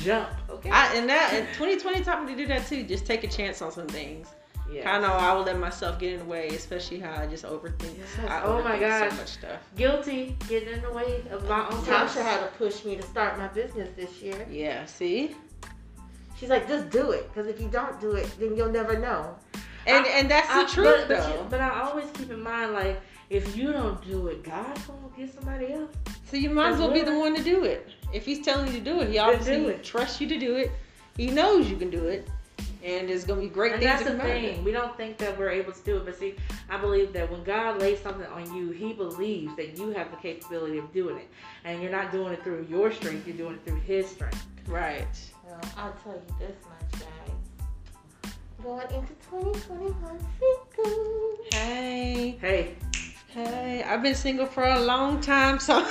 Jump. 0.02 0.30
Okay. 0.50 0.70
I, 0.70 0.96
and 0.96 1.10
that 1.10 1.34
and 1.34 1.46
2020 1.50 2.06
taught 2.06 2.24
me 2.24 2.32
to 2.32 2.38
do 2.38 2.48
that 2.48 2.66
too. 2.68 2.84
Just 2.84 3.06
take 3.06 3.26
a 3.26 3.28
chance 3.28 3.62
on 3.62 3.74
some 3.74 3.88
things. 3.88 4.30
Yeah. 4.74 4.96
I 4.96 5.00
know 5.00 5.14
I 5.14 5.34
will 5.34 5.44
let 5.44 5.60
myself 5.60 6.00
get 6.00 6.14
in 6.14 6.20
the 6.20 6.26
way, 6.26 6.48
especially 6.50 7.00
how 7.00 7.14
I 7.22 7.28
just 7.28 7.44
overthink. 7.46 7.98
Yes. 7.98 8.08
Oh 8.22 8.28
I 8.28 8.44
Oh 8.44 8.64
my 8.64 8.72
overthink 8.76 8.80
gosh. 8.80 9.10
so 9.12 9.16
much 9.18 9.28
stuff. 9.30 9.60
Guilty. 9.76 10.38
Getting 10.50 10.74
in 10.74 10.82
the 10.82 10.92
way 10.92 11.24
of 11.32 11.48
my 11.48 11.66
own 11.68 11.82
Tasha 11.84 12.22
had 12.22 12.40
to 12.42 12.48
push 12.58 12.84
me 12.86 12.96
to 12.96 13.04
start 13.04 13.38
my 13.38 13.48
business 13.50 13.90
this 13.96 14.22
year. 14.22 14.48
Yeah. 14.50 14.86
See. 14.86 15.36
She's 16.38 16.50
like, 16.50 16.68
just 16.68 16.90
do 16.90 17.12
it, 17.12 17.30
because 17.32 17.48
if 17.48 17.62
you 17.62 17.68
don't 17.70 18.00
do 18.02 18.14
it, 18.14 18.30
then 18.40 18.56
you'll 18.58 18.72
never 18.72 18.98
know. 18.98 19.36
And 19.86 20.06
I- 20.06 20.10
and 20.10 20.32
that's 20.32 20.48
the 20.48 20.62
I- 20.62 20.66
truth 20.66 20.86
but, 20.86 21.08
but, 21.08 21.24
though. 21.24 21.34
you- 21.42 21.48
but 21.50 21.62
I 21.62 21.82
always 21.82 22.10
keep 22.14 22.32
in 22.32 22.42
mind, 22.42 22.74
like, 22.74 23.00
if 23.30 23.56
you 23.56 23.72
don't 23.72 24.02
do 24.06 24.28
it, 24.28 24.44
God's 24.44 24.82
gonna 24.86 25.00
get 25.18 25.34
somebody 25.34 25.72
else. 25.74 25.92
So 26.26 26.38
you 26.38 26.50
might 26.50 26.72
as 26.74 26.80
well 26.80 26.92
be 26.92 27.02
the 27.02 27.18
one 27.18 27.36
to 27.36 27.44
do 27.44 27.64
it. 27.64 27.88
If 28.12 28.26
he's 28.26 28.44
telling 28.44 28.68
you 28.68 28.74
to 28.74 28.80
do 28.80 29.00
it, 29.02 29.10
he 29.10 29.18
obviously 29.20 29.74
trusts 29.84 30.20
you 30.20 30.28
to 30.28 30.38
do 30.38 30.56
it. 30.56 30.72
He 31.18 31.28
knows 31.28 31.70
you 31.70 31.78
can 31.78 31.90
do 31.90 32.06
it. 32.08 32.28
And 32.84 33.10
it's 33.10 33.24
gonna 33.24 33.42
be 33.42 33.48
great 33.48 33.74
And 33.74 33.82
things 33.82 33.92
that's 33.92 34.04
that 34.04 34.14
the 34.14 34.18
come 34.20 34.30
out 34.30 34.34
thing. 34.34 34.64
We 34.64 34.72
don't 34.72 34.96
think 34.98 35.18
that 35.18 35.38
we're 35.38 35.50
able 35.50 35.72
to 35.72 35.84
do 35.84 35.98
it, 35.98 36.06
but 36.06 36.18
see, 36.18 36.36
I 36.70 36.78
believe 36.78 37.14
that 37.14 37.32
when 37.32 37.44
God 37.44 37.80
lays 37.80 38.00
something 38.00 38.26
on 38.28 38.54
you, 38.56 38.72
He 38.72 38.94
believes 38.94 39.56
that 39.56 39.78
you 39.78 39.92
have 39.92 40.12
the 40.12 40.18
capability 40.18 40.78
of 40.78 40.92
doing 40.94 41.18
it, 41.18 41.30
and 41.64 41.82
you're 41.82 41.92
not 41.92 42.12
doing 42.12 42.34
it 42.34 42.44
through 42.44 42.68
your 42.70 42.92
strength. 42.92 43.26
You're 43.28 43.38
doing 43.38 43.56
it 43.56 43.66
through 43.66 43.80
His 43.82 44.08
strength. 44.08 44.46
Right. 44.68 45.08
Well, 45.46 45.60
I'll 45.78 45.94
tell 46.04 46.14
you 46.14 46.36
this 46.40 46.56
much, 46.66 47.02
guys. 47.02 48.34
Going 48.62 48.88
into 48.92 49.14
2021 49.30 50.20
single. 50.76 51.38
Hey, 51.52 52.38
Hey, 52.40 52.76
hey, 53.30 53.84
I've 53.84 54.02
been 54.04 54.16
single 54.16 54.46
for 54.46 54.64
a 54.64 54.80
long 54.80 55.20
time, 55.22 55.60
so. 55.60 55.74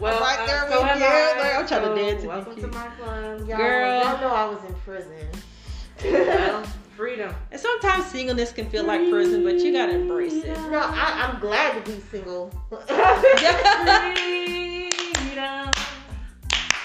well, 0.00 0.20
right 0.20 0.38
uh, 0.40 0.46
there 0.46 0.68
so 0.68 0.80
with 0.80 0.88
have 0.90 0.98
you. 0.98 1.04
I. 1.04 1.40
Like, 1.40 1.56
I'm 1.56 1.66
trying 1.66 1.94
to 1.94 2.02
dance 2.02 2.20
and 2.20 2.28
Welcome 2.28 2.56
to 2.56 2.66
my 2.68 2.86
club. 2.88 3.48
Y'all, 3.48 3.58
Girl. 3.58 4.02
y'all 4.02 4.20
know 4.20 4.28
I 4.34 4.46
was 4.46 4.64
in 4.64 4.74
prison. 4.74 5.28
Well, 6.04 6.62
freedom. 6.96 7.34
And 7.50 7.60
sometimes 7.60 8.06
singleness 8.06 8.52
can 8.52 8.68
feel 8.70 8.84
like 8.84 9.08
prison, 9.10 9.42
but 9.44 9.58
you 9.60 9.72
gotta 9.72 9.92
embrace 9.94 10.34
it. 10.34 10.56
No, 10.70 10.78
I, 10.80 11.28
I'm 11.28 11.40
glad 11.40 11.84
to 11.84 11.90
be 11.90 12.00
single. 12.10 12.50
Freedom. 15.28 15.72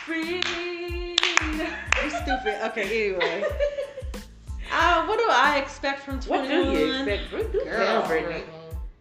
Freedom. 0.05 0.41
You 2.03 2.09
stupid. 2.09 2.65
Okay, 2.69 3.13
anyway. 3.13 3.43
Uh, 4.75 5.05
what 5.05 5.19
do 5.19 5.25
I 5.29 5.59
expect 5.59 5.99
from 6.01 6.15
What 6.21 6.45
21? 6.47 6.73
do 6.73 6.79
you 6.79 6.93
expect? 6.95 7.29
Bring- 7.29 7.51
do 7.51 7.63
Girl, 7.63 8.07
Brittany. 8.07 8.43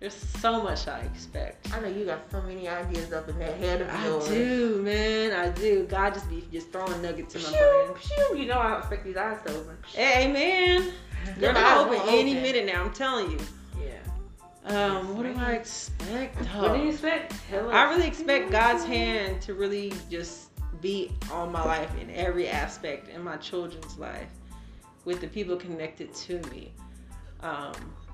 There's 0.03 0.15
so 0.15 0.61
much 0.61 0.89
I 0.89 0.99
expect. 1.03 1.73
I 1.73 1.79
know 1.79 1.87
you 1.87 2.05
got 2.05 2.29
so 2.29 2.43
many 2.43 2.67
ideas 2.67 3.13
up 3.13 3.29
in 3.29 3.39
that 3.39 3.57
head 3.57 3.83
of 3.83 3.89
I 3.89 4.05
yours. 4.05 4.27
do, 4.27 4.83
man. 4.83 5.31
I 5.31 5.51
do. 5.51 5.87
God 5.89 6.13
just 6.15 6.29
be 6.29 6.43
just 6.51 6.73
throwing 6.73 7.01
nuggets 7.01 7.37
in 7.37 7.43
my 7.45 7.51
brain. 7.51 7.95
Phew, 7.95 8.27
phew, 8.31 8.39
You 8.39 8.47
know 8.49 8.59
I 8.59 8.79
expect 8.79 9.05
these 9.05 9.17
eyes 9.17 9.39
to 9.47 9.55
open. 9.55 9.79
Hey, 9.87 10.33
man. 10.33 10.93
They're 11.39 11.53
gonna 11.53 11.83
open 11.89 12.01
any 12.09 12.33
open. 12.33 12.43
minute 12.43 12.67
now. 12.67 12.83
I'm 12.83 12.93
telling 12.93 13.31
you. 13.31 13.39
Yeah. 13.81 14.97
Um, 14.97 15.17
what 15.17 15.23
do 15.23 15.37
I 15.39 15.53
expect? 15.53 16.37
What 16.57 16.75
do 16.75 16.83
you 16.83 16.89
expect? 16.91 17.37
Tell 17.49 17.69
us. 17.69 17.73
I 17.73 17.85
really 17.85 18.09
expect 18.09 18.51
God's 18.51 18.85
hand 18.85 19.41
to 19.43 19.55
really 19.55 19.93
just 20.11 20.49
be 20.81 21.13
on 21.31 21.53
my 21.53 21.65
life 21.65 21.97
in 22.01 22.11
every 22.11 22.49
aspect 22.49 23.09
in 23.09 23.23
my 23.23 23.37
children's 23.37 23.97
life 23.99 24.27
with 25.05 25.21
the 25.21 25.29
people 25.29 25.55
connected 25.55 26.13
to 26.13 26.41
me. 26.51 26.73
Um, 27.41 27.73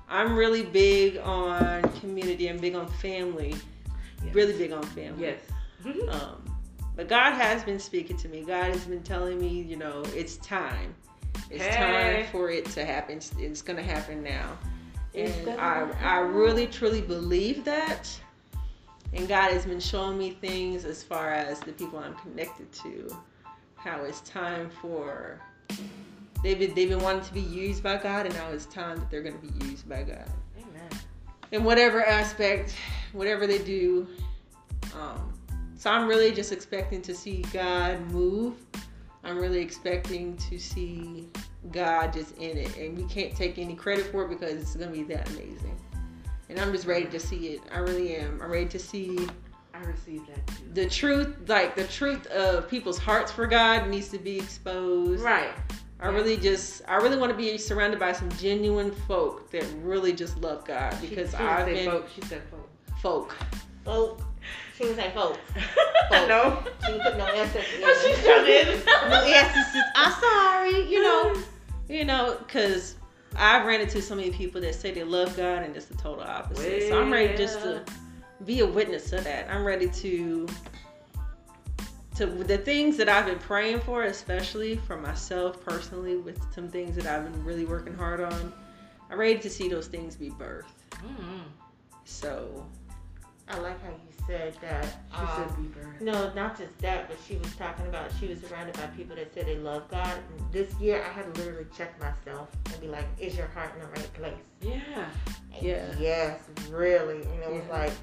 I'm 0.09 0.35
really 0.35 0.63
big 0.63 1.17
on 1.17 1.83
community. 1.99 2.47
I'm 2.49 2.57
big 2.57 2.75
on 2.75 2.87
family. 2.87 3.55
Yes. 4.25 4.35
Really 4.35 4.57
big 4.57 4.71
on 4.71 4.83
family. 4.83 5.21
Yes. 5.21 5.39
Um, 6.09 6.43
but 6.95 7.07
God 7.07 7.33
has 7.33 7.63
been 7.63 7.79
speaking 7.79 8.17
to 8.17 8.27
me. 8.27 8.43
God 8.43 8.65
has 8.71 8.83
been 8.85 9.03
telling 9.03 9.39
me, 9.39 9.61
you 9.61 9.77
know, 9.77 10.03
it's 10.07 10.37
time. 10.37 10.93
It's 11.49 11.63
Hey. 11.63 12.23
time 12.23 12.31
for 12.31 12.49
it 12.49 12.65
to 12.71 12.85
happen. 12.85 13.17
It's, 13.17 13.31
it's 13.37 13.61
gonna 13.61 13.83
happen 13.83 14.21
now. 14.23 14.57
It's 15.13 15.35
And 15.37 15.45
gonna 15.45 15.95
I, 16.01 16.17
I 16.17 16.19
really 16.19 16.67
truly 16.67 17.01
believe 17.01 17.63
that. 17.65 18.09
And 19.13 19.27
God 19.27 19.51
has 19.51 19.65
been 19.65 19.79
showing 19.79 20.17
me 20.17 20.31
things 20.31 20.85
as 20.85 21.01
far 21.01 21.31
as 21.31 21.59
the 21.61 21.71
people 21.71 21.97
I'm 21.99 22.15
connected 22.15 22.71
to, 22.83 23.15
how 23.75 24.03
it's 24.03 24.21
time 24.21 24.69
for 24.81 25.39
they've 26.43 26.59
been 26.59 26.73
they've 26.73 26.89
been 26.89 27.01
wanting 27.01 27.23
to 27.23 27.33
be 27.33 27.41
used 27.41 27.83
by 27.83 27.97
God, 27.97 28.25
and 28.25 28.35
now 28.35 28.49
it's 28.49 28.65
time 28.65 28.97
that 28.99 29.09
they're 29.09 29.23
going 29.23 29.39
to 29.39 29.47
be 29.47 29.65
used 29.65 29.87
by 29.87 30.03
God 30.03 30.29
Amen. 30.57 30.89
in 31.51 31.63
whatever 31.63 32.03
aspect, 32.03 32.73
whatever 33.13 33.47
they 33.47 33.59
do. 33.59 34.07
Um, 34.95 35.33
so 35.75 35.89
I'm 35.89 36.07
really 36.07 36.31
just 36.31 36.51
expecting 36.51 37.01
to 37.03 37.15
see 37.15 37.43
God 37.53 37.99
move. 38.11 38.55
I'm 39.23 39.37
really 39.37 39.59
expecting 39.59 40.37
to 40.37 40.57
see 40.57 41.29
God 41.71 42.13
just 42.13 42.35
in 42.37 42.57
it, 42.57 42.77
and 42.77 42.97
we 42.97 43.03
can't 43.03 43.35
take 43.35 43.57
any 43.57 43.75
credit 43.75 44.07
for 44.07 44.25
it 44.25 44.29
because 44.29 44.53
it's 44.53 44.75
gonna 44.75 44.91
be 44.91 45.03
that 45.03 45.29
amazing. 45.29 45.77
And 46.49 46.59
I'm 46.59 46.71
just 46.71 46.87
ready 46.87 47.05
to 47.05 47.19
see 47.19 47.49
it. 47.49 47.61
I 47.71 47.79
really 47.79 48.15
am. 48.15 48.41
I'm 48.41 48.51
ready 48.51 48.65
to 48.67 48.79
see 48.79 49.27
I 49.73 49.79
received 49.85 50.27
that 50.27 50.47
too. 50.47 50.63
the 50.73 50.89
truth, 50.89 51.35
like 51.47 51.75
the 51.75 51.85
truth 51.85 52.25
of 52.27 52.67
people's 52.67 52.97
hearts 52.97 53.31
for 53.31 53.45
God 53.47 53.87
needs 53.87 54.09
to 54.09 54.17
be 54.17 54.39
exposed. 54.39 55.23
Right. 55.23 55.53
I 56.01 56.07
really 56.07 56.37
just, 56.37 56.81
I 56.87 56.95
really 56.95 57.17
want 57.17 57.31
to 57.31 57.37
be 57.37 57.57
surrounded 57.57 57.99
by 57.99 58.13
some 58.13 58.29
genuine 58.33 58.91
folk 58.91 59.51
that 59.51 59.65
really 59.81 60.13
just 60.13 60.37
love 60.37 60.65
God 60.65 60.95
because 61.01 61.31
she 61.31 61.37
I've 61.37 61.65
been 61.65 61.89
folk. 61.89 62.07
She 62.13 62.21
said 62.21 62.41
folk. 62.49 62.69
folk. 63.01 63.35
Folk. 63.83 64.21
She 64.77 64.85
didn't 64.85 64.95
say 64.97 65.11
folk. 65.13 65.37
I 66.11 66.25
know. 66.25 66.63
She 66.85 66.93
didn't 66.93 67.03
put 67.03 67.17
no 67.17 67.25
S 67.25 67.55
at 67.55 67.63
Oh, 67.83 68.15
she 68.15 68.21
sure 68.21 68.45
did. 68.45 68.85
No, 69.09 69.15
ancestors. 69.23 69.83
I'm 69.95 70.11
sorry, 70.13 70.89
you 70.89 71.03
know, 71.03 71.35
you 71.89 72.05
know, 72.05 72.37
because 72.39 72.95
I've 73.35 73.65
ran 73.65 73.81
into 73.81 74.01
so 74.01 74.15
many 74.15 74.31
people 74.31 74.61
that 74.61 74.75
say 74.75 74.91
they 74.91 75.03
love 75.03 75.35
God 75.35 75.63
and 75.63 75.75
it's 75.75 75.87
the 75.87 75.95
total 75.95 76.23
opposite. 76.23 76.87
So 76.87 77.01
I'm 77.01 77.11
ready 77.11 77.35
just 77.35 77.59
to 77.61 77.83
be 78.45 78.61
a 78.61 78.65
witness 78.65 79.11
of 79.11 79.25
that. 79.25 79.49
I'm 79.49 79.65
ready 79.65 79.89
to 79.89 80.47
to 82.19 82.25
the 82.25 82.57
things 82.57 82.97
that 82.97 83.07
I've 83.07 83.25
been 83.25 83.39
praying 83.39 83.79
for, 83.79 84.03
especially 84.03 84.75
for 84.75 84.97
myself 84.97 85.63
personally, 85.63 86.17
with 86.17 86.37
some 86.53 86.67
things 86.67 86.97
that 86.97 87.05
I've 87.05 87.31
been 87.31 87.45
really 87.45 87.63
working 87.63 87.93
hard 87.93 88.19
on. 88.19 88.53
I'm 89.09 89.17
ready 89.17 89.39
to 89.39 89.49
see 89.49 89.69
those 89.69 89.87
things 89.87 90.17
be 90.17 90.29
birthed. 90.29 90.65
Mm-hmm. 90.95 91.39
So 92.03 92.65
I 93.47 93.57
like 93.59 93.81
how 93.81 93.91
you 93.91 94.25
said 94.27 94.53
that. 94.61 94.85
She 95.13 95.21
um, 95.21 95.29
said 95.33 95.55
be 95.55 95.63
bird. 95.69 96.01
No, 96.01 96.33
not 96.33 96.57
just 96.57 96.77
that, 96.79 97.07
but 97.07 97.17
she 97.25 97.37
was 97.37 97.55
talking 97.55 97.87
about 97.87 98.11
she 98.19 98.27
was 98.27 98.41
surrounded 98.41 98.75
by 98.75 98.87
people 98.87 99.15
that 99.15 99.33
said 99.33 99.45
they 99.45 99.57
love 99.57 99.89
God. 99.89 100.17
And 100.37 100.51
this 100.51 100.73
year, 100.73 101.01
I 101.01 101.13
had 101.13 101.33
to 101.33 101.41
literally 101.41 101.67
check 101.75 101.97
myself 102.01 102.49
and 102.65 102.81
be 102.81 102.89
like, 102.89 103.05
"Is 103.17 103.37
your 103.37 103.47
heart 103.47 103.71
in 103.75 103.79
the 103.79 103.87
right 103.87 104.13
place?" 104.13 104.33
Yeah. 104.59 105.05
And 105.55 105.63
Yeah. 105.63 105.85
Yes, 105.97 106.41
really. 106.69 107.21
And 107.21 107.43
it 107.43 107.49
was 107.49 107.69
like, 107.69 107.93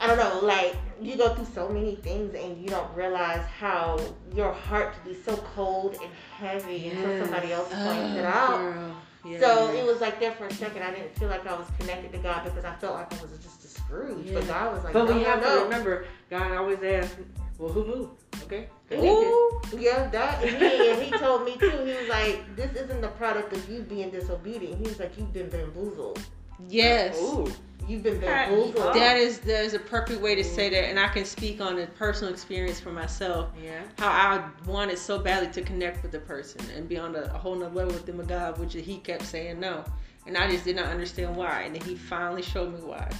I 0.00 0.06
don't 0.06 0.16
know, 0.18 0.46
like 0.46 0.76
you 1.00 1.16
go 1.16 1.34
through 1.34 1.46
so 1.54 1.68
many 1.68 1.96
things 1.96 2.34
and 2.34 2.60
you 2.60 2.68
don't 2.68 2.92
realize 2.94 3.44
how 3.46 3.98
your 4.34 4.52
heart 4.52 4.94
can 4.94 5.12
be 5.12 5.18
so 5.20 5.36
cold 5.54 5.96
and 6.02 6.10
heavy 6.36 6.88
until 6.88 7.24
somebody 7.24 7.52
else 7.52 7.68
points 7.68 8.16
it 8.16 8.24
oh, 8.24 8.28
out. 8.28 8.58
girl. 8.58 8.96
Yeah. 9.26 9.40
So 9.40 9.72
it 9.72 9.84
was 9.84 10.00
like 10.00 10.20
there 10.20 10.32
for 10.32 10.46
a 10.46 10.52
second. 10.52 10.82
I 10.82 10.92
didn't 10.92 11.18
feel 11.18 11.28
like 11.28 11.46
I 11.46 11.54
was 11.56 11.66
connected 11.78 12.12
to 12.12 12.18
God 12.18 12.44
because 12.44 12.64
I 12.64 12.74
felt 12.76 12.94
like 12.94 13.12
I 13.12 13.22
was 13.22 13.32
just 13.42 13.64
a 13.64 13.68
Scrooge. 13.68 14.32
But 14.32 14.44
Yeah. 14.44 14.48
God 14.48 14.74
was 14.74 14.84
like, 14.84 14.92
But 14.92 15.04
no, 15.04 15.14
we 15.14 15.22
no, 15.22 15.28
have 15.28 15.42
to 15.42 15.64
remember, 15.64 16.06
God 16.30 16.52
always 16.52 16.82
asks, 16.82 17.16
well, 17.58 17.72
who 17.72 17.84
moved? 17.84 18.10
Okay? 18.44 18.68
Ooh. 18.92 19.60
Yeah, 19.76 20.08
that 20.08 20.42
and 20.42 20.56
he, 20.56 20.90
and 20.90 21.02
he 21.02 21.10
told 21.10 21.44
me 21.44 21.56
too. 21.58 21.70
He 21.84 21.92
was 21.92 22.08
like, 22.08 22.56
"This 22.56 22.72
isn't 22.74 23.00
the 23.02 23.08
product 23.08 23.52
of 23.52 23.68
you 23.68 23.80
being 23.82 24.10
disobedient." 24.10 24.78
He 24.78 24.84
was 24.84 24.98
like, 24.98 25.18
"You've 25.18 25.32
been 25.32 25.50
bamboozled. 25.50 26.20
Yes. 26.68 27.16
Ooh. 27.20 27.50
You've 27.86 28.02
been 28.02 28.20
Right. 28.20 28.48
Oh. 28.50 28.64
bamboozled." 28.66 28.94
That 28.94 29.16
is 29.16 29.38
that 29.40 29.64
is 29.64 29.72
a 29.74 29.78
perfect 29.78 30.20
way 30.20 30.34
to 30.34 30.44
say 30.44 30.68
that, 30.68 30.84
and 30.84 31.00
I 31.00 31.08
can 31.08 31.24
speak 31.24 31.60
on 31.60 31.78
a 31.78 31.86
personal 31.86 32.32
experience 32.32 32.78
for 32.78 32.92
myself. 32.92 33.48
Yeah. 33.62 33.80
How 33.98 34.08
I 34.08 34.68
wanted 34.70 34.98
so 34.98 35.18
badly 35.18 35.50
to 35.52 35.62
connect 35.62 36.02
with 36.02 36.12
the 36.12 36.18
person 36.20 36.60
and 36.76 36.86
be 36.88 36.98
on 36.98 37.16
a, 37.16 37.22
a 37.22 37.38
whole 37.38 37.54
nother 37.54 37.74
level 37.74 37.94
with 37.94 38.04
them 38.04 38.20
of 38.20 38.28
God, 38.28 38.58
which 38.58 38.74
he 38.74 38.98
kept 38.98 39.24
saying 39.24 39.58
no, 39.58 39.84
and 40.26 40.36
I 40.36 40.50
just 40.50 40.64
did 40.64 40.76
not 40.76 40.86
understand 40.86 41.34
why. 41.34 41.62
And 41.62 41.74
then 41.74 41.82
he 41.82 41.94
finally 41.94 42.42
showed 42.42 42.74
me 42.74 42.80
why, 42.80 43.10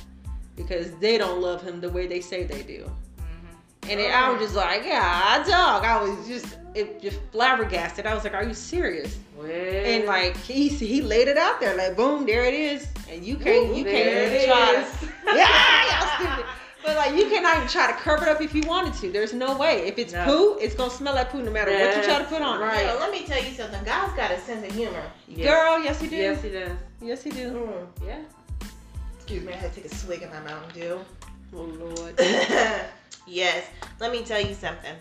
because 0.55 0.90
they 0.96 1.16
don't 1.16 1.40
love 1.40 1.62
him 1.62 1.81
the 1.81 1.88
way 1.90 2.07
they 2.07 2.20
say 2.20 2.44
they 2.44 2.62
do. 2.62 2.90
And 3.85 3.99
then 4.01 4.12
I 4.12 4.31
was 4.31 4.41
just 4.41 4.55
like, 4.55 4.85
yeah, 4.85 5.43
dog. 5.47 5.85
I 5.85 6.03
was 6.03 6.27
just 6.29 6.59
it 6.75 7.01
just 7.01 7.19
flabbergasted. 7.33 8.07
I 8.07 8.14
was 8.14 8.25
like, 8.25 8.35
are 8.35 8.45
you 8.45 8.55
serious? 8.55 9.17
Well, 9.37 9.51
And 9.51 10.05
like 10.05 10.37
he 10.37 10.69
he 10.69 11.01
laid 11.03 11.29
it 11.29 11.37
out 11.38 11.61
there, 11.61 11.77
like 11.77 11.97
boom, 11.97 12.27
there 12.27 12.45
it 12.45 12.55
is, 12.55 12.87
and 13.11 13.25
you 13.25 13.37
can't 13.37 13.75
you 13.75 13.85
can't 13.85 14.33
even 14.35 14.49
try 14.49 14.73
to 14.75 15.07
yeah, 15.37 16.01
y'all 16.01 16.09
stupid. 16.17 16.45
But 16.85 16.97
like 16.97 17.14
you 17.17 17.29
cannot 17.29 17.57
even 17.57 17.69
try 17.69 17.91
to 17.91 17.97
cover 17.99 18.25
it 18.25 18.29
up 18.29 18.41
if 18.41 18.55
you 18.55 18.62
wanted 18.62 18.95
to. 18.95 19.11
There's 19.11 19.33
no 19.33 19.57
way. 19.57 19.87
If 19.87 19.99
it's 19.99 20.12
No. 20.12 20.25
poo, 20.25 20.59
it's 20.61 20.75
gonna 20.75 20.91
smell 20.91 21.14
like 21.14 21.31
poo 21.31 21.43
no 21.43 21.51
matter 21.51 21.71
what 21.73 21.97
you 21.97 22.03
try 22.03 22.19
to 22.19 22.25
put 22.25 22.43
on. 22.43 22.61
it. 22.61 22.64
Right. 22.64 22.85
Yeah, 22.85 22.95
let 22.95 23.11
me 23.11 23.25
tell 23.27 23.43
you 23.43 23.53
something. 23.53 23.83
God's 23.85 24.14
got 24.14 24.31
a 24.31 24.38
sense 24.41 24.67
of 24.67 24.75
humor. 24.75 25.03
Yes. 25.29 25.49
Girl, 25.49 25.83
yes 25.83 26.01
he 26.01 26.09
do. 26.09 26.17
Yes, 26.17 26.43
he 26.43 26.51
does. 26.51 26.73
Yes 27.03 27.23
he 27.23 27.31
do. 27.31 27.51
Mm. 27.51 28.07
Yeah. 28.07 28.19
Excuse 29.17 29.45
me, 29.45 29.53
I 29.53 29.57
had 29.57 29.73
to 29.75 29.81
take 29.83 29.91
a 29.91 29.95
swig 29.95 30.23
of 30.23 30.31
my 30.31 30.41
Mountain 30.41 30.81
Dew. 30.81 31.01
Oh 31.55 31.62
Lord. 31.62 32.19
yes, 33.29 33.67
let 34.01 34.11
me 34.12 34.23
tell 34.25 34.41
you 34.41 34.55
something. 34.55 34.95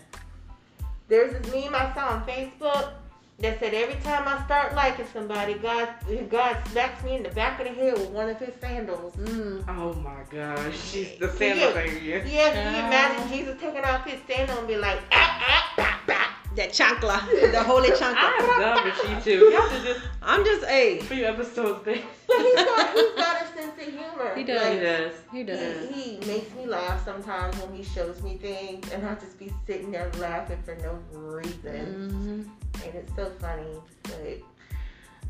There's 1.08 1.32
this 1.32 1.52
meme 1.54 1.74
I 1.74 1.92
saw 1.94 2.08
on 2.10 2.26
Facebook 2.26 2.90
that 3.38 3.60
said 3.60 3.72
every 3.72 3.94
time 4.02 4.26
I 4.26 4.44
start 4.44 4.74
liking 4.74 5.06
somebody, 5.12 5.54
God 5.54 5.88
God 6.28 6.56
smacks 6.70 7.02
me 7.04 7.16
in 7.16 7.22
the 7.22 7.30
back 7.30 7.60
of 7.60 7.66
the 7.68 7.72
head 7.72 7.94
with 7.94 8.10
one 8.10 8.28
of 8.28 8.38
his 8.38 8.52
sandals. 8.60 9.14
Mm. 9.16 9.64
Oh 9.68 9.94
my 9.94 10.22
gosh. 10.30 10.74
She's 10.78 11.16
the 11.18 11.28
Can 11.28 11.36
sandal 11.36 11.68
you- 11.68 11.72
thing 11.74 11.96
again. 11.96 12.28
Yeah, 12.28 12.52
can 12.52 12.74
you 12.74 12.80
imagine 12.80 13.28
Jesus 13.28 13.60
taking 13.60 13.84
off 13.84 14.04
his 14.04 14.20
sandal 14.26 14.58
and 14.58 14.66
be 14.68 14.76
like, 14.76 14.98
ah, 15.12 15.44
ah, 15.46 15.74
ah, 15.78 16.00
ah. 16.10 16.27
That 16.58 16.70
chancla, 16.70 17.20
the 17.52 17.62
holy 17.62 17.92
I 17.92 17.94
chancla. 17.94 18.40
am 18.40 18.60
done 18.60 18.84
with 18.84 19.26
you 19.26 19.38
too. 19.38 19.44
Y'all 19.52 19.68
should 19.68 19.84
just 19.84 20.00
I'm 20.20 20.44
just 20.44 20.64
a. 20.66 20.98
few 21.02 21.24
episodes 21.24 21.84
back. 21.84 22.00
But 22.26 22.36
he's 22.38 22.54
got, 22.56 22.92
he's 22.94 23.12
got 23.14 23.42
a 23.42 23.46
sense 23.54 23.72
of 23.80 23.94
humor. 23.94 24.34
He 24.34 24.42
does. 24.42 24.72
He 24.72 24.80
does. 24.80 25.12
He 25.32 25.42
does. 25.44 25.88
He, 25.94 26.02
he 26.16 26.26
makes 26.26 26.52
me 26.56 26.66
laugh 26.66 27.04
sometimes 27.04 27.56
when 27.58 27.76
he 27.76 27.84
shows 27.84 28.20
me 28.24 28.38
things, 28.38 28.90
and 28.90 29.06
I'll 29.06 29.14
just 29.14 29.38
be 29.38 29.52
sitting 29.68 29.92
there 29.92 30.10
laughing 30.18 30.58
for 30.64 30.74
no 30.76 30.98
reason. 31.16 31.54
Mm-hmm. 31.62 32.82
and 32.84 32.94
it's 32.96 33.14
so 33.14 33.30
funny. 33.38 33.62
But 34.02 34.40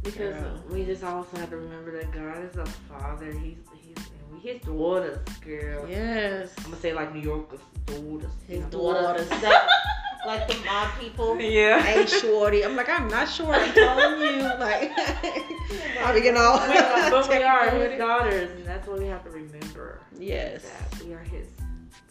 Because 0.02 0.34
Girl. 0.34 0.62
we 0.70 0.86
just 0.86 1.04
also 1.04 1.36
have 1.36 1.50
to 1.50 1.56
remember 1.58 1.90
that 1.98 2.10
God 2.10 2.42
is 2.42 2.56
a 2.56 2.64
father. 2.64 3.32
He's 3.32 3.58
he's 3.82 3.96
and 3.98 4.32
we 4.32 4.38
his 4.48 4.62
daughters, 4.62 5.18
girl. 5.44 5.86
Yes. 5.86 6.52
I'm 6.60 6.64
gonna 6.70 6.76
say 6.76 6.94
like 6.94 7.12
New 7.14 7.20
Yorkers, 7.20 7.60
daughters. 7.84 8.00
you 8.48 8.54
His 8.56 8.60
know. 8.60 8.70
daughters. 8.70 9.28
that, 9.28 9.68
like 10.26 10.48
the 10.48 10.56
mob 10.64 10.90
people. 11.00 11.40
Yeah. 11.40 11.80
Hey, 11.82 12.06
shorty. 12.06 12.64
I'm 12.64 12.76
like, 12.76 12.88
I'm 12.88 13.08
not 13.08 13.28
sure. 13.28 13.52
I'm 13.54 13.72
calling 13.72 14.20
you. 14.20 14.42
Like, 14.42 14.90
I'll 16.04 16.14
be 16.14 16.20
getting 16.20 16.36
all. 16.40 16.58
We 16.68 16.76
are- 16.78 17.10
but 17.10 17.28
we 17.28 17.36
are 17.42 17.64
technical 17.64 17.90
his 17.90 17.98
daughters, 17.98 18.50
and 18.50 18.66
that's 18.66 18.86
what 18.86 18.98
we 18.98 19.06
have 19.06 19.24
to 19.24 19.30
remember. 19.30 20.00
Yes. 20.18 20.62
That 20.64 21.04
we 21.04 21.14
are 21.14 21.18
his 21.24 21.46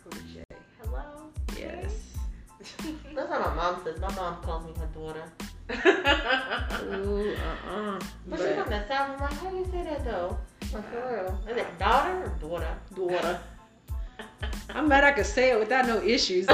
protege. 0.01 0.43
Hello. 0.82 1.30
Yes. 1.58 1.93
That's 3.16 3.30
how 3.32 3.39
my 3.39 3.53
mom 3.55 3.82
says. 3.84 3.99
My 3.99 4.14
mom 4.16 4.41
calls 4.41 4.66
me 4.66 4.74
her 4.80 4.88
daughter. 4.88 5.24
Ooh, 6.93 7.34
uh-uh. 7.36 7.99
But 8.28 8.39
she's 8.39 8.47
from 8.55 8.70
the 8.70 8.88
south. 8.88 9.10
I'm 9.12 9.20
like, 9.20 9.34
how 9.34 9.49
do 9.49 9.58
you 9.58 9.66
say 9.72 9.84
that 9.84 10.03
though? 10.05 10.38
Like 10.74 10.91
for 10.91 11.24
real. 11.24 11.39
Is 11.49 11.58
it 11.62 11.80
daughter 11.80 12.24
or 12.24 12.30
daughter? 12.49 12.78
daughter. 12.95 13.39
I'm 14.70 14.88
mad 14.88 15.03
I 15.03 15.12
could 15.12 15.26
say 15.26 15.51
it 15.51 15.60
without 15.60 15.88
no 15.88 16.01
issues. 16.01 16.45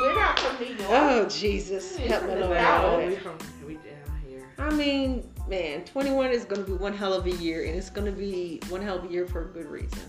We're 0.00 0.14
not 0.14 0.38
from 0.38 0.58
New 0.58 0.74
York. 0.74 0.80
oh 0.90 1.28
Jesus, 1.28 1.96
help 1.96 2.24
me 2.24 2.30
From 2.30 2.40
Lord. 2.40 2.56
South. 2.58 3.06
we 3.06 3.16
from 3.16 3.38
we 3.66 3.74
down 3.74 4.20
here. 4.26 4.48
I 4.58 4.70
mean, 4.70 5.28
man, 5.48 5.84
21 5.84 6.30
is 6.30 6.44
gonna 6.44 6.62
be 6.62 6.72
one 6.72 6.94
hell 6.96 7.12
of 7.12 7.26
a 7.26 7.30
year, 7.30 7.64
and 7.66 7.74
it's 7.76 7.90
gonna 7.90 8.10
be 8.12 8.60
one 8.68 8.80
hell 8.82 8.96
of 8.98 9.04
a 9.04 9.08
year 9.08 9.26
for 9.26 9.42
a 9.42 9.46
good 9.46 9.66
reason. 9.66 10.00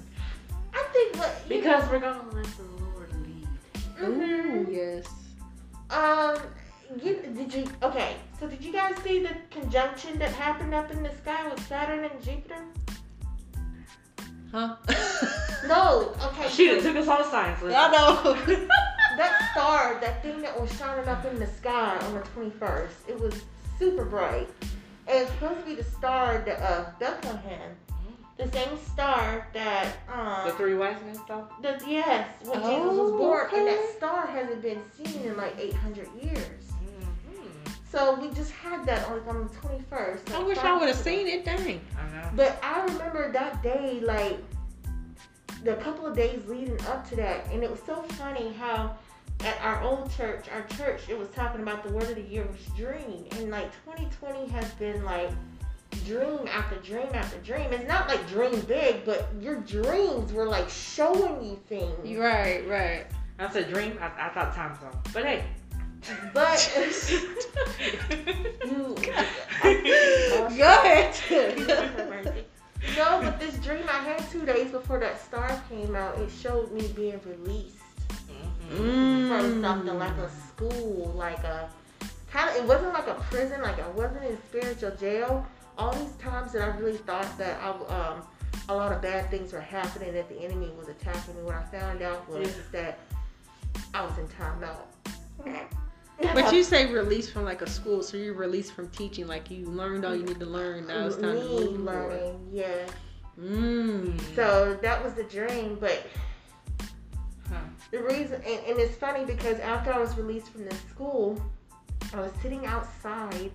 I 0.74 0.84
think 0.94 1.18
what 1.18 1.42
you 1.50 1.58
Because 1.58 1.90
we're 1.90 2.00
gonna 2.00 2.24
let 2.34 2.46
the 2.46 2.64
Lord 2.84 3.10
lead. 3.26 3.48
Mhm. 4.00 4.68
Ooh, 4.68 4.72
yes. 4.72 5.06
Um, 5.90 6.38
you, 7.04 7.16
did 7.36 7.54
you? 7.54 7.66
Okay, 7.84 8.16
so 8.40 8.48
did 8.48 8.64
you 8.64 8.72
guys 8.72 8.96
see 9.04 9.22
the 9.22 9.36
conjunction 9.52 10.18
that 10.20 10.32
happened 10.32 10.74
up 10.74 10.92
in 10.92 11.04
the 11.04 11.12
sky 11.18 11.48
with 11.50 11.66
Saturn 11.68 12.06
and 12.06 12.24
Jupiter? 12.24 12.64
Huh? 14.52 14.76
No. 15.66 16.14
Okay. 16.22 16.50
She 16.50 16.68
so 16.68 16.76
done 16.76 16.84
took 16.84 16.96
us 17.04 17.08
on 17.08 17.22
a 17.22 17.24
science 17.32 17.62
lesson. 17.62 17.78
I 17.80 17.92
know. 18.58 18.68
that 19.18 19.52
star, 19.52 20.00
that 20.02 20.22
thing 20.22 20.42
that 20.42 20.60
was 20.60 20.76
shining 20.78 21.08
up 21.08 21.26
in 21.26 21.40
the 21.40 21.48
sky 21.48 21.98
on 21.98 22.14
the 22.14 22.20
twenty 22.22 22.52
first, 22.52 22.96
it 23.08 23.20
was 23.20 23.44
super 23.80 24.06
bright. 24.06 24.50
And 25.08 25.20
it's 25.24 25.32
supposed 25.32 25.60
to 25.62 25.66
be 25.66 25.76
the 25.76 25.84
star 25.84 26.44
that 26.46 26.62
uh 26.62 26.86
Bethlehem, 27.00 27.72
the 28.38 28.52
same 28.52 28.78
star 28.78 29.48
that 29.54 29.98
um. 30.12 30.48
The 30.48 30.54
three 30.56 30.76
wise 30.76 30.96
men 31.06 31.16
stuff. 31.16 31.44
The, 31.62 31.80
yes, 31.88 32.28
when 32.44 32.60
Jesus 32.60 32.70
Oh, 32.70 33.04
was 33.04 33.12
born, 33.12 33.50
and 33.54 33.68
that 33.68 33.96
star 33.98 34.28
hasn't 34.28 34.62
been 34.62 34.82
seen 34.98 35.22
in 35.24 35.38
like 35.38 35.54
800 35.60 36.08
years. 36.22 36.38
Mm-hmm. 36.72 37.72
So 37.92 38.20
we 38.20 38.30
just 38.34 38.52
had 38.52 38.86
that 38.86 39.06
on, 39.08 39.20
on 39.28 39.44
the 39.48 39.54
21st. 39.68 40.34
I 40.34 40.44
wish 40.44 40.58
I 40.58 40.78
would 40.78 40.88
have 40.88 40.98
seen 40.98 41.28
it. 41.28 41.46
Dang. 41.46 41.80
I 41.98 42.16
know. 42.16 42.30
But 42.36 42.60
I 42.64 42.84
remember 42.86 43.32
that 43.32 43.62
day, 43.62 44.00
like 44.02 44.40
the 45.64 45.76
couple 45.76 46.06
of 46.08 46.16
days 46.16 46.42
leading 46.48 46.80
up 46.88 47.08
to 47.10 47.16
that, 47.18 47.46
and 47.52 47.64
it 47.64 47.70
was 47.70 47.80
so 47.86 48.02
funny 48.04 48.52
how 48.54 48.98
at 49.44 49.60
our 49.62 49.82
old 49.82 50.12
church, 50.16 50.46
our 50.54 50.64
church, 50.78 51.02
it 51.10 51.18
was 51.18 51.28
talking 51.30 51.62
about 51.62 51.84
the 51.84 51.92
word 51.92 52.04
of 52.04 52.16
the 52.16 52.22
year 52.22 52.46
was 52.46 52.62
dream, 52.78 53.26
and 53.32 53.52
like 53.52 53.72
2020 53.86 54.48
has 54.50 54.72
been 54.74 55.04
like 55.04 55.32
dream 56.06 56.48
after 56.50 56.76
dream 56.78 57.08
after 57.14 57.38
dream. 57.40 57.72
It's 57.72 57.88
not 57.88 58.08
like 58.08 58.28
dream 58.30 58.60
big, 58.62 59.06
but 59.06 59.28
your 59.40 59.58
dreams 59.62 60.32
were 60.32 60.46
like 60.46 60.70
showing 60.70 61.44
you 61.44 61.60
things. 61.68 62.18
Right, 62.18 62.68
right. 62.68 63.06
That's 63.38 63.56
a 63.56 63.64
dream. 63.64 63.98
I, 64.00 64.28
I 64.28 64.30
thought 64.30 64.56
time 64.56 64.78
zone. 64.80 64.98
But 65.14 65.26
hey. 65.26 65.44
But 66.34 66.74
you, 68.66 68.96
Go 70.28 70.68
ahead. 70.68 71.16
no, 72.98 73.22
but 73.22 73.40
this 73.40 73.56
dream 73.60 73.86
I 73.88 74.00
had 74.00 74.30
two 74.30 74.46
days 74.46 74.72
before 74.72 75.00
that 75.00 75.22
star 75.22 75.64
came 75.70 75.96
out, 75.96 76.18
it 76.20 76.30
showed 76.30 76.74
me 76.74 76.90
being 76.94 77.22
released 77.26 77.78
Mm-hmm. 78.30 78.53
From 78.70 79.62
something 79.62 79.98
like 80.00 80.18
a 80.18 80.30
school, 80.48 81.14
like 81.16 81.40
a 81.44 81.70
kind 82.32 82.50
of. 82.50 82.56
It 82.64 82.68
wasn't 82.68 82.94
like 82.94 83.08
a 83.08 83.16
prison, 83.30 83.62
like 83.62 83.80
I 83.80 83.88
wasn't 83.90 84.24
in 84.26 84.38
spiritual 84.50 84.92
jail. 84.92 85.46
All 85.78 85.94
these 85.94 86.14
times 86.14 86.52
that 86.54 86.62
I 86.62 86.78
really 86.78 86.98
thought 86.98 87.38
that 87.38 87.60
I, 87.62 87.70
um, 87.70 88.22
a 88.70 88.76
lot 88.76 88.92
of 88.92 89.02
bad 89.02 89.30
things 89.32 89.52
were 89.54 89.60
happening, 89.60 90.14
that 90.14 90.30
the 90.30 90.40
enemy 90.40 90.72
was 90.78 90.88
attacking 90.88 91.36
me. 91.36 91.42
What 91.44 91.56
I 91.56 91.64
found 91.64 92.02
out 92.02 92.30
was 92.30 92.48
Yeah. 92.48 92.54
that 92.74 93.00
I 93.94 94.06
was 94.06 94.18
in 94.18 94.28
timeout. 94.28 94.86
But 96.34 96.54
you 96.54 96.64
say 96.64 96.92
release 96.94 97.30
from 97.30 97.44
like 97.44 97.62
a 97.64 97.70
school, 97.70 98.04
so 98.04 98.18
you're 98.18 98.36
released 98.36 98.74
from 98.74 98.88
teaching, 98.90 99.28
like 99.28 99.50
you 99.50 99.66
learned 99.66 100.06
all 100.06 100.16
you 100.16 100.24
need 100.24 100.40
to 100.40 100.46
learn. 100.46 100.88
Now 100.88 101.08
it's 101.08 101.16
time 101.18 101.36
to 101.36 101.44
me 101.44 101.72
move. 101.72 101.82
or- 101.88 101.92
learning, 101.92 102.50
yeah. 102.52 102.86
Mm. 103.40 104.36
So 104.36 104.78
that 104.82 105.04
was 105.04 105.14
the 105.16 105.24
dream, 105.24 105.78
but. 105.80 106.06
The 107.94 108.02
reason, 108.04 108.42
and, 108.46 108.60
and 108.68 108.80
it's 108.80 108.96
funny 108.96 109.24
because 109.24 109.60
after 109.60 109.94
I 109.94 110.00
was 110.00 110.18
released 110.18 110.50
from 110.50 110.66
this 110.66 110.80
school, 110.90 111.40
I 112.14 112.20
was 112.20 112.32
sitting 112.42 112.66
outside 112.66 113.52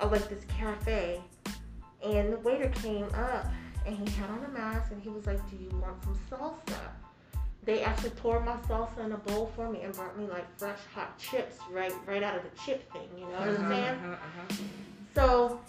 of 0.00 0.10
like 0.12 0.28
this 0.28 0.44
cafe, 0.48 1.20
and 2.04 2.32
the 2.32 2.38
waiter 2.38 2.68
came 2.70 3.06
up 3.14 3.46
and 3.86 3.96
he 3.96 4.14
had 4.16 4.28
on 4.30 4.44
a 4.44 4.48
mask 4.48 4.90
and 4.90 5.00
he 5.00 5.08
was 5.08 5.26
like, 5.26 5.40
"Do 5.48 5.56
you 5.56 5.70
want 5.80 6.02
some 6.02 6.18
salsa?" 6.28 6.80
They 7.62 7.82
actually 7.82 8.10
poured 8.10 8.44
my 8.44 8.56
salsa 8.68 9.04
in 9.04 9.12
a 9.12 9.16
bowl 9.16 9.50
for 9.56 9.70
me 9.70 9.82
and 9.82 9.94
brought 9.94 10.18
me 10.18 10.26
like 10.26 10.46
fresh 10.58 10.78
hot 10.94 11.16
chips 11.18 11.56
right 11.70 11.92
right 12.06 12.22
out 12.24 12.36
of 12.36 12.42
the 12.42 12.50
chip 12.64 12.92
thing. 12.92 13.08
You 13.16 13.26
know 13.26 13.30
what 13.32 13.48
I'm 13.48 13.56
Uh-huh, 13.56 13.68
saying? 13.68 13.94
uh-huh, 13.94 14.12
uh-huh. 14.26 14.54
So 15.14 15.60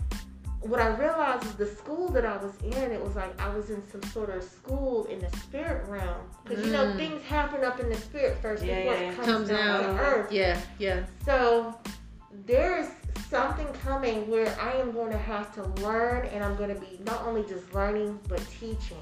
what 0.61 0.79
I 0.81 0.87
realized 0.97 1.45
is 1.45 1.53
the 1.53 1.65
school 1.67 2.09
that 2.09 2.25
I 2.25 2.37
was 2.37 2.53
in, 2.63 2.91
it 2.91 3.01
was 3.03 3.15
like 3.15 3.39
I 3.39 3.49
was 3.55 3.69
in 3.69 3.81
some 3.89 4.03
sort 4.03 4.29
of 4.29 4.43
school 4.43 5.05
in 5.05 5.19
the 5.19 5.29
spirit 5.37 5.87
realm. 5.87 6.21
Because 6.43 6.65
you 6.65 6.71
know 6.71 6.85
Mm. 6.85 6.97
things 6.97 7.23
happen 7.25 7.63
up 7.63 7.79
in 7.79 7.89
the 7.89 7.95
spirit 7.95 8.37
first 8.41 8.63
Yeah, 8.63 8.79
before 8.79 8.93
yeah, 8.95 8.99
it 9.11 9.15
comes, 9.15 9.27
Comes 9.27 9.49
down 9.49 9.83
down. 9.83 9.95
to 9.95 10.01
earth. 10.01 10.31
Yeah, 10.31 10.59
yeah. 10.79 11.03
So 11.25 11.75
there's 12.45 12.87
something 13.29 13.67
coming 13.83 14.29
where 14.29 14.55
I 14.59 14.71
am 14.73 14.91
going 14.91 15.11
to 15.11 15.17
have 15.17 15.53
to 15.55 15.63
learn 15.83 16.25
and 16.27 16.43
I'm 16.43 16.55
going 16.55 16.73
to 16.73 16.79
be 16.79 16.99
not 17.05 17.21
only 17.25 17.43
just 17.43 17.73
learning 17.73 18.19
but 18.27 18.41
teaching 18.59 18.97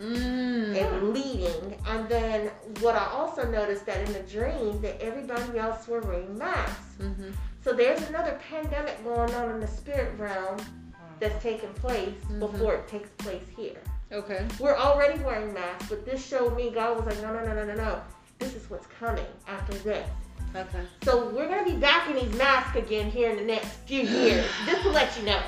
Mm. 0.00 0.74
and 0.76 1.12
leading. 1.14 1.76
And 1.86 2.08
then 2.08 2.48
what 2.80 2.96
I 2.96 3.04
also 3.12 3.48
noticed 3.48 3.86
that 3.86 4.04
in 4.08 4.12
the 4.12 4.20
dream 4.20 4.80
that 4.82 5.00
everybody 5.00 5.56
else 5.58 5.86
were 5.86 6.00
wearing 6.00 6.36
masks. 6.36 6.96
hmm 7.00 7.30
So 7.62 7.72
there's 7.72 8.02
another 8.08 8.36
pandemic 8.50 9.02
going 9.04 9.32
on 9.34 9.50
in 9.50 9.60
the 9.60 9.68
spirit 9.68 10.18
realm 10.18 10.56
that's 11.24 11.42
taking 11.42 11.72
place 11.74 12.14
Mhm. 12.30 12.38
before 12.40 12.74
it 12.74 12.86
takes 12.88 13.08
place 13.18 13.42
here. 13.56 13.80
Okay. 14.12 14.46
We're 14.60 14.76
already 14.76 15.18
wearing 15.24 15.52
masks, 15.54 15.86
but 15.88 16.04
this 16.04 16.24
showed 16.24 16.54
me 16.56 16.70
God 16.70 16.96
was 16.96 17.06
like, 17.06 17.20
no, 17.22 17.32
no, 17.32 17.44
no, 17.44 17.54
no, 17.54 17.64
no, 17.64 17.74
no. 17.74 18.02
This 18.38 18.54
is 18.54 18.68
what's 18.68 18.86
coming 19.00 19.24
after 19.48 19.72
this. 19.78 20.06
Okay. 20.54 20.80
So 21.02 21.30
we're 21.30 21.48
gonna 21.48 21.64
be 21.64 21.76
back 21.76 22.08
in 22.10 22.16
these 22.16 22.34
masks 22.36 22.76
again 22.76 23.10
here 23.10 23.30
in 23.30 23.36
the 23.36 23.44
next 23.44 23.68
few 23.86 24.02
years. 24.18 24.46
Just 24.66 24.82
to 24.82 24.90
let 24.90 25.16
you 25.18 25.24
know. 25.24 25.40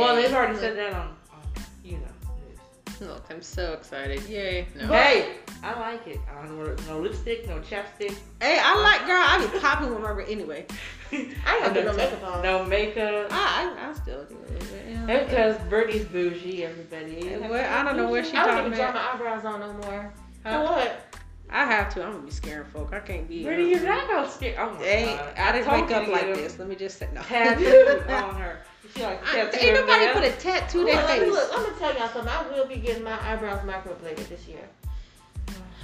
Well, 0.00 0.16
they've 0.16 0.32
already 0.32 0.58
said 0.58 0.76
that 0.76 0.94
on, 0.94 1.08
on 1.32 1.42
you 1.84 1.98
know. 1.98 3.06
Look, 3.08 3.26
I'm 3.28 3.42
so 3.42 3.74
excited. 3.74 4.22
Yay. 4.26 4.68
No. 4.74 4.86
Hey, 4.86 5.36
I 5.62 5.78
like 5.78 6.06
it. 6.06 6.18
I 6.30 6.46
don't 6.46 6.56
want 6.58 6.86
no 6.86 7.00
lipstick, 7.00 7.46
no 7.46 7.58
chapstick. 7.58 8.16
Hey, 8.40 8.58
I 8.62 8.80
like 8.80 9.06
girl. 9.06 9.20
I 9.20 9.46
be 9.52 9.58
popping 9.58 9.90
with 9.90 10.00
my 10.00 10.24
anyway. 10.24 10.64
I 11.12 11.60
gonna 11.60 11.74
put 11.74 11.84
no 11.84 11.92
makeup 11.94 12.24
on. 12.24 12.42
No 12.42 12.64
makeup. 12.64 13.28
I 13.30 13.74
I, 13.78 13.90
I 13.90 13.92
still 13.94 14.24
do 14.24 14.36
it. 14.48 14.62
Yeah. 14.90 15.06
That's 15.06 15.28
because 15.30 15.56
Birdie's 15.70 16.04
bougie, 16.04 16.64
everybody. 16.64 17.36
Where- 17.48 17.68
I 17.70 17.82
don't 17.84 17.96
know 17.96 18.10
where 18.10 18.24
she 18.24 18.36
I 18.36 18.44
don't 18.46 18.54
talking 18.56 18.66
even 18.72 18.78
draw 18.78 18.90
about. 18.90 19.18
my 19.20 19.26
eyebrows 19.26 19.44
on 19.44 19.60
no 19.60 19.72
more. 19.88 20.12
Huh? 20.44 20.66
For 20.66 20.72
what? 20.72 21.02
I 21.48 21.64
have 21.64 21.94
to. 21.94 22.02
I'm 22.04 22.12
gonna 22.12 22.24
be 22.24 22.30
scaring 22.32 22.64
folk. 22.66 22.92
I 22.92 22.98
can't 23.00 23.28
be. 23.28 23.44
Birdie, 23.44 23.64
you're 23.64 23.80
not 23.84 24.08
gonna 24.08 24.28
scare. 24.28 24.56
Oh 24.58 24.74
my 24.74 24.82
Hey, 24.82 25.16
god. 25.16 25.34
I 25.38 25.52
didn't 25.52 25.72
wake 25.72 25.90
up 25.92 26.08
like 26.08 26.34
this. 26.34 26.58
Let 26.58 26.68
me 26.68 26.74
just 26.74 26.98
say 26.98 27.08
no. 27.14 27.22
Tattoo 27.22 28.02
on 28.12 28.34
her. 28.34 28.58
She 28.94 29.02
like 29.02 29.20
I, 29.28 29.44
tattoo 29.44 29.58
ain't 29.64 29.74
nobody 29.74 30.12
put 30.12 30.24
a 30.24 30.32
tattoo 30.40 30.78
Look, 30.84 30.92
their 30.92 31.06
face. 31.06 31.30
look, 31.30 31.50
I'm 31.52 31.62
gonna 31.64 31.78
tell 31.78 31.94
y'all 31.96 32.08
something. 32.08 32.28
I 32.32 32.48
will 32.48 32.66
be 32.66 32.76
getting 32.76 33.04
my 33.04 33.16
eyebrows 33.30 33.60
microbladed 33.60 34.28
this 34.28 34.46
year. 34.48 34.68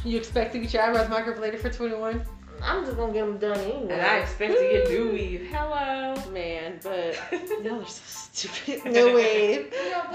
You 0.04 0.18
expect 0.18 0.52
to 0.54 0.58
get 0.58 0.72
your 0.72 0.82
eyebrows 0.82 1.06
microbladed 1.08 1.60
for 1.60 1.70
21? 1.70 2.24
I'm 2.62 2.84
just 2.84 2.96
gonna 2.96 3.12
get 3.12 3.26
them 3.26 3.38
done 3.38 3.58
anyway. 3.58 3.92
And 3.92 4.02
I 4.02 4.18
expect 4.18 4.54
to 4.54 4.60
get 4.60 4.88
new 4.88 5.10
weave. 5.12 5.48
Hello. 5.50 6.14
Man, 6.30 6.78
but 6.82 7.20
y'all 7.62 7.82
are 7.82 7.86
so 7.86 8.02
stupid. 8.32 8.82
You 8.86 8.92
know, 8.92 9.12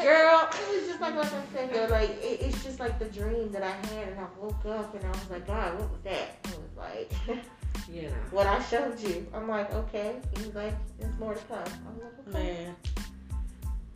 Girl. 0.03 0.49
It 0.51 0.79
was 0.79 0.87
just 0.87 1.01
like 1.01 1.15
like 1.15 1.33
I 1.33 1.43
said, 1.53 1.73
though, 1.73 1.87
like 1.93 2.09
it, 2.23 2.41
it's 2.41 2.63
just 2.63 2.79
like 2.79 2.97
the 2.99 3.05
dream 3.05 3.51
that 3.51 3.63
I 3.63 3.71
had, 3.87 4.09
and 4.09 4.19
I 4.19 4.27
woke 4.39 4.65
up 4.65 4.95
and 4.95 5.03
I 5.05 5.09
was 5.09 5.29
like, 5.29 5.45
God, 5.45 5.79
what 5.79 5.91
was 5.91 6.01
that? 6.03 6.37
It 6.45 6.57
was 6.57 6.77
like 6.77 7.11
You 7.91 8.03
know. 8.03 8.15
what 8.31 8.47
I 8.47 8.61
showed 8.63 8.99
you. 8.99 9.25
I'm 9.33 9.47
like, 9.47 9.73
okay. 9.73 10.15
He 10.37 10.45
was 10.45 10.55
like, 10.55 10.73
there's 10.99 11.17
more 11.19 11.35
to 11.35 11.43
come. 11.45 11.59
I'm 11.87 12.33
like, 12.33 12.35
okay. 12.35 12.63
Man, 12.63 12.75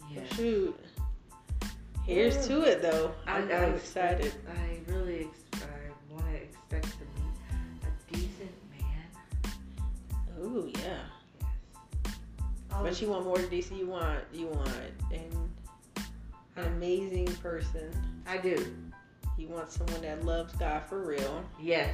Yeah. 0.09 0.21
shoot. 0.35 0.79
Here's 2.05 2.37
mm. 2.37 2.47
to 2.47 2.61
it 2.63 2.81
though. 2.81 3.11
I'm, 3.27 3.43
I'm 3.51 3.73
excited. 3.75 4.33
I 4.47 4.91
really 4.91 5.27
ex- 5.27 5.63
I 5.63 6.13
want 6.13 6.25
to 6.25 6.35
expect 6.35 6.85
to 6.99 7.05
Ooh, 10.41 10.71
yeah. 10.73 10.99
Yes. 11.41 12.15
Was- 12.71 12.81
But 12.83 13.01
you 13.01 13.09
want 13.09 13.25
more 13.25 13.37
than 13.37 13.49
DC. 13.49 13.77
You 13.77 13.87
want 13.87 14.19
you 14.33 14.47
want 14.47 14.69
an 15.11 15.49
an 16.57 16.65
amazing 16.65 17.27
person. 17.35 17.91
I 18.27 18.37
do. 18.37 18.73
You 19.37 19.47
want 19.47 19.71
someone 19.71 20.01
that 20.01 20.25
loves 20.25 20.53
God 20.53 20.83
for 20.87 21.01
real. 21.05 21.43
Yes. 21.59 21.93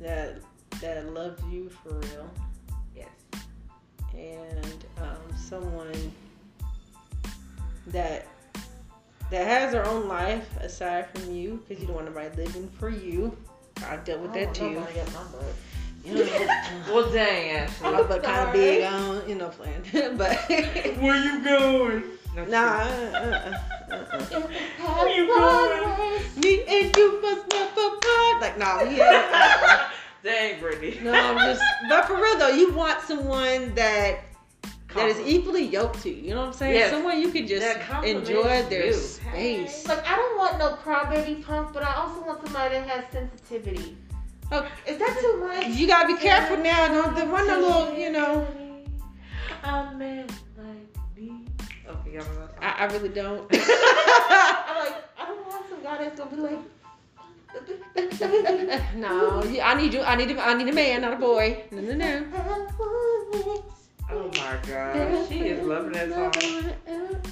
That 0.00 0.40
that 0.80 1.12
loves 1.12 1.42
you 1.50 1.68
for 1.70 1.94
real. 1.98 2.30
Yes. 2.96 3.08
and 4.16 4.84
um, 4.98 5.36
someone 5.36 6.12
that 7.88 8.26
that 9.30 9.46
has 9.46 9.72
their 9.72 9.86
own 9.86 10.06
life 10.08 10.56
aside 10.58 11.08
from 11.10 11.34
you 11.34 11.62
because 11.66 11.80
you 11.80 11.86
don't 11.86 11.96
want 11.96 12.06
to 12.06 12.12
nobody 12.12 12.42
living 12.42 12.68
for 12.78 12.88
you. 12.90 13.36
I've 13.86 14.04
dealt 14.04 14.20
with 14.20 14.32
that 14.34 14.54
too. 14.54 14.78
You 16.04 16.14
know, 16.24 16.48
Well, 16.92 17.10
dang, 17.10 17.50
Ashley. 17.50 17.90
my 17.90 18.02
butt 18.02 18.22
kind 18.22 18.46
of 18.48 18.52
big. 18.52 18.82
I 18.82 18.90
don't, 18.90 19.28
you 19.28 19.34
know, 19.36 19.48
playing, 19.48 19.82
but 20.16 20.36
Where 21.00 21.16
you 21.24 21.42
going? 21.44 22.02
No, 22.36 22.44
nah. 22.46 22.58
Uh, 22.58 23.52
uh, 23.90 23.94
uh, 23.94 23.94
uh. 23.94 24.40
Where 24.96 25.08
you 25.16 25.26
going? 25.28 26.22
Me 26.42 26.62
and 26.66 26.96
you 26.96 27.22
must 27.22 27.48
never 27.48 27.90
part. 28.00 28.40
Like, 28.42 28.58
no, 28.58 28.78
we 28.82 28.94
ain't. 28.94 29.00
uh-uh. 29.00 29.88
Dang, 30.22 30.58
Brittany. 30.60 30.98
No, 31.02 31.12
I'm 31.12 31.36
just. 31.38 31.62
But 31.88 32.06
for 32.06 32.16
real 32.16 32.38
though, 32.38 32.48
you 32.48 32.72
want 32.72 33.00
someone 33.02 33.74
that 33.74 34.20
that 34.94 35.08
is 35.08 35.20
equally 35.20 35.64
yoked 35.64 36.02
to. 36.02 36.10
You 36.10 36.30
know 36.34 36.40
what 36.40 36.46
I'm 36.48 36.52
saying? 36.54 36.74
Yes. 36.74 36.90
Someone 36.90 37.20
you 37.20 37.30
can 37.30 37.46
just 37.46 37.66
enjoy 38.04 38.62
their 38.68 38.86
you. 38.86 38.92
space. 38.94 39.86
Like 39.86 40.04
I 40.10 40.16
don't 40.16 40.38
want 40.38 40.58
no 40.58 40.76
crybaby 40.76 41.44
punk, 41.44 41.72
but 41.74 41.82
I 41.82 41.94
also 41.94 42.24
want 42.24 42.42
somebody 42.44 42.74
that 42.76 42.88
has 42.88 43.04
sensitivity. 43.12 43.96
Oh, 44.56 44.68
Is 44.86 44.98
that 44.98 45.18
too 45.20 45.40
much? 45.40 45.66
You 45.66 45.88
gotta 45.88 46.06
be 46.06 46.20
careful 46.20 46.56
now. 46.58 46.86
Don't 46.86 47.16
the 47.16 47.26
one 47.26 47.50
of 47.50 47.58
little, 47.58 47.98
you 47.98 48.12
know. 48.12 48.46
A 49.64 49.92
man 49.96 50.28
like 50.56 51.16
me. 51.16 51.44
Okay, 51.88 52.12
y'all 52.14 52.24
know 52.24 52.46
that? 52.46 52.62
I, 52.62 52.84
I 52.84 52.92
really 52.92 53.08
don't. 53.08 53.40
I'm 53.52 54.76
like, 54.78 54.94
I 55.18 55.26
don't 55.26 55.44
want 55.48 55.68
some 55.68 55.82
guy 55.82 55.98
that's 55.98 56.20
gonna 56.20 56.30
be 56.30 56.36
like. 56.36 56.60
no, 58.94 59.42
I 59.60 59.74
need 59.74 59.92
you. 59.92 60.02
I 60.02 60.14
need 60.14 60.30
a, 60.30 60.40
I 60.40 60.54
need 60.54 60.68
a 60.68 60.72
man, 60.72 61.00
not 61.00 61.14
a 61.14 61.16
boy. 61.16 61.64
No, 61.72 61.80
no, 61.80 61.94
no. 61.96 63.64
Oh 64.10 64.28
my 64.34 64.58
god. 64.68 65.28
She 65.28 65.40
is 65.40 65.66
loving 65.66 65.92
that 65.92 66.10
song. 66.10 66.72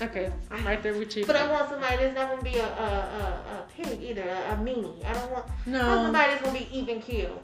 Okay, 0.00 0.32
I'm 0.50 0.64
right 0.66 0.82
there 0.82 0.94
with 0.94 1.16
you. 1.16 1.26
But 1.26 1.36
I 1.36 1.50
want 1.50 1.68
somebody 1.68 1.96
that's 1.96 2.14
not 2.14 2.30
gonna 2.30 2.42
be 2.42 2.56
a 2.56 2.64
a, 2.66 2.66
a, 2.66 3.58
a 3.58 3.66
pig 3.76 4.02
either, 4.02 4.22
a, 4.22 4.52
a 4.54 4.56
meanie. 4.56 5.04
I 5.04 5.12
don't 5.12 5.30
want, 5.30 5.44
I 5.46 5.50
want 5.50 5.66
no, 5.66 5.80
somebody 6.04 6.30
that's 6.32 6.42
gonna 6.42 6.58
be 6.58 6.68
even 6.72 7.00
keel. 7.00 7.40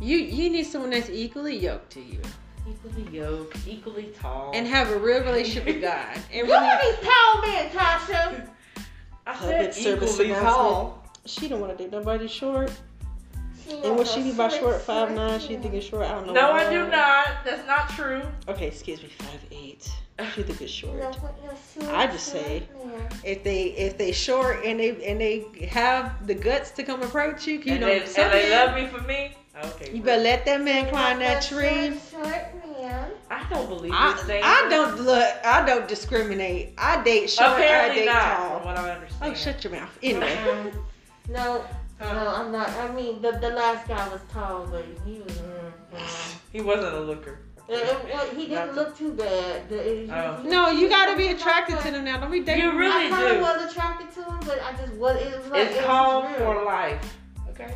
you 0.00 0.18
you 0.18 0.50
need 0.50 0.64
someone 0.64 0.90
that's 0.90 1.08
equally 1.10 1.56
yoked 1.56 1.90
to 1.92 2.00
you 2.00 2.20
Equally 2.68 3.08
yoked, 3.16 3.56
equally 3.66 4.12
tall. 4.20 4.52
and 4.54 4.66
have 4.66 4.90
a 4.90 4.98
real 4.98 5.20
relationship 5.24 5.64
with 5.66 5.80
God 5.82 6.14
and 6.32 6.46
Look 6.46 6.60
really. 6.60 6.66
at 6.68 6.82
these 6.82 7.08
tall 7.08 7.42
men, 7.42 7.70
Tasha. 7.70 8.48
I 9.26 9.32
Public 9.34 9.72
said 9.72 9.74
service 9.74 10.20
equally 10.20 10.34
tall. 10.40 11.04
She 11.26 11.48
don't 11.48 11.60
want 11.60 11.76
to 11.76 11.82
date 11.82 11.90
nobody 11.92 12.28
short. 12.28 12.70
She 13.70 13.76
And 13.76 13.84
what 13.84 13.96
wants 13.98 14.14
she 14.14 14.22
be 14.24 14.32
by 14.32 14.48
short? 14.48 14.80
Five 14.82 15.12
nine. 15.12 15.38
She 15.38 15.56
think 15.56 15.74
it's 15.74 15.86
short. 15.86 16.02
I 16.04 16.10
don't 16.10 16.26
know. 16.26 16.32
No, 16.32 16.50
why. 16.50 16.66
I 16.66 16.70
do 16.70 16.88
not. 16.88 17.44
That's 17.44 17.64
not 17.68 17.88
true. 17.90 18.22
Okay, 18.48 18.66
excuse 18.66 19.00
me. 19.00 19.08
Five 19.18 19.40
eight. 19.52 19.88
She 20.34 20.42
think 20.42 20.60
it's 20.60 20.72
short. 20.72 20.94
You 20.94 21.00
know 21.00 21.10
what 21.12 21.38
your 21.42 21.54
short, 21.84 21.94
I 21.94 22.06
just 22.08 22.26
say- 22.26 22.68
if 23.24 23.44
they 23.44 23.62
if 23.68 23.96
they 23.96 24.12
short 24.12 24.64
and 24.64 24.80
they 24.80 24.90
and 25.06 25.20
they 25.20 25.66
have 25.70 26.26
the 26.26 26.34
guts 26.34 26.72
to 26.72 26.82
come 26.82 27.02
approach 27.02 27.46
you, 27.46 27.58
you 27.58 27.72
and, 27.72 27.80
know 27.80 27.86
they, 27.86 28.00
and 28.00 28.32
they 28.32 28.50
love 28.50 28.74
me 28.74 28.86
for 28.88 29.00
me. 29.06 29.36
Okay. 29.64 29.92
you 29.92 30.02
better 30.02 30.22
let 30.22 30.44
that 30.46 30.62
man 30.62 30.88
climb 30.88 31.18
that 31.20 31.42
tree. 31.42 31.98
Short, 32.10 32.24
short 32.26 32.78
man. 32.80 33.10
I 33.30 33.46
don't 33.50 33.68
believe 33.68 33.92
I, 33.94 34.12
this 34.12 34.22
thing. 34.24 34.42
I 34.44 34.66
don't 34.68 35.00
look. 35.00 35.34
I 35.44 35.64
don't 35.64 35.86
discriminate. 35.86 36.74
I 36.76 37.02
date 37.02 37.30
short. 37.30 37.50
I 37.50 37.94
date 37.94 38.06
not, 38.06 38.36
tall. 38.36 38.58
from 38.58 38.66
what 38.66 38.76
I 38.76 38.90
understand. 38.90 39.32
Oh, 39.32 39.34
shut 39.34 39.62
your 39.62 39.72
mouth. 39.74 39.98
Anyway, 40.02 40.36
Um, 40.48 40.70
no, 41.28 41.64
no, 42.00 42.34
I'm 42.36 42.52
not. 42.52 42.70
I 42.70 42.92
mean, 42.92 43.20
the 43.22 43.32
the 43.32 43.50
last 43.50 43.86
guy 43.88 44.08
was 44.08 44.20
tall, 44.32 44.66
but 44.70 44.84
he 45.04 45.20
was. 45.20 45.32
Mm. 45.38 46.38
He 46.52 46.60
wasn't 46.60 46.94
a 46.94 47.00
looker. 47.00 47.38
It- 47.68 47.74
it- 47.74 48.04
well, 48.12 48.26
he 48.30 48.46
didn't 48.48 48.66
Not- 48.66 48.74
look 48.74 48.98
too 48.98 49.12
bad. 49.12 49.68
The- 49.68 50.08
Oh. 50.12 50.42
no, 50.44 50.70
you 50.70 50.88
gotta 50.88 51.16
be 51.16 51.28
attracted 51.28 51.78
to 51.80 51.90
them 51.92 52.04
now. 52.04 52.18
Don't 52.18 52.30
be 52.32 52.40
dating. 52.40 52.64
You 52.64 52.72
really 52.76 53.06
I 53.06 53.10
kind 53.10 53.36
of 53.36 53.40
was 53.42 53.70
attracted 53.70 54.12
to 54.14 54.24
him, 54.24 54.40
but 54.44 54.60
I 54.62 54.72
just 54.72 54.92
was. 54.94 55.16
It 55.22 55.36
was 55.38 55.46
like 55.48 55.68
It's 55.68 55.76
it 55.76 55.84
called 55.84 56.26
for 56.36 56.64
life. 56.64 57.16
Okay. 57.60 57.74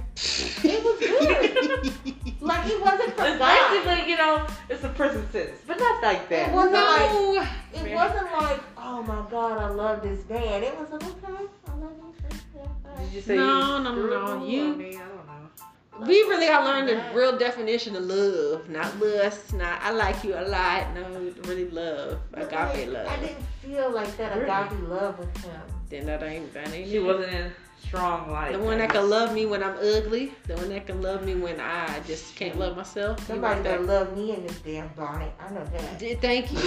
It 0.65 0.83
was 0.83 0.99
good. 0.99 2.41
like 2.41 2.65
he 2.65 2.77
wasn't 2.77 3.15
from 3.17 3.27
It's 3.27 3.39
basically, 3.39 4.11
you 4.11 4.17
know, 4.17 4.47
it's 4.69 4.83
a 4.85 4.89
prison 4.91 5.27
sentence, 5.31 5.61
but 5.67 5.79
not 5.79 6.03
like 6.03 6.23
It 6.23 6.29
that. 6.31 6.53
wasn't 6.53 6.73
like 6.75 7.11
no. 7.13 7.47
it 7.75 7.85
Man. 7.85 7.95
wasn't 7.95 8.33
like 8.33 8.61
oh 8.79 9.03
my 9.03 9.31
God, 9.31 9.59
I 9.59 9.69
love 9.69 10.03
this 10.03 10.21
band. 10.21 10.65
It 10.65 10.79
was 10.79 10.91
like 10.91 11.03
okay, 11.05 11.45
I 11.69 11.75
love 11.77 11.93
this. 12.31 12.41
Yeah, 12.57 13.05
Did 13.05 13.13
you 13.13 13.21
say 13.21 13.37
No, 13.37 13.77
you 13.79 13.85
no, 13.85 13.95
no, 13.95 14.37
no, 14.39 14.45
you- 14.47 14.73
I 14.73 14.77
mean, 14.77 14.97
I 14.97 14.99
don't 15.01 15.27
know. 15.27 16.07
We 16.09 16.15
really 16.23 16.47
gotta 16.47 16.65
learn 16.65 16.87
the 16.87 17.01
real 17.17 17.39
definition 17.39 17.95
of 17.95 18.03
love, 18.05 18.69
not 18.69 18.99
lust, 18.99 19.53
not 19.55 19.81
I 19.81 19.91
like 19.93 20.25
you 20.25 20.35
a 20.35 20.43
lot. 20.43 20.93
No, 20.95 21.09
really 21.45 21.71
love, 21.71 22.19
But, 22.33 22.43
agape 22.53 22.53
like, 22.53 22.89
love. 22.89 23.07
I 23.07 23.17
didn't 23.21 23.45
feel 23.63 23.91
like 23.93 24.17
that 24.17 24.37
Really? 24.37 24.51
agape 24.51 24.89
love 24.89 25.19
with 25.21 25.37
him. 25.45 25.61
Then 25.91 26.07
that 26.07 26.23
ain't 26.25 26.53
that 26.55 26.73
ain't 26.75 26.89
She 26.89 26.97
it. 26.97 27.01
wasn't 27.05 27.33
in 27.33 27.53
strong 27.87 28.31
light. 28.31 28.53
The 28.53 28.59
one 28.59 28.79
that 28.79 28.91
can 28.91 29.09
love 29.11 29.33
me 29.33 29.47
when 29.47 29.63
I'm 29.63 29.77
ugly, 29.79 30.33
the 30.47 30.55
one 30.57 30.69
that 30.71 30.87
can 30.87 31.01
love 31.03 31.25
me 31.25 31.35
when 31.35 31.61
I 31.61 32.01
just 32.07 32.35
can't 32.37 32.59
love 32.59 32.77
myself. 32.77 33.25
Somebody 33.27 33.55
want 33.55 33.65
better 33.65 33.87
that. 33.87 33.93
love 33.93 34.17
me 34.17 34.33
in 34.35 34.47
this 34.47 34.59
damn 34.61 34.89
bonnet. 34.89 35.33
I 35.41 35.51
know 35.53 35.65
that. 35.65 35.99
D- 35.99 36.15
Thank 36.15 36.53
you. 36.53 36.59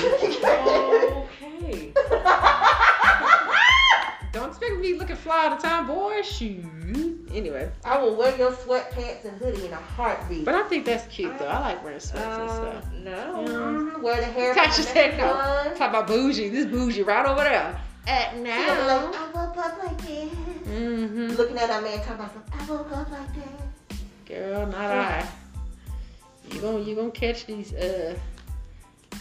Okay. 1.52 1.94
Don't 4.34 4.50
expect 4.50 4.78
me 4.80 4.94
looking 4.94 5.16
fly 5.16 5.46
all 5.48 5.56
the 5.56 5.62
time, 5.62 5.88
boy. 5.88 6.22
Shoot. 6.22 6.64
Anyway, 7.34 7.70
I 7.84 7.98
will 8.02 8.16
wear 8.16 8.38
your 8.38 8.52
sweatpants 8.52 9.26
and 9.26 9.38
hoodie 9.40 9.66
in 9.66 9.74
a 9.74 9.78
heartbeat. 9.78 10.46
but 10.46 10.54
I 10.56 10.64
think 10.64 10.86
that's 10.86 11.06
cute 11.08 11.38
though. 11.40 11.46
I 11.48 11.60
like 11.60 11.84
wearing 11.84 12.00
sweats 12.00 12.26
and 12.26 12.50
Um, 12.50 12.50
stuff. 12.50 12.86
no. 13.04 13.46
Mhm, 13.48 14.02
wear 14.02 14.18
the 14.18 14.26
hair. 14.28 14.54
Tasha 14.54 14.76
from 14.76 14.84
the 14.84 14.90
said 14.92 15.18
no. 15.18 15.74
Talk 15.76 15.90
about 15.90 16.08
bougie. 16.08 16.50
This 16.50 16.66
bougie 16.66 17.02
right 17.04 17.26
over 17.26 17.44
there. 17.44 17.80
At 18.08 18.38
now. 18.38 18.88
like, 18.88 19.16
I 19.16 19.32
woke 19.34 19.58
up 19.58 19.84
like 19.84 20.02
this. 20.02 20.32
Mm-hmm. 20.32 21.28
Looking 21.36 21.58
at 21.58 21.68
that 21.68 21.84
man 21.84 21.98
talking 22.00 22.14
about 22.14 22.34
something. 22.34 22.54
I 22.58 22.72
woke 22.72 22.92
up 22.94 23.12
like 23.12 23.36
this. 23.36 24.00
Girl, 24.26 24.66
not 24.66 24.92
I. 24.92 25.28
You 26.50 26.62
gon' 26.62 26.86
you 26.86 26.96
gonna 26.96 27.12
catch 27.12 27.46
these 27.46 27.74
uh 27.74 28.18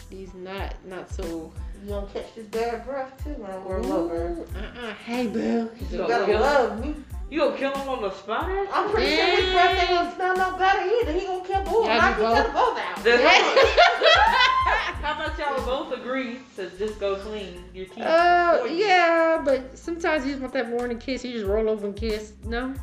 these 0.09 0.33
not 0.33 0.75
not 0.85 1.11
so. 1.11 1.51
You 1.83 1.89
gonna 1.89 2.07
catch 2.07 2.35
this 2.35 2.45
bad 2.47 2.85
breath 2.85 3.23
too 3.23 3.31
when 3.31 3.51
I 3.51 3.57
roll 3.57 3.93
over. 3.93 4.15
Ooh, 4.29 4.45
Uh-uh. 4.57 4.93
Hey, 5.05 5.27
boo. 5.27 5.69
You 5.91 5.97
So 5.97 6.07
better 6.07 6.25
kill- 6.25 6.39
love 6.41 6.83
me. 6.83 6.95
You 7.29 7.39
gonna 7.41 7.57
kill 7.57 7.71
him 7.75 7.89
on 7.89 8.01
the 8.01 8.11
spot? 8.11 8.49
I'm 8.71 8.89
pretty 8.89 9.15
sure 9.15 9.25
his 9.25 9.51
breath 9.53 9.79
ain't 9.79 9.89
gonna 9.89 10.15
smell 10.15 10.37
no 10.37 10.57
better 10.57 10.81
either. 10.81 11.11
He 11.11 11.25
gonna 11.25 11.45
kill 11.45 11.61
both. 11.63 11.85
Y'all 11.85 11.97
Knock 11.97 12.17
do 12.17 12.21
each 12.23 12.27
both? 12.29 12.37
other 12.39 12.51
both 12.53 12.77
out. 12.79 13.03
That's- 13.03 13.67
How 15.01 15.13
about 15.13 15.37
y'all 15.39 15.65
both 15.65 15.93
agree 15.97 16.39
to 16.55 16.69
just 16.71 16.99
go 16.99 17.15
clean 17.17 17.63
your 17.73 17.85
teeth? 17.85 18.03
Uh, 18.03 18.53
before 18.63 18.67
yeah, 18.69 19.41
but 19.43 19.77
sometimes 19.77 20.25
you 20.25 20.31
just 20.31 20.41
want 20.41 20.53
that 20.53 20.69
morning 20.69 20.97
kiss. 20.99 21.23
You 21.23 21.31
just 21.33 21.45
roll 21.45 21.69
over 21.69 21.85
and 21.87 21.95
kiss. 21.95 22.33
No, 22.45 22.73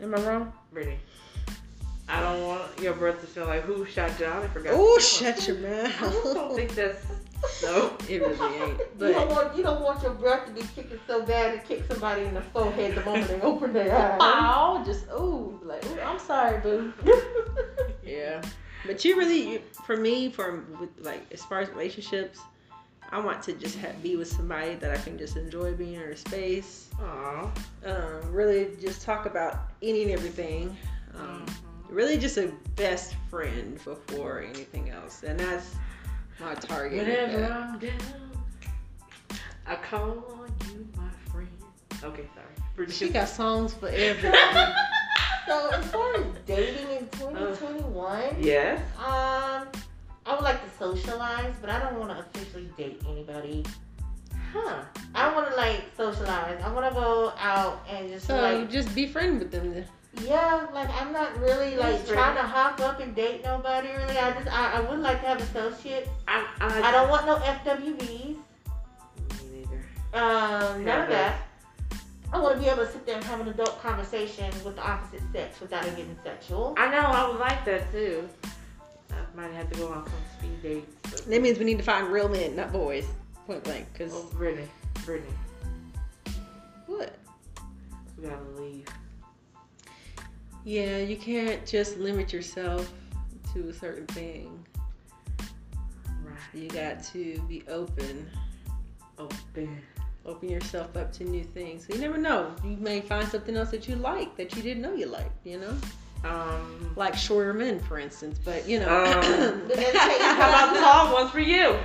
am 0.00 0.14
I 0.14 0.20
wrong? 0.26 0.52
Brittany, 0.72 0.98
I 2.08 2.20
don't 2.20 2.46
want 2.46 2.78
your 2.80 2.92
breath 2.94 3.20
to 3.22 3.26
smell 3.26 3.46
like 3.46 3.62
who 3.62 3.84
shot 3.86 4.18
you. 4.20 4.26
I 4.26 4.46
forgot. 4.48 4.74
Oh, 4.76 4.98
shut 4.98 5.46
your 5.48 5.56
mouth. 5.58 6.02
I 6.02 6.08
just 6.10 6.34
don't 6.34 6.54
think 6.54 6.74
that's 6.74 7.04
no. 7.62 7.96
It 8.08 8.20
really 8.20 8.56
ain't. 8.56 8.78
you 8.98 9.12
don't 9.12 9.28
But 9.28 9.28
want 9.28 9.56
you 9.56 9.62
don't 9.62 9.82
want 9.82 10.02
your 10.02 10.12
breath 10.12 10.46
to 10.46 10.52
be 10.52 10.62
kicking 10.74 10.98
so 11.06 11.22
bad 11.24 11.52
to 11.60 11.66
kick 11.66 11.84
somebody 11.90 12.24
in 12.24 12.34
the 12.34 12.40
forehead 12.42 12.94
the 12.94 13.04
moment 13.04 13.28
they 13.28 13.40
open 13.40 13.72
their 13.72 13.94
eyes. 13.96 14.18
oh, 14.20 14.82
just 14.84 15.06
ooh, 15.12 15.58
like 15.64 15.84
ooh, 15.86 16.00
I'm 16.00 16.18
sorry, 16.18 16.60
boo. 16.60 16.92
Yeah, 18.04 18.42
but 18.86 19.02
you 19.04 19.16
really, 19.16 19.62
for 19.86 19.96
me, 19.96 20.30
for 20.30 20.64
like 21.00 21.22
as 21.32 21.42
far 21.42 21.60
as 21.60 21.70
relationships, 21.70 22.38
I 23.10 23.18
want 23.18 23.42
to 23.44 23.54
just 23.54 23.78
have, 23.78 24.02
be 24.02 24.16
with 24.16 24.28
somebody 24.28 24.74
that 24.74 24.90
I 24.90 24.98
can 25.00 25.16
just 25.16 25.36
enjoy 25.36 25.72
being 25.72 25.94
in 25.94 26.00
their 26.00 26.16
space. 26.16 26.90
Aw. 27.00 27.50
Um, 27.86 28.32
really, 28.32 28.76
just 28.80 29.02
talk 29.02 29.24
about 29.26 29.68
any 29.82 30.02
and 30.02 30.12
everything. 30.12 30.76
Um, 31.14 31.46
really, 31.94 32.18
just 32.18 32.36
a 32.36 32.52
best 32.76 33.14
friend 33.30 33.78
before 33.84 34.40
anything 34.42 34.90
else, 34.90 35.22
and 35.22 35.38
that's 35.38 35.74
my 36.40 36.54
target. 36.54 37.06
with 37.06 37.08
Whenever. 37.08 37.52
I'm 37.52 37.78
down, 37.78 37.92
I 39.66 39.76
call 39.76 40.24
on 40.40 40.52
you, 40.70 40.86
my 40.96 41.08
friend. 41.30 41.48
Okay, 42.02 42.24
sorry. 42.34 42.46
Brittany, 42.76 42.96
She 42.96 43.08
got 43.10 43.28
songs 43.28 43.72
for 43.74 43.88
everything. 43.92 44.32
So 45.46 45.68
as 45.74 45.84
far 45.92 46.14
as 46.14 46.24
dating 46.46 46.88
in 46.90 47.06
2021, 47.10 48.36
Yes. 48.40 48.80
um, 48.96 49.68
I 50.24 50.34
would 50.34 50.40
like 50.40 50.58
to 50.64 50.70
socialize, 50.78 51.52
but 51.60 51.68
I 51.68 51.78
don't 51.80 51.98
want 52.00 52.12
to 52.12 52.20
officially 52.40 52.70
date 52.78 53.02
anybody. 53.06 53.62
Huh. 54.54 54.84
I 55.14 55.30
want 55.34 55.50
to 55.50 55.54
like 55.56 55.82
socialize. 55.98 56.58
I 56.64 56.72
want 56.72 56.88
to 56.88 56.98
go 56.98 57.34
out 57.38 57.84
and 57.90 58.08
just 58.08 58.26
so 58.26 58.40
like 58.40 58.70
just 58.70 58.94
be 58.94 59.06
friend 59.06 59.38
with 59.38 59.50
them. 59.50 59.74
Then. 59.74 59.84
Yeah, 60.22 60.66
like 60.72 60.88
I'm 61.00 61.12
not 61.12 61.38
really 61.40 61.76
like 61.76 61.94
Yes, 61.94 62.08
trying 62.08 62.34
Brittany. 62.34 62.40
to 62.40 62.54
hop 62.54 62.80
up 62.80 63.00
and 63.00 63.14
date 63.14 63.42
nobody. 63.44 63.88
Really, 63.88 64.16
I 64.18 64.32
just 64.32 64.46
I, 64.48 64.74
I 64.74 64.80
would 64.80 65.00
like 65.00 65.20
to 65.22 65.26
have 65.26 65.40
associates. 65.40 66.08
I, 66.28 66.46
I, 66.60 66.82
I 66.88 66.92
don't 66.92 67.08
want 67.08 67.26
no 67.26 67.36
FWBs. 67.36 67.98
Me 68.00 68.36
neither. 69.52 69.84
Um, 70.14 70.84
none 70.84 71.02
of 71.02 71.08
that. 71.08 71.36
I 72.32 72.38
want 72.38 72.56
to 72.56 72.60
be 72.60 72.68
able 72.68 72.84
to 72.84 72.90
sit 72.90 73.06
there 73.06 73.16
and 73.16 73.24
have 73.24 73.40
an 73.40 73.48
adult 73.48 73.80
conversation 73.80 74.50
with 74.64 74.76
the 74.76 74.82
opposite 74.82 75.22
sex 75.32 75.60
without 75.60 75.84
it 75.86 75.96
getting 75.96 76.16
sexual. 76.24 76.74
I 76.76 76.90
know, 76.90 76.98
I 77.00 77.28
would 77.28 77.38
like 77.38 77.64
that 77.64 77.90
too. 77.92 78.28
I 79.10 79.36
might 79.36 79.52
have 79.52 79.70
to 79.70 79.78
go 79.78 79.88
on 79.92 80.04
some 80.04 80.14
speed 80.38 80.62
dates. 80.62 80.96
But 81.02 81.26
That 81.26 81.42
means 81.42 81.58
we 81.58 81.64
need 81.64 81.78
to 81.78 81.84
find 81.84 82.08
real 82.08 82.28
men, 82.28 82.56
not 82.56 82.72
boys. 82.72 83.06
Point 83.46 83.62
blank. 83.62 83.86
Cause 83.96 84.10
oh, 84.12 84.28
Brittany, 84.36 84.66
Brittany, 85.04 85.32
what? 86.86 87.14
we 88.18 88.28
gotta 88.28 88.42
leave. 88.60 88.86
Yeah, 90.64 90.98
you 90.98 91.16
can't 91.16 91.64
just 91.66 91.98
limit 91.98 92.32
yourself 92.32 92.90
to 93.52 93.68
a 93.68 93.72
certain 93.72 94.06
thing. 94.08 94.64
Right. 96.24 96.36
You 96.54 96.68
got 96.68 97.02
to 97.12 97.38
be 97.48 97.62
open. 97.68 98.28
Open. 99.18 99.82
Open 100.26 100.48
yourself 100.48 100.96
up 100.96 101.12
to 101.14 101.24
new 101.24 101.44
things. 101.44 101.86
You 101.88 101.98
never 101.98 102.16
know. 102.16 102.54
You 102.64 102.76
may 102.78 103.02
find 103.02 103.28
something 103.28 103.54
else 103.56 103.70
that 103.72 103.86
you 103.88 103.96
like 103.96 104.36
that 104.36 104.56
you 104.56 104.62
didn't 104.62 104.82
know 104.82 104.94
you 104.94 105.06
liked. 105.06 105.44
You 105.46 105.60
know, 105.60 105.76
Um. 106.28 106.92
like 106.96 107.14
shorter 107.14 107.52
men, 107.52 107.78
for 107.78 107.98
instance. 107.98 108.38
But 108.42 108.66
you 108.66 108.80
know, 108.80 108.88
Um, 108.88 109.12
How 109.76 110.48
about 110.48 110.74
the 110.74 110.80
tall 110.80 111.12
ones 111.12 111.30
for 111.30 111.40
you? 111.40 111.76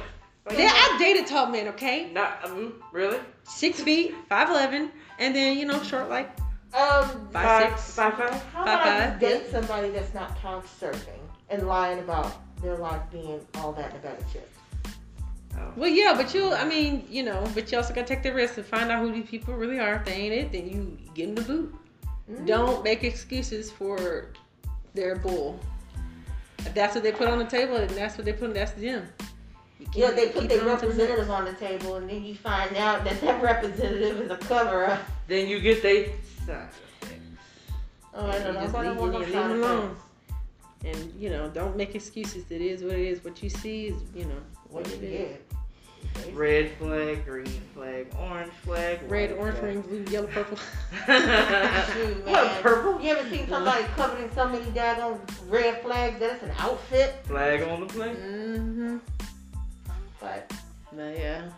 yeah, 0.52 0.72
I 0.74 0.96
dated 0.98 1.28
tall 1.28 1.48
men. 1.48 1.68
Okay, 1.68 2.12
Not 2.14 2.40
um, 2.46 2.82
really. 2.94 3.20
six 3.44 3.82
feet, 3.82 4.16
five 4.30 4.50
eleven, 4.50 4.90
and 5.20 5.36
then 5.36 5.58
you 5.58 5.66
know, 5.66 5.84
short 5.84 6.10
like 6.10 6.30
Um, 6.74 7.28
five 7.32 7.72
six. 7.80 7.96
five, 7.96 8.14
five. 8.14 8.44
how 8.54 8.62
about 8.64 8.84
five, 8.84 9.20
just 9.20 9.44
date 9.44 9.52
somebody 9.52 9.90
that's 9.90 10.14
not 10.14 10.40
couch 10.40 10.66
surfing 10.80 11.20
and 11.50 11.68
lying 11.68 12.00
about 12.00 12.32
their 12.62 12.78
life 12.78 13.02
being 13.12 13.40
all 13.56 13.72
that 13.74 13.90
in 13.92 13.96
a 13.98 14.00
bag 14.00 14.20
of 14.20 14.32
chips? 14.32 14.60
Oh. 15.58 15.74
Well, 15.76 15.90
yeah, 15.90 16.14
but 16.16 16.34
you, 16.34 16.54
I 16.54 16.66
mean, 16.66 17.06
you 17.10 17.24
know, 17.24 17.44
but 17.56 17.72
you 17.72 17.78
also 17.78 17.94
gotta 17.94 18.06
take 18.08 18.22
the 18.22 18.32
risk 18.34 18.58
and 18.58 18.66
find 18.66 18.92
out 18.92 19.02
who 19.02 19.12
these 19.12 19.28
people 19.28 19.56
really 19.56 19.80
are. 19.80 19.96
If 19.96 20.06
they 20.06 20.14
ain't 20.14 20.34
it, 20.34 20.52
then 20.52 20.70
you 20.70 20.98
get 21.16 21.26
them 21.28 21.36
the 21.36 21.42
boot. 21.42 21.76
Mm. 22.32 22.46
Don't 22.46 22.84
make 22.84 23.04
excuses 23.04 23.72
for 23.72 24.28
their 24.94 25.16
bull. 25.16 25.60
If 26.60 26.74
that's 26.76 26.94
what 26.94 27.04
they 27.04 27.12
put 27.12 27.28
on 27.30 27.40
the 27.40 27.46
table, 27.46 27.78
and 27.78 27.90
that's 27.92 28.16
what 28.18 28.26
they 28.26 28.34
put, 28.34 28.54
that's 28.54 28.74
them. 28.74 29.08
You 29.80 29.86
keep- 29.88 29.96
Yeah, 29.96 30.12
they 30.12 30.28
put 30.28 30.42
keep 30.42 30.50
their 30.50 30.60
it 30.60 30.62
on 30.62 30.66
the 30.68 30.72
next. 30.74 30.84
representative 30.84 31.32
on 31.32 31.46
the 31.46 31.54
table, 31.54 31.96
and 31.96 32.10
then 32.10 32.24
you 32.24 32.36
find 32.36 32.76
out 32.78 33.04
that 33.06 33.20
that 33.22 33.42
representative 33.42 34.22
is 34.22 34.30
a 34.30 34.38
cover 34.38 34.86
up. 34.86 35.00
Then 35.28 35.48
you 35.48 35.60
get 35.60 35.82
they 35.82 36.14
side 36.50 36.70
effect. 37.02 37.22
Oh, 38.14 38.28
I 38.28 38.38
You 38.38 38.44
don't 38.44 38.54
know. 38.54 38.60
I 38.60 38.84
don't 38.84 38.86
leave, 38.90 38.98
want 38.98 39.14
you 39.14 39.20
leave 39.20 39.32
side 39.34 39.52
alone. 39.52 39.96
And 40.86 41.14
you 41.20 41.30
know, 41.30 41.50
don't 41.50 41.76
make 41.76 41.96
excuses. 41.96 42.46
It 42.50 42.62
is 42.62 42.84
what 42.84 42.94
it 42.94 43.08
is. 43.08 43.24
What 43.24 43.42
you 43.44 43.50
see 43.50 43.88
is, 43.88 44.02
you 44.16 44.26
know, 44.26 44.42
What 44.70 44.84
what 44.88 44.88
you 44.88 44.96
it 44.98 45.04
is. 45.04 45.38
get? 45.38 45.46
Red 46.34 46.72
flag, 46.80 47.26
green 47.26 47.46
flag, 47.74 48.08
orange 48.18 48.52
flag, 48.64 49.00
Red, 49.12 49.34
orange, 49.34 49.58
flag. 49.60 49.74
green, 49.84 50.04
blue, 50.06 50.12
yellow, 50.12 50.28
purple. 50.28 50.58
Shoot, 51.06 52.26
what 52.26 52.26
man. 52.26 52.62
purple 52.64 53.02
You 53.02 53.16
ever 53.16 53.30
seen 53.30 53.48
somebody 53.48 53.84
covered 53.96 54.24
in 54.24 54.32
so 54.34 54.48
many 54.48 54.66
daggone 54.72 55.20
red 55.48 55.82
flags 55.82 56.20
that 56.20 56.36
it's 56.36 56.44
an 56.44 56.52
outfit? 56.58 57.16
flag 57.26 57.62
on 57.64 57.82
the 57.82 57.86
plane. 57.88 58.16
mm-hmm. 58.16 58.98
But 60.20 60.52
But 60.94 61.18
yeah. 61.18 61.50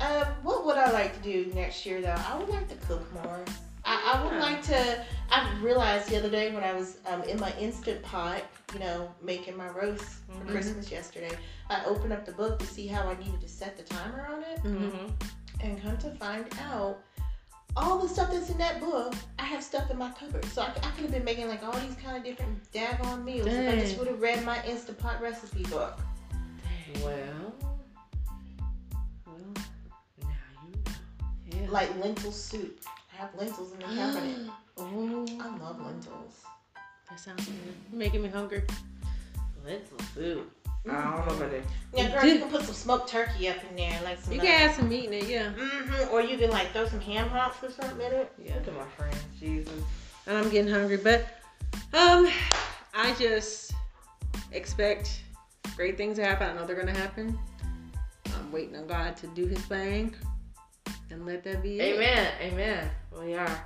um, 0.00 0.26
what 0.42 0.64
would 0.64 0.76
I 0.76 0.90
like 0.92 1.14
to 1.16 1.22
do 1.22 1.52
next 1.54 1.84
year 1.84 2.00
though? 2.00 2.14
I 2.28 2.38
would 2.38 2.48
like 2.48 2.68
to 2.68 2.76
cook 2.86 3.02
more. 3.12 3.44
I, 3.84 4.14
I 4.14 4.24
would 4.24 4.40
like 4.40 4.62
to. 4.64 5.04
I 5.30 5.52
realized 5.60 6.08
the 6.08 6.16
other 6.16 6.30
day 6.30 6.52
when 6.54 6.62
I 6.64 6.72
was 6.72 6.98
um, 7.06 7.22
in 7.24 7.38
my 7.40 7.52
instant 7.58 8.02
pot, 8.02 8.42
you 8.72 8.78
know, 8.80 9.12
making 9.22 9.56
my 9.56 9.68
roast 9.68 10.04
for 10.26 10.32
Mhm. 10.44 10.50
Christmas 10.50 10.90
yesterday. 10.90 11.36
I 11.70 11.84
opened 11.84 12.12
up 12.12 12.24
the 12.24 12.32
book 12.32 12.58
to 12.60 12.66
see 12.66 12.86
how 12.86 13.08
I 13.08 13.16
needed 13.18 13.40
to 13.40 13.48
set 13.48 13.76
the 13.76 13.82
timer 13.82 14.26
on 14.32 14.42
it, 14.42 14.58
Mm-hmm. 14.62 14.84
Mm-hmm. 14.84 15.66
and 15.66 15.82
come 15.82 15.96
to 15.98 16.10
find 16.12 16.46
out. 16.62 16.98
All 17.76 17.98
the 17.98 18.08
stuff 18.08 18.30
that's 18.30 18.50
in 18.50 18.58
that 18.58 18.78
book, 18.78 19.14
I 19.40 19.42
have 19.46 19.60
stuff 19.60 19.90
in 19.90 19.98
my 19.98 20.10
cupboard. 20.12 20.44
So 20.44 20.62
I, 20.62 20.66
I 20.66 20.90
could 20.92 21.02
have 21.02 21.10
been 21.10 21.24
making 21.24 21.48
like 21.48 21.64
all 21.64 21.72
these 21.80 21.96
kind 21.96 22.16
of 22.16 22.22
different 22.22 22.70
daggone 22.72 23.24
meals 23.24 23.48
if 23.48 23.68
I 23.68 23.80
just 23.80 23.98
would 23.98 24.06
have 24.06 24.20
read 24.22 24.44
my 24.44 24.64
Instant 24.64 24.96
Pot 24.98 25.20
recipe 25.20 25.64
book. 25.64 25.98
Well, 27.02 27.52
Well, 29.26 29.36
now 30.22 30.30
you 31.50 31.62
know. 31.66 31.72
Like 31.72 31.90
lentil 31.98 32.30
soup. 32.30 32.78
I 33.24 33.26
have 33.26 33.38
lentils 33.38 33.72
in 33.72 33.78
the 33.78 33.84
cabinet. 33.86 34.50
oh, 34.76 35.26
I 35.40 35.56
love 35.56 35.80
lentils. 35.80 36.42
that 37.08 37.18
sounds 37.18 37.46
good. 37.46 37.54
You're 37.90 37.98
making 37.98 38.22
me 38.22 38.28
hungry. 38.28 38.64
Lentil 39.64 39.98
soup. 40.14 40.52
I 40.86 40.92
don't 40.92 41.26
know 41.26 41.34
about 41.36 41.50
that. 41.50 41.62
Yeah, 41.96 42.12
girl, 42.12 42.26
you 42.26 42.38
can 42.40 42.50
put 42.50 42.64
some 42.64 42.74
smoked 42.74 43.08
turkey 43.08 43.48
up 43.48 43.56
in 43.70 43.76
there, 43.76 43.98
like 44.04 44.20
some. 44.20 44.34
You 44.34 44.40
can 44.40 44.68
add 44.68 44.76
some 44.76 44.90
meat 44.90 45.06
in 45.06 45.14
it, 45.14 45.26
yeah. 45.26 45.52
Mm-hmm. 45.56 46.12
Or 46.12 46.20
you 46.20 46.36
can 46.36 46.50
like 46.50 46.72
throw 46.72 46.86
some 46.86 47.00
ham 47.00 47.30
hocks 47.30 47.56
or 47.62 47.70
something 47.70 48.04
in 48.04 48.12
it. 48.12 48.32
Yeah. 48.44 48.56
Look 48.56 48.68
at 48.68 48.74
my 48.74 48.84
friend, 48.98 49.16
Jesus. 49.40 49.72
And 50.26 50.36
I'm 50.36 50.50
getting 50.50 50.70
hungry, 50.70 50.98
but 50.98 51.26
um, 51.94 52.28
I 52.92 53.14
just 53.18 53.72
expect 54.52 55.22
great 55.76 55.96
things 55.96 56.18
to 56.18 56.24
happen. 56.24 56.50
I 56.50 56.52
know 56.60 56.66
they're 56.66 56.76
gonna 56.76 56.92
happen. 56.92 57.38
I'm 58.26 58.52
waiting 58.52 58.76
on 58.76 58.86
God 58.86 59.16
to 59.18 59.26
do 59.28 59.46
His 59.46 59.60
thing, 59.60 60.14
and 61.14 61.24
let 61.26 61.44
that 61.44 61.62
be 61.62 61.78
it. 61.80 61.94
Amen. 61.94 62.32
Amen. 62.40 62.90
We 63.20 63.34
are. 63.34 63.64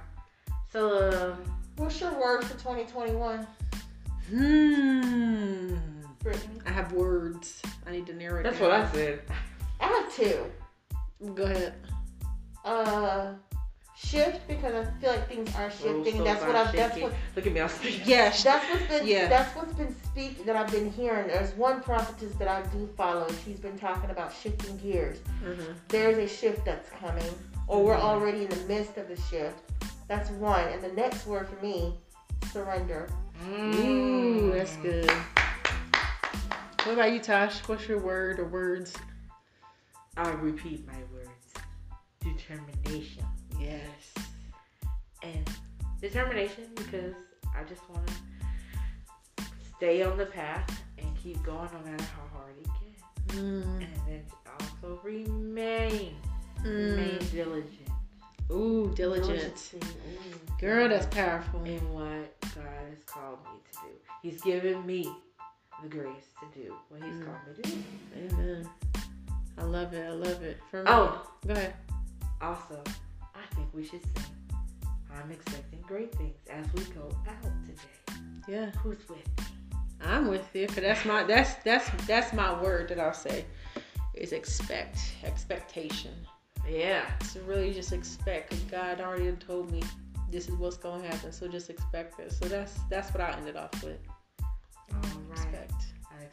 So, 0.70 0.98
uh, 0.98 1.36
What's 1.76 2.00
your 2.00 2.12
word 2.20 2.42
for 2.44 2.54
2021, 2.54 3.46
Hmm. 4.28 5.76
Brittany? 6.22 6.60
I 6.66 6.70
have 6.70 6.92
words. 6.92 7.62
I 7.86 7.92
need 7.92 8.06
to 8.06 8.14
narrow 8.14 8.40
it 8.40 8.42
that's 8.42 8.58
down. 8.58 8.68
what 8.68 8.80
I 8.80 8.92
said. 8.92 9.22
I 9.80 9.84
have 9.86 10.12
two. 10.12 10.44
Go 11.34 11.44
ahead. 11.44 11.74
Uh, 12.64 13.34
shift 13.98 14.46
because 14.48 14.74
I 14.86 14.90
feel 15.00 15.10
like 15.10 15.28
things 15.28 15.54
are 15.56 15.70
shifting. 15.70 16.14
Oh, 16.14 16.18
so 16.18 16.24
that's 16.24 16.42
what 16.44 16.56
I've. 16.56 16.72
That's 16.74 16.98
what. 16.98 17.12
Look 17.36 17.46
at 17.46 17.52
me, 17.52 17.60
I'm 17.60 17.68
speaking. 17.68 18.00
Yes. 18.04 18.42
That's 18.44 18.64
what's 18.70 18.86
been. 18.86 19.06
Yeah. 19.06 19.28
That's 19.28 19.54
what's 19.56 19.72
been 19.74 19.94
speak 20.04 20.44
that 20.46 20.56
I've 20.56 20.70
been 20.70 20.90
hearing. 20.92 21.26
There's 21.28 21.52
one 21.54 21.80
prophetess 21.80 22.34
that 22.36 22.48
I 22.48 22.62
do 22.68 22.88
follow. 22.96 23.26
She's 23.44 23.58
been 23.58 23.78
talking 23.78 24.10
about 24.10 24.32
shifting 24.32 24.76
gears. 24.78 25.18
Mhm. 25.44 25.74
There's 25.88 26.18
a 26.18 26.28
shift 26.28 26.64
that's 26.64 26.88
coming, 26.90 27.34
or 27.66 27.84
we're 27.84 27.96
Mhm. 27.96 28.02
already 28.02 28.42
in 28.44 28.48
the 28.50 28.64
midst 28.66 28.96
of 28.96 29.08
the 29.08 29.16
shift. 29.22 29.58
That's 30.06 30.30
one. 30.30 30.66
And 30.68 30.82
the 30.82 30.92
next 30.92 31.26
word 31.26 31.48
for 31.48 31.60
me, 31.64 31.98
surrender. 32.52 33.08
Ooh, 33.50 34.52
that's 34.52 34.76
good. 34.76 35.10
What 36.84 36.94
about 36.94 37.12
you, 37.12 37.20
Tosh? 37.20 37.58
What's 37.68 37.86
your 37.86 37.98
word 37.98 38.38
or 38.38 38.46
words? 38.46 38.94
I 40.16 40.30
repeat 40.30 40.86
my 40.86 40.98
words. 41.12 41.28
Determination. 42.20 43.24
Yes. 43.58 44.14
And 45.22 45.48
determination 46.00 46.64
because 46.76 47.14
I 47.56 47.64
just 47.64 47.88
want 47.90 48.06
to 48.06 49.44
stay 49.76 50.02
on 50.02 50.16
the 50.16 50.26
path 50.26 50.82
and 50.98 51.06
keep 51.16 51.42
going 51.42 51.68
no 51.72 51.90
matter 51.90 52.04
how 52.04 52.38
hard 52.38 52.54
it 52.60 52.64
gets. 52.66 53.38
Mm. 53.38 53.62
And 53.82 53.86
then 54.06 54.22
also 54.60 55.00
remain. 55.02 56.14
Remain 56.64 57.18
Mm. 57.18 57.30
diligent. 57.32 57.88
Ooh, 58.50 58.92
diligent. 58.94 59.74
Ooh. 59.74 59.80
Girl, 60.60 60.88
that's 60.88 61.06
powerful. 61.14 61.62
in 61.64 61.92
what 61.92 62.40
God 62.54 62.64
has 62.90 63.04
called 63.06 63.38
me 63.44 63.60
to 63.70 63.78
do. 63.80 63.88
He's 64.22 64.40
given 64.40 64.84
me 64.86 65.08
the 65.82 65.88
grace 65.88 66.32
to 66.40 66.58
do 66.60 66.74
what 66.88 67.02
He's 67.02 67.14
Mm. 67.16 67.26
called 67.26 67.38
me 67.46 67.62
to 67.62 67.70
do. 67.70 67.84
Amen. 68.34 68.70
I 69.58 69.62
love 69.64 69.92
it. 69.92 70.06
I 70.06 70.10
love 70.12 70.42
it. 70.42 70.58
For 70.70 70.82
me. 70.82 70.90
Oh, 70.90 71.30
Go 71.46 71.52
ahead. 71.52 71.74
also, 72.40 72.82
think 73.58 73.74
we 73.74 73.84
should 73.84 74.02
say, 74.02 74.24
I'm 75.12 75.30
expecting 75.32 75.80
great 75.82 76.14
things 76.14 76.36
as 76.48 76.64
we 76.74 76.84
go 76.94 77.10
out 77.26 77.52
today. 77.66 78.20
Yeah. 78.46 78.70
Who's 78.82 78.98
with 79.08 79.18
me? 79.18 79.44
I'm 80.00 80.28
with 80.28 80.48
you. 80.54 80.68
Cause 80.68 80.76
that's 80.76 81.04
my 81.04 81.24
that's 81.24 81.54
that's 81.64 81.90
that's 82.06 82.32
my 82.32 82.62
word 82.62 82.88
that 82.90 83.00
I'll 83.00 83.12
say 83.12 83.44
is 84.14 84.32
expect 84.32 84.98
expectation. 85.24 86.12
Yeah. 86.68 87.04
To 87.32 87.40
really 87.42 87.74
just 87.74 87.92
expect. 87.92 88.50
Cause 88.50 88.60
God 88.70 89.00
already 89.00 89.32
told 89.32 89.72
me 89.72 89.82
this 90.30 90.48
is 90.48 90.54
what's 90.54 90.76
gonna 90.76 91.06
happen. 91.06 91.32
So 91.32 91.48
just 91.48 91.68
expect 91.68 92.20
it. 92.20 92.32
So 92.32 92.44
that's 92.46 92.78
that's 92.88 93.12
what 93.12 93.20
I 93.20 93.32
ended 93.32 93.56
off 93.56 93.82
with. 93.82 93.98
Right. 94.92 95.27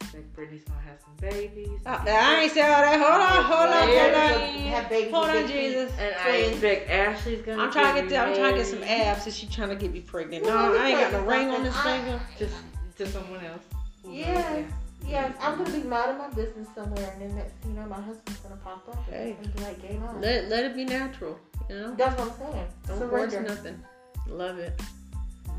Expect. 0.01 0.15
I 0.15 0.35
Brittany's 0.35 0.63
gonna 0.63 0.79
have 0.81 0.99
some 1.01 1.15
babies. 1.29 1.79
Oh, 1.85 2.03
I 2.07 2.41
ain't 2.43 2.51
say 2.51 2.61
all 2.61 2.81
that. 2.81 2.99
Hold 2.99 3.21
on, 3.21 3.43
hold 3.43 3.69
on, 3.69 3.89
Yeah. 3.89 4.31
hold 4.31 4.41
on. 4.41 4.59
Have 4.71 4.89
babies 4.89 5.13
Hold 5.13 5.29
on. 5.29 5.47
Jesus. 5.47 5.91
and 5.99 6.15
I 6.15 6.23
Twins. 6.23 6.51
expect 6.51 6.89
Ashley's 6.89 7.41
gonna. 7.41 7.63
I'm 7.63 7.71
trying 7.71 7.95
to 7.95 8.01
get. 8.01 8.09
get 8.09 8.27
I'm 8.27 8.35
trying 8.35 8.51
to 8.53 8.57
get 8.59 8.67
some 8.67 8.83
abs, 8.83 9.25
and 9.25 9.33
she 9.35 9.47
trying 9.47 9.69
to 9.69 9.75
get 9.75 9.91
me 9.93 10.01
pregnant. 10.01 10.45
No, 10.45 10.75
I 10.77 10.87
ain't 10.89 10.99
got 10.99 11.11
no 11.13 11.21
ring 11.21 11.49
on 11.49 11.63
this 11.63 11.77
finger. 11.81 12.19
Just 12.37 12.55
to 12.97 13.07
someone 13.07 13.43
else. 13.45 13.61
Yes. 14.07 14.65
Yes, 15.07 15.35
I'm 15.39 15.57
gonna 15.57 15.69
be 15.69 15.83
minding 15.83 16.17
my 16.17 16.29
business 16.29 16.67
somewhere, 16.73 17.11
and 17.13 17.21
then 17.21 17.35
next, 17.35 17.53
you 17.63 17.73
know, 17.73 17.85
my 17.85 18.01
husband's 18.01 18.39
gonna 18.39 18.55
pop 18.55 18.87
up. 18.89 18.97
And 19.07 19.15
Hey. 19.15 19.35
it's 19.39 19.47
gonna 19.47 19.53
be 19.55 19.63
like 19.63 19.81
game 19.87 20.03
on. 20.03 20.19
Let 20.19 20.49
let 20.49 20.63
it 20.65 20.75
be 20.75 20.83
natural. 20.83 21.37
You 21.69 21.75
know. 21.75 21.95
That's 21.95 22.19
what 22.19 22.31
I'm 22.31 22.53
saying. 22.53 22.67
Don't 22.87 23.09
force 23.09 23.33
nothing. 23.33 23.83
Love 24.27 24.57
it. 24.57 24.81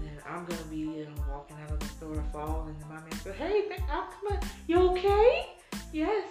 And 0.06 0.16
then 0.16 0.24
I'm 0.28 0.44
gonna 0.44 0.62
be 0.70 0.76
you 0.76 1.04
know, 1.04 1.24
walking 1.30 1.56
out 1.62 1.72
of 1.72 1.80
the 1.80 1.86
store 1.86 2.22
fall, 2.32 2.68
and 2.68 2.80
my 2.88 3.00
man 3.00 3.12
said, 3.22 3.34
"Hey, 3.34 3.64
come 3.88 4.04
on. 4.30 4.38
You 4.66 4.78
okay? 4.90 5.46
Yes. 5.92 6.24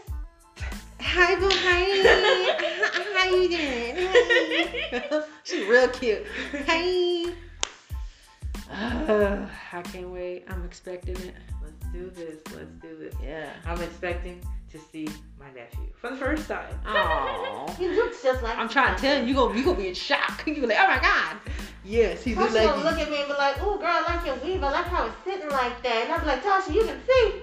Hi, 1.02 1.36
boo. 1.36 1.50
Hi. 1.52 3.14
How 3.16 3.36
you 3.36 3.50
doing? 3.50 5.24
She's 5.44 5.68
real 5.68 5.88
cute. 5.90 6.26
Hi. 6.68 7.34
Uh, 8.68 9.48
I 9.72 9.82
can't 9.84 10.10
wait. 10.10 10.44
I'm 10.50 10.66
expecting 10.66 11.16
it. 11.18 11.36
Let's 11.62 11.94
do 11.94 12.10
this. 12.10 12.42
Let's 12.56 12.72
do 12.82 12.98
this. 12.98 13.14
Yeah. 13.24 13.52
I'm 13.66 13.80
expecting 13.80 14.42
to 14.72 14.80
see 14.92 15.08
my 15.40 15.46
nephew 15.52 15.88
for 15.96 16.10
the 16.10 16.18
first 16.18 16.48
time. 16.48 16.74
Aww. 16.86 17.70
He 17.78 17.88
looks 17.90 18.24
just 18.24 18.42
like. 18.42 18.58
I'm 18.58 18.68
trying 18.68 18.96
to 18.96 19.02
tell 19.02 19.22
you, 19.22 19.28
you 19.28 19.34
gonna 19.36 19.58
you 19.58 19.64
gonna 19.64 19.78
be 19.78 19.88
in 19.90 19.94
shock. 19.94 20.44
You 20.48 20.56
gonna 20.56 20.68
be 20.68 20.74
like, 20.74 20.84
oh 20.84 20.88
my 20.88 21.00
god. 21.00 21.25
Yes, 21.86 22.24
he 22.24 22.34
looks 22.34 22.54
Tasha 22.54 22.56
like 22.56 22.70
gonna 22.70 22.84
look 22.90 23.00
at 23.00 23.12
me 23.12 23.20
and 23.20 23.28
be 23.28 23.34
like, 23.34 23.62
"Ooh, 23.62 23.78
girl, 23.78 23.88
I 23.88 24.16
like 24.16 24.26
your 24.26 24.36
weave. 24.38 24.64
I 24.64 24.72
like 24.72 24.86
how 24.86 25.06
it's 25.06 25.16
sitting 25.24 25.50
like 25.50 25.84
that." 25.84 26.06
And 26.06 26.14
I'm 26.14 26.26
like, 26.26 26.44
"Tasha, 26.44 26.74
you 26.74 26.84
can 26.84 27.00
see." 27.08 27.42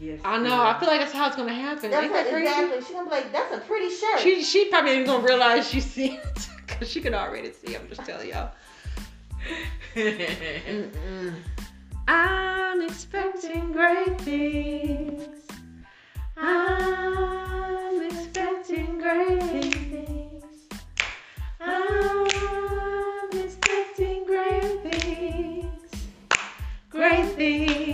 Yes. 0.00 0.20
I 0.24 0.38
know. 0.38 0.62
I 0.62 0.78
feel 0.78 0.88
like 0.88 1.00
that's 1.00 1.12
how 1.12 1.26
it's 1.26 1.34
gonna 1.36 1.52
happen. 1.52 1.90
That's 1.90 2.04
Ain't 2.04 2.12
that 2.12 2.28
crazy? 2.28 2.46
exactly. 2.46 2.80
She's 2.82 2.90
gonna 2.90 3.10
be 3.10 3.16
like, 3.16 3.32
"That's 3.32 3.54
a 3.54 3.58
pretty 3.58 3.90
shirt." 3.90 4.20
She 4.20 4.44
she 4.44 4.66
probably 4.66 4.92
ain't 4.92 5.06
gonna 5.06 5.26
realize 5.26 5.68
she's 5.68 5.86
seeing 5.86 6.14
it 6.14 6.48
because 6.66 6.88
she 6.88 7.00
can 7.00 7.14
already 7.14 7.52
see. 7.52 7.74
I'm 7.74 7.88
just 7.88 8.04
telling 8.04 8.28
y'all. 8.28 8.52
I'm 12.08 12.82
expecting 12.82 13.72
great 13.72 14.20
things. 14.20 15.22
I'm 16.36 18.02
expecting 18.02 18.98
great 18.98 19.42
things. 19.42 19.67
Things. 27.08 27.87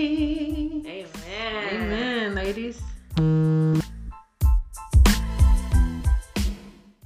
Believe. 0.00 0.39